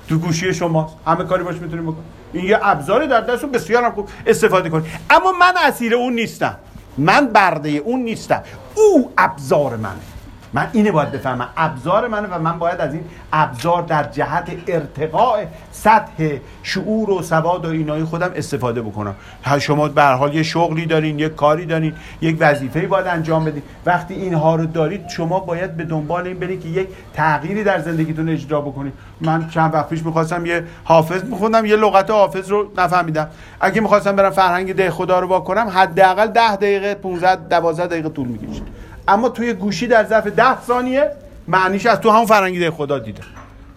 تو 0.10 0.18
گوشی 0.18 0.54
شما 0.54 0.94
همه 1.08 1.24
کاری 1.24 1.44
باش 1.44 1.56
می‌تونیم 1.56 1.86
بکن 1.86 2.04
این 2.34 2.46
یه 2.46 2.60
ابزاری 2.62 3.08
در 3.08 3.22
دستون 3.22 3.52
بسیار 3.52 3.84
هم 3.84 3.92
خوب 3.92 4.10
استفاده 4.28 4.70
کنید. 4.70 4.86
اما 5.10 5.32
من 5.32 5.54
اسیر 5.68 5.96
اون 5.96 6.14
نیستم. 6.14 6.56
من 6.98 7.28
برده 7.28 7.70
اون 7.70 8.00
نیستم. 8.00 8.44
او 8.76 9.12
ابزار 9.18 9.76
منه. 9.76 10.15
من 10.56 10.70
اینه 10.74 10.92
باید 10.92 11.12
بفهمم. 11.12 11.48
ابزار 11.58 12.08
منه 12.08 12.28
و 12.28 12.40
من 12.40 12.60
باید 12.60 12.82
از 12.82 12.94
این 12.94 13.04
ابزار 13.34 13.82
در 13.82 14.04
جهت 14.04 14.52
ارتقاء 14.68 15.44
سطح 15.72 16.38
شعور 16.64 17.10
و 17.10 17.22
سواد 17.22 17.66
و 17.66 17.70
اینای 17.70 18.04
خودم 18.04 18.32
استفاده 18.36 18.82
بکنم. 18.82 19.16
شما 19.60 19.88
به 19.88 20.04
حال 20.04 20.36
یه 20.36 20.44
شغلی 20.44 20.86
دارین 20.86 21.20
یه 21.20 21.30
کاری 21.30 21.66
دارین 21.66 21.94
یک 22.22 22.38
وظیفه 22.40 22.88
باید 22.88 23.08
انجام 23.08 23.46
بدین. 23.46 23.64
وقتی 23.86 24.14
اینها 24.14 24.56
رو 24.56 24.66
دارید 24.66 25.08
شما 25.08 25.40
باید 25.40 25.78
به 25.78 25.84
دنبال 25.84 26.28
این 26.28 26.40
برید 26.40 26.62
که 26.62 26.70
یک 26.70 26.88
تغییری 27.14 27.64
در 27.64 27.80
زندگیتون 27.80 28.30
اجرا 28.30 28.62
بکنید. 28.62 28.94
من 29.22 29.50
چند 29.50 29.74
وقت 29.74 29.90
پیش 29.90 30.06
می‌خواستم 30.06 30.46
یه 30.46 30.64
حافظ 30.84 31.24
میخوندم 31.24 31.66
یه 31.66 31.76
لغت 31.76 32.12
حافظ 32.12 32.50
رو 32.50 32.72
نفهمیدم. 32.78 33.28
اگه 33.62 33.82
می‌خواستم 33.82 34.16
برم 34.16 34.30
فرهنگ 34.30 34.76
ده 34.76 34.92
خدا 34.92 35.20
رو 35.20 35.28
واکنم 35.28 35.68
حداقل 35.68 36.28
10 36.28 36.56
دقیقه 36.56 36.96
15 36.96 37.36
12 37.36 37.88
دقیقه 37.88 38.10
طول 38.10 38.28
می‌کشید. 38.28 38.85
اما 39.08 39.30
توی 39.30 39.54
گوشی 39.54 39.88
در 39.88 40.04
ظرف 40.04 40.28
ده 40.28 40.62
ثانیه 40.62 41.12
معنیش 41.48 41.86
از 41.86 42.00
تو 42.00 42.10
همون 42.12 42.26
فرنگی 42.26 42.70
خدا 42.70 43.00
دیده. 43.00 43.22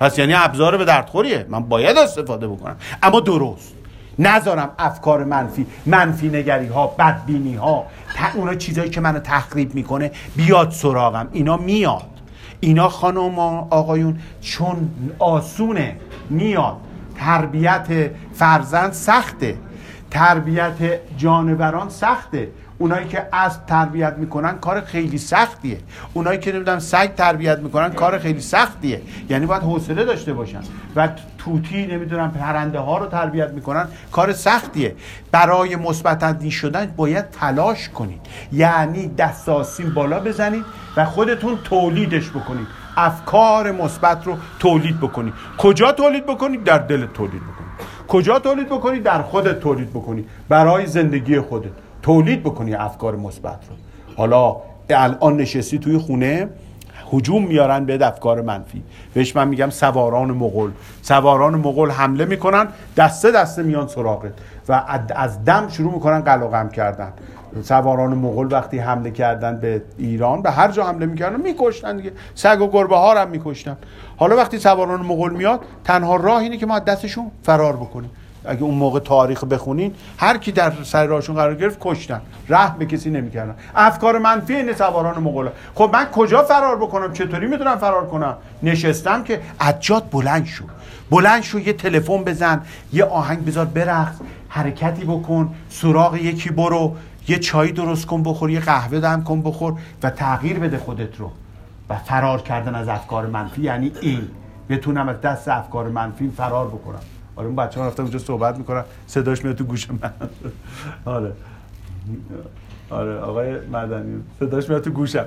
پس 0.00 0.18
یعنی 0.18 0.34
ابزار 0.34 0.76
به 0.76 0.84
دردخوریه 0.84 1.46
من 1.48 1.60
باید 1.60 1.98
استفاده 1.98 2.48
بکنم. 2.48 2.76
اما 3.02 3.20
درست. 3.20 3.74
نذارم 4.18 4.70
افکار 4.78 5.24
منفی 5.24 5.66
منفی 5.86 6.28
نگری 6.28 6.66
ها 6.66 6.86
بدبینی 6.86 7.54
ها 7.54 7.86
اونا 8.34 8.54
چیزایی 8.54 8.90
که 8.90 9.00
منو 9.00 9.20
تخریب 9.20 9.74
می‌کنه 9.74 10.10
بیاد 10.36 10.70
سراغم. 10.70 11.28
اینا 11.32 11.56
میاد. 11.56 12.02
اینا 12.60 12.88
خانم 12.88 13.38
آقایون 13.70 14.18
چون 14.40 14.90
آسونه 15.18 15.96
میاد. 16.30 16.76
تربیت 17.18 18.10
فرزند 18.34 18.92
سخته. 18.92 19.56
تربیت 20.10 21.00
جانوران 21.16 21.88
سخته. 21.88 22.48
اونایی 22.78 23.08
که 23.08 23.26
از 23.32 23.66
تربیت 23.66 24.14
می‌کنن 24.18 24.58
کار 24.58 24.80
خیلی 24.80 25.18
سختیه. 25.18 25.78
اونایی 26.14 26.38
که 26.38 26.52
نمی‌دونم 26.52 26.78
سگ 26.78 27.14
تربیت 27.14 27.58
می‌کنن 27.58 27.90
کار 27.90 28.18
خیلی 28.18 28.40
سختیه. 28.40 29.02
یعنی 29.30 29.46
باید 29.46 29.62
حوصله 29.62 30.04
داشته 30.04 30.32
باشن 30.32 30.60
و 30.96 31.08
توتی 31.38 31.86
نمی‌دونم 31.86 32.30
پرنده 32.30 32.78
ها 32.78 32.98
رو 32.98 33.06
تربیت 33.06 33.50
می‌کنن 33.50 33.88
کار 34.12 34.32
سختیه. 34.32 34.96
برای 35.32 35.76
مثبت 35.76 36.48
شدن 36.48 36.94
باید 36.96 37.30
تلاش 37.30 37.88
کنید. 37.88 38.20
یعنی 38.52 39.08
دستاسین 39.08 39.94
بالا 39.94 40.20
بزنید 40.20 40.64
و 40.96 41.04
خودتون 41.04 41.58
تولیدش 41.64 42.30
بکنید. 42.30 42.66
افکار 42.96 43.72
مثبت 43.72 44.26
رو 44.26 44.36
تولید 44.58 45.00
بکنید. 45.00 45.34
کجا 45.58 45.92
تولید 45.92 46.26
بکنید؟ 46.26 46.64
در 46.64 46.78
دل 46.78 47.06
تولید 47.06 47.42
بکنید. 47.42 47.68
کجا 48.08 48.38
تولید 48.38 48.66
بکنید؟ 48.66 49.02
در 49.02 49.22
خودت 49.22 49.60
تولید 49.60 49.90
بکنید. 49.90 50.28
برای 50.48 50.86
زندگی 50.86 51.40
خودت. 51.40 51.70
تولید 52.08 52.42
بکنی 52.42 52.74
افکار 52.74 53.16
مثبت 53.16 53.58
رو. 53.68 53.76
حالا 54.16 54.56
الان 54.90 55.36
نشستی 55.36 55.78
توی 55.78 55.98
خونه 55.98 56.48
هجوم 57.12 57.46
میارن 57.46 57.84
به 57.84 58.06
افکار 58.06 58.40
منفی. 58.40 58.82
بهش 59.14 59.36
من 59.36 59.48
میگم 59.48 59.70
سواران 59.70 60.30
مغول. 60.30 60.70
سواران 61.02 61.54
مغول 61.54 61.90
حمله 61.90 62.24
می‌کنن 62.24 62.68
دسته 62.96 63.30
دسته 63.30 63.62
میان 63.62 63.88
سراغت 63.88 64.32
و 64.68 64.84
از 65.16 65.44
دم 65.44 65.68
شروع 65.68 65.92
می‌کنن 65.92 66.20
قلقم 66.20 66.68
کردن. 66.68 67.12
سواران 67.62 68.14
مغول 68.14 68.52
وقتی 68.52 68.78
حمله 68.78 69.10
کردن 69.10 69.56
به 69.56 69.82
ایران 69.98 70.42
به 70.42 70.50
هر 70.50 70.70
جا 70.70 70.84
حمله 70.84 71.06
می‌کردن 71.06 71.40
میکشتن 71.40 71.96
دیگه. 71.96 72.12
سگ 72.34 72.60
و 72.60 72.68
گربه 72.68 72.96
ها 72.96 73.20
هم 73.20 73.28
میکشتن. 73.28 73.76
حالا 74.16 74.36
وقتی 74.36 74.58
سواران 74.58 75.00
مغول 75.00 75.32
میاد 75.32 75.60
تنها 75.84 76.16
راه 76.16 76.40
اینه 76.40 76.56
که 76.56 76.66
ما 76.66 76.78
دستشون 76.78 77.30
فرار 77.42 77.76
بکنیم. 77.76 78.10
اگه 78.48 78.62
اون 78.62 78.74
موقع 78.74 79.00
تاریخ 79.00 79.44
بخونین 79.44 79.94
هر 80.18 80.38
کی 80.38 80.52
در 80.52 80.72
سر 80.84 81.06
راهشون 81.06 81.36
قرار 81.36 81.54
گرفت 81.54 81.78
کشتن. 81.80 82.20
رحم 82.48 82.78
به 82.78 82.86
کسی 82.86 83.10
نمی‌کردن. 83.10 83.54
افکار 83.74 84.18
منفی 84.18 84.54
این 84.54 84.72
سواران 84.72 85.22
مغول 85.22 85.48
خب 85.74 85.90
من 85.92 86.04
کجا 86.04 86.42
فرار 86.42 86.76
بکنم؟ 86.76 87.12
چطوری 87.12 87.46
می‌تونم 87.46 87.76
فرار 87.76 88.06
کنم؟ 88.06 88.36
نشستم 88.62 89.24
که 89.24 89.40
عجاد 89.60 90.10
بلند 90.10 90.46
شو. 90.46 90.64
بلند 91.10 91.42
شو 91.42 91.58
یه 91.58 91.72
تلفن 91.72 92.24
بزن 92.24 92.62
یه 92.92 93.04
آهنگ 93.04 93.44
بذار 93.44 93.64
برقص 93.64 94.16
حرکتی 94.48 95.04
بکن 95.04 95.54
سراغ 95.70 96.16
یکی 96.16 96.50
برو 96.50 96.96
یه 97.28 97.38
چای 97.38 97.72
درست 97.72 98.06
کن 98.06 98.22
بخور 98.22 98.50
یه 98.50 98.60
قهوه 98.60 99.00
دم 99.00 99.22
کن 99.22 99.42
بخور 99.42 99.74
و 100.02 100.10
تغییر 100.10 100.58
بده 100.58 100.78
خودت 100.78 101.16
رو. 101.16 101.30
و 101.90 101.96
فرار 101.96 102.42
کردن 102.42 102.74
از 102.74 102.88
افکار 102.88 103.26
منفی 103.26 103.62
یعنی 103.62 103.92
این. 104.00 104.28
بتونم 104.68 105.08
از 105.08 105.20
دست 105.20 105.48
افکار 105.48 105.88
منفی 105.88 106.32
فرار 106.36 106.66
بکنم. 106.66 107.00
آره 107.38 107.46
اون 107.46 107.56
بچه 107.56 107.80
ها 107.80 107.86
رفتم 107.86 108.02
اونجا 108.02 108.18
صحبت 108.18 108.58
می‌کنن 108.58 108.84
صداش 109.06 109.44
میاد 109.44 109.56
تو 109.56 109.64
گوش 109.64 109.90
من. 109.90 110.12
آره. 111.04 111.32
آره 112.90 113.18
آقای 113.18 113.52
مدنی 113.72 114.22
صداش 114.40 114.68
میاد 114.68 114.84
تو 114.84 114.90
گوشم. 114.90 115.24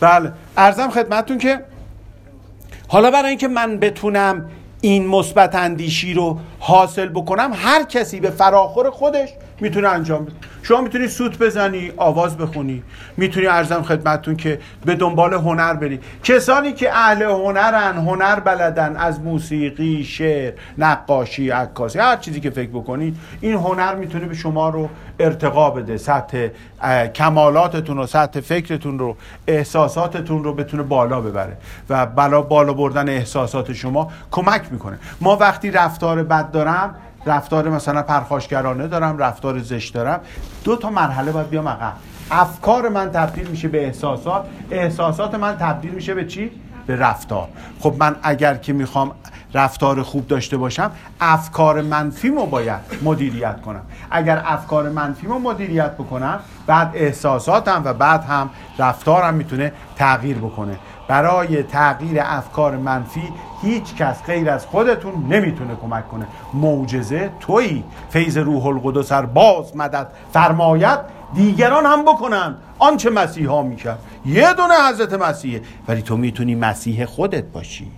بله 0.00 0.32
ارزم 0.56 0.90
خدمتتون 0.90 1.38
که 1.38 1.60
حالا 2.88 3.10
برای 3.10 3.28
اینکه 3.28 3.48
من 3.48 3.78
بتونم 3.78 4.50
این 4.80 5.06
مثبت 5.06 5.54
اندیشی 5.54 6.14
رو 6.14 6.38
حاصل 6.58 7.08
بکنم 7.08 7.50
هر 7.54 7.82
کسی 7.82 8.20
به 8.20 8.30
فراخور 8.30 8.90
خودش 8.90 9.28
می‌تونه 9.60 9.88
انجام 9.88 10.24
بده. 10.24 10.34
شما 10.62 10.80
می‌تونی 10.80 11.08
سوت 11.08 11.38
بزنی 11.38 11.92
آواز 11.96 12.38
بخونی. 12.38 12.82
می‌تونی 13.16 13.46
ارزم 13.46 13.82
خدمتتون 13.82 14.36
که 14.36 14.58
به 14.84 14.94
دنبال 14.94 15.34
هنر 15.34 15.74
بری. 15.74 16.00
کسانی 16.24 16.72
که 16.72 16.92
اهل 16.92 17.22
هنرن 17.22 17.96
هنر 17.96 18.40
بلدن 18.40 18.96
از 18.96 19.20
موسیقی 19.20 20.04
شعر 20.04 20.52
نقاشی 20.78 21.50
عکاسی 21.50 21.98
هر 21.98 22.16
چیزی 22.16 22.40
که 22.40 22.50
فکر 22.50 22.70
بکنید 22.70 23.16
این 23.40 23.54
هنر 23.54 23.94
می‌تونه 23.94 24.26
به 24.26 24.34
شما 24.34 24.68
رو 24.68 24.88
ارتقا 25.18 25.70
بده. 25.70 25.96
سطح 25.96 26.48
کمالاتتون 27.14 27.96
رو 27.96 28.06
سطح 28.06 28.40
فکرتون 28.40 28.98
رو 28.98 29.16
احساساتتون 29.46 30.44
رو 30.44 30.54
بتونه 30.54 30.82
بالا 30.82 31.20
ببره 31.20 31.56
و 31.90 32.06
بالا 32.06 32.42
بالا 32.42 32.72
بردن 32.72 33.08
احساسات 33.08 33.72
شما 33.72 34.12
کمک 34.30 34.62
می‌کنه. 34.70 34.98
ما 35.20 35.36
وقتی 35.36 35.70
رفتار 35.70 36.22
بد 36.22 36.50
دارم 36.50 36.94
رفتار 37.26 37.68
مثلا 37.68 38.02
پرخاشگرانه 38.02 38.86
دارم 38.86 39.18
رفتار 39.18 39.58
زشت 39.58 39.94
دارم. 39.94 40.20
دو 40.64 40.76
تا 40.76 40.90
مرحله 40.90 41.32
باید 41.32 41.48
بیام 41.48 41.68
عقب. 41.68 41.92
افکار 42.30 42.88
من 42.88 43.10
تبدیل 43.10 43.46
میشه 43.46 43.68
به 43.68 43.84
احساسات. 43.84 44.44
احساسات 44.70 45.34
من 45.34 45.56
تبدیل 45.56 45.90
میشه 45.90 46.14
به 46.14 46.24
چی؟ 46.26 46.50
به 46.86 46.96
رفتار. 46.96 47.48
خب 47.80 47.94
من 47.98 48.16
اگر 48.22 48.54
که 48.54 48.72
می‌خوام 48.72 49.12
رفتار 49.54 50.02
خوب 50.02 50.26
داشته 50.26 50.56
باشم 50.56 50.90
افکار 51.20 51.82
منفیمو 51.82 52.46
باید 52.46 52.80
مدیریت 53.02 53.60
کنم. 53.60 53.82
اگر 54.10 54.42
افکار 54.46 54.88
منفیمو 54.88 55.38
مدیریت 55.38 55.90
بکنم 55.90 56.40
بعد 56.66 56.90
احساساتم 56.94 57.82
و 57.84 57.94
بعد 57.94 58.24
هم 58.24 58.50
رفتارم 58.78 59.34
می‌تونه 59.34 59.72
تغییر 59.96 60.38
بکنه. 60.38 60.76
برای 61.10 61.62
تغییر 61.62 62.16
افکار 62.20 62.76
منفی 62.76 63.22
هیچ 63.62 63.94
کس 63.94 64.22
غیر 64.22 64.50
از 64.50 64.66
خودتون 64.66 65.14
نمی‌تونه 65.28 65.76
کمک 65.82 66.08
کنه. 66.08 66.26
معجزه 66.54 67.30
تویی. 67.40 67.84
فیض 68.10 68.38
روح 68.38 68.66
القدس 68.66 69.12
باز 69.12 69.76
مدد 69.76 70.06
فرمایت 70.32 71.00
دیگران 71.34 71.86
هم 71.86 72.02
بکنن 72.02 72.54
آنچه 72.78 73.10
مسیحا 73.10 73.62
می‌کرد. 73.62 73.98
یه 74.26 74.54
دونه 74.54 74.74
حضرت 74.90 75.12
مسیحه 75.14 75.62
ولی 75.88 76.02
تو 76.02 76.16
می‌تونی 76.16 76.54
مسیح 76.54 77.04
خودت 77.04 77.44
باشی. 77.44 77.90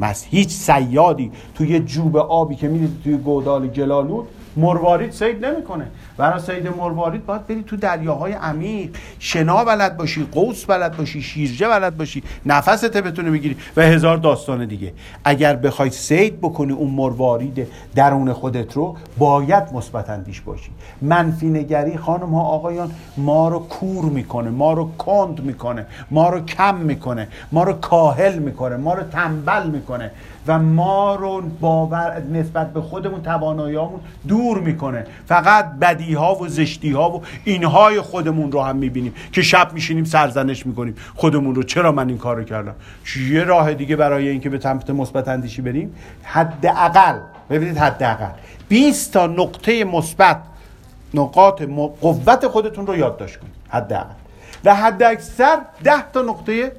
مس 0.00 0.26
هیچ 0.30 0.48
سیادی 0.48 1.32
توی 1.54 1.80
جوب 1.80 2.16
آبی 2.16 2.56
که 2.56 2.68
می‌دید 2.68 3.02
توی 3.04 3.16
گودال 3.16 3.66
گلالود 3.66 4.28
مروارید 4.56 5.10
سید 5.12 5.46
نمی‌کنه. 5.46 5.86
برای 6.20 6.40
سید 6.40 6.68
مروارید 6.68 7.26
باید 7.26 7.46
بری 7.46 7.62
تو 7.62 7.76
دریاهای 7.76 8.32
عمیق. 8.32 8.96
شنا 9.18 9.64
بلد 9.64 9.96
باشی 9.96 10.28
قوس 10.32 10.64
بلد 10.64 10.96
باشی 10.96 11.22
شیرجه 11.22 11.68
بلد 11.68 11.96
باشی. 11.96 12.22
نفست 12.46 12.96
بتونه 12.96 13.30
بگیری 13.30 13.56
و 13.76 13.82
هزار 13.82 14.16
داستان 14.16 14.66
دیگه. 14.66 14.92
اگر 15.24 15.56
بخوای 15.56 15.90
سید 15.90 16.40
بکنی 16.40 16.72
اون 16.72 16.90
مروارید 16.90 17.68
درون 17.94 18.32
خودت 18.32 18.72
رو 18.72 18.96
باید 19.18 19.64
مثبت 19.72 20.10
اندیش 20.10 20.40
باشی. 20.40 20.70
منفی 21.02 21.46
نگری 21.46 21.96
خانم 21.96 22.34
ها 22.34 22.42
آقایان 22.42 22.90
ما 23.16 23.48
رو 23.48 23.58
کور 23.58 24.04
می‌کنه 24.04 24.50
ما 24.50 24.72
رو 24.72 24.90
کند 24.98 25.40
می‌کنه 25.40 25.86
ما 26.10 26.28
رو 26.30 26.40
کم 26.40 26.76
می‌کنه 26.76 27.28
ما 27.52 27.62
رو 27.64 27.72
کاهل 27.72 28.38
می‌کنه 28.38 28.76
ما 28.76 28.94
رو 28.94 29.02
تنبل 29.02 29.70
می‌کنه 29.70 30.10
و 30.46 30.58
ما 30.58 31.14
رو 31.14 31.42
باور 31.60 32.22
نسبت 32.32 32.72
به 32.72 32.80
خودمون 32.80 33.22
تواناییامون 33.22 34.00
دور 34.28 34.60
می‌کنه. 34.60 35.06
فقط 35.26 35.64
بدی 35.80 36.09
ها 36.14 36.34
و 36.34 36.48
زشتی 36.48 36.90
ها 36.90 37.10
و 37.10 37.22
اینهای 37.44 38.00
خودمون 38.00 38.52
رو 38.52 38.62
هم 38.62 38.76
می‌بینیم 38.76 39.14
که 39.32 39.42
شب 39.42 39.72
میشینیم 39.72 40.04
سرزنش 40.04 40.66
می‌کنیم. 40.66 40.94
خودمون 41.14 41.54
رو. 41.54 41.62
چرا 41.62 41.92
من 41.92 42.08
این 42.08 42.18
کار 42.18 42.36
رو 42.36 42.44
کردم؟ 42.44 42.74
یه 43.30 43.44
راه 43.44 43.74
دیگه 43.74 43.96
برای 43.96 44.28
اینکه 44.28 44.50
به 44.50 44.60
سمت 44.60 44.90
مثبت 44.90 45.28
اندیشی 45.28 45.62
بریم. 45.62 45.94
حداقل 46.22 47.18
ببینید 47.50 47.78
حداقل 47.78 48.30
20 48.68 49.12
تا 49.12 49.26
نقطه 49.26 49.84
مثبت 49.84 50.42
نقاط 51.14 51.62
قوت 52.00 52.48
خودتون 52.48 52.86
رو 52.86 52.96
یادداشت 52.96 53.36
کنید. 53.36 53.52
حداقل. 53.68 54.14
و 54.64 54.74
حد 54.74 55.02
اکثر 55.02 55.58
10 55.84 56.10
تا 56.12 56.22
نقطه 56.22 56.72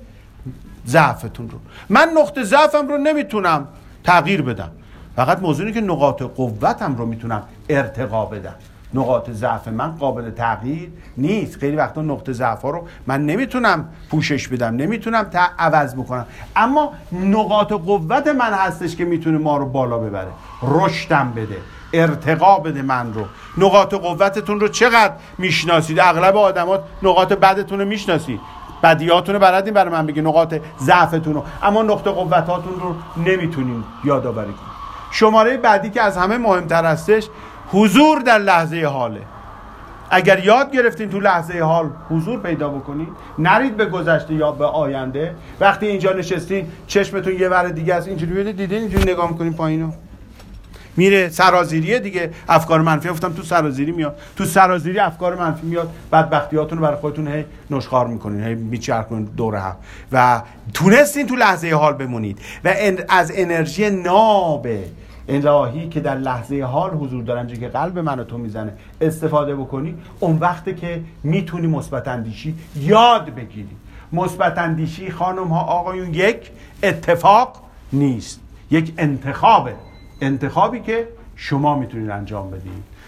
ضعفتون 0.87 1.49
رو. 1.49 1.57
من 1.89 2.09
نقطه 2.17 2.43
ضعفم 2.43 2.87
رو 2.87 2.97
نمی‌تونم 2.97 3.67
تغییر 4.03 4.41
بدم. 4.41 4.71
فقط 5.15 5.39
موضوعی 5.39 5.73
که 5.73 5.81
نقاط 5.81 6.21
قوتم 6.21 6.95
رو 6.95 7.05
می‌تونم 7.05 7.43
ارتقا 7.69 8.25
بدم. 8.25 8.55
نقاط 8.93 9.29
ضعف 9.29 9.67
من 9.67 9.91
قابل 9.91 10.29
تغییر 10.29 10.89
نیست. 11.17 11.59
خیلی 11.59 11.75
وقتا 11.75 12.01
نقطه 12.01 12.33
ضعف 12.33 12.61
ها 12.61 12.69
رو 12.69 12.87
من 13.07 13.25
نمی‌تونم 13.25 13.89
پوشش 14.09 14.47
بدم 14.47 14.75
نمی‌تونم 14.75 15.25
عوض 15.59 15.95
بکنم. 15.95 16.25
اما 16.55 16.93
نقاط 17.11 17.73
قوت 17.73 18.27
من 18.27 18.53
هستش 18.53 18.95
که 18.95 19.05
می‌تونه 19.05 19.37
ما 19.37 19.57
رو 19.57 19.65
بالا 19.65 19.97
ببره. 19.97 20.31
رشدم 20.63 21.33
بده 21.35 21.57
ارتقا 21.93 22.59
بده 22.59 22.81
من 22.81 23.13
رو. 23.13 23.25
نقاط 23.57 23.93
قوتتون 23.93 24.59
رو 24.59 24.67
چقدر 24.67 25.13
می‌شناسید؟ 25.37 25.99
اغلب 25.99 26.37
آدمات 26.37 26.83
نقاط 27.03 27.33
بدتون 27.33 27.79
رو 27.79 27.85
می‌شناسید. 27.85 28.39
بدیاتون 28.83 29.35
رو 29.35 29.41
بلدین 29.41 29.73
برای 29.73 29.91
من 29.91 30.05
بگی 30.05 30.21
نقاط 30.21 30.55
ضعفتون 30.79 31.33
رو. 31.33 31.43
اما 31.63 31.83
نقطه 31.83 32.11
قوتاتون 32.11 32.79
رو 32.79 32.95
نمی‌تونین 33.17 33.83
یادآوری 34.03 34.45
کنید 34.45 34.71
شماره 35.11 35.57
بعدی 35.57 35.89
که 35.89 36.01
از 36.01 36.17
همه 36.17 36.37
مهمتر 36.37 36.85
هستش 36.85 37.27
حضور 37.71 38.19
در 38.19 38.37
لحظه 38.37 38.85
حاله. 38.85 39.21
اگر 40.09 40.45
یاد 40.45 40.71
گرفتین 40.71 41.09
تو 41.09 41.19
لحظه 41.19 41.59
حال 41.59 41.89
حضور 42.09 42.39
پیدا 42.39 42.69
بکنید 42.69 43.07
نرید 43.39 43.77
به 43.77 43.85
گذشته 43.85 44.33
یا 44.33 44.51
به 44.51 44.65
آینده. 44.65 45.35
وقتی 45.59 45.87
اینجا 45.87 46.13
نشستین 46.13 46.67
چشمتون 46.87 47.33
یه 47.33 47.49
ور 47.49 47.67
دیگه 47.67 47.95
است. 47.95 48.07
اینجوری 48.07 48.53
دیدین؟ 48.53 48.77
اینجوری 48.77 49.11
نگاه 49.11 49.31
می‌کنین 49.31 49.53
پایینو. 49.53 49.91
میره 50.97 51.29
سرازیریه 51.29 51.99
دیگه 51.99 52.31
افکار 52.49 52.81
منفی. 52.81 53.09
گفتم 53.09 53.33
تو 53.33 53.43
سرازیری 53.43 53.91
میاد. 53.91 54.19
تو 54.35 54.45
سرازیری 54.45 54.99
افکار 54.99 55.35
منفی 55.35 55.67
میاد. 55.67 55.89
بدبختیاتون 56.11 56.77
رو 56.77 56.83
برای 56.83 56.97
خودتون 56.97 57.27
هی 57.27 57.45
نشخار 57.69 58.07
می‌کنین 58.07 58.43
هی 58.43 58.55
میچرخونین 58.55 59.23
دور 59.37 59.55
هم. 59.55 59.75
و 60.11 60.41
تونستین 60.73 61.27
تو 61.27 61.35
لحظه 61.35 61.73
حال 61.73 61.93
بمونید. 61.93 62.39
و 62.63 62.73
از 63.09 63.31
انرژی 63.35 63.89
ناب 63.89 64.67
الهی 65.27 65.89
که 65.89 65.99
در 65.99 66.17
لحظه 66.17 66.63
حال 66.63 66.91
حضور 66.91 67.23
دارن 67.23 67.47
که 67.47 67.67
قلب 67.67 67.99
من 67.99 68.19
و 68.19 68.23
تو 68.23 68.37
می‌زنه 68.37 68.73
استفاده 69.01 69.55
بکنی 69.55 69.95
اون 70.19 70.37
وقته 70.37 70.73
که 70.73 71.03
می‌تونی 71.23 71.67
مثبت 71.67 72.07
اندیشی 72.07 72.55
یاد 72.75 73.25
بگیری. 73.25 73.75
مثبت 74.13 74.57
اندیشی 74.57 75.11
خانم 75.11 75.47
ها 75.47 75.61
آقایون 75.61 76.13
یک 76.13 76.51
اتفاق 76.83 77.55
نیست 77.93 78.39
یک 78.71 78.93
انتخابه. 78.97 79.73
انتخابی 80.21 80.79
که 80.79 81.07
شما 81.35 81.79
می‌تونید 81.79 82.09
انجام 82.09 82.51
بدید. 82.51 82.83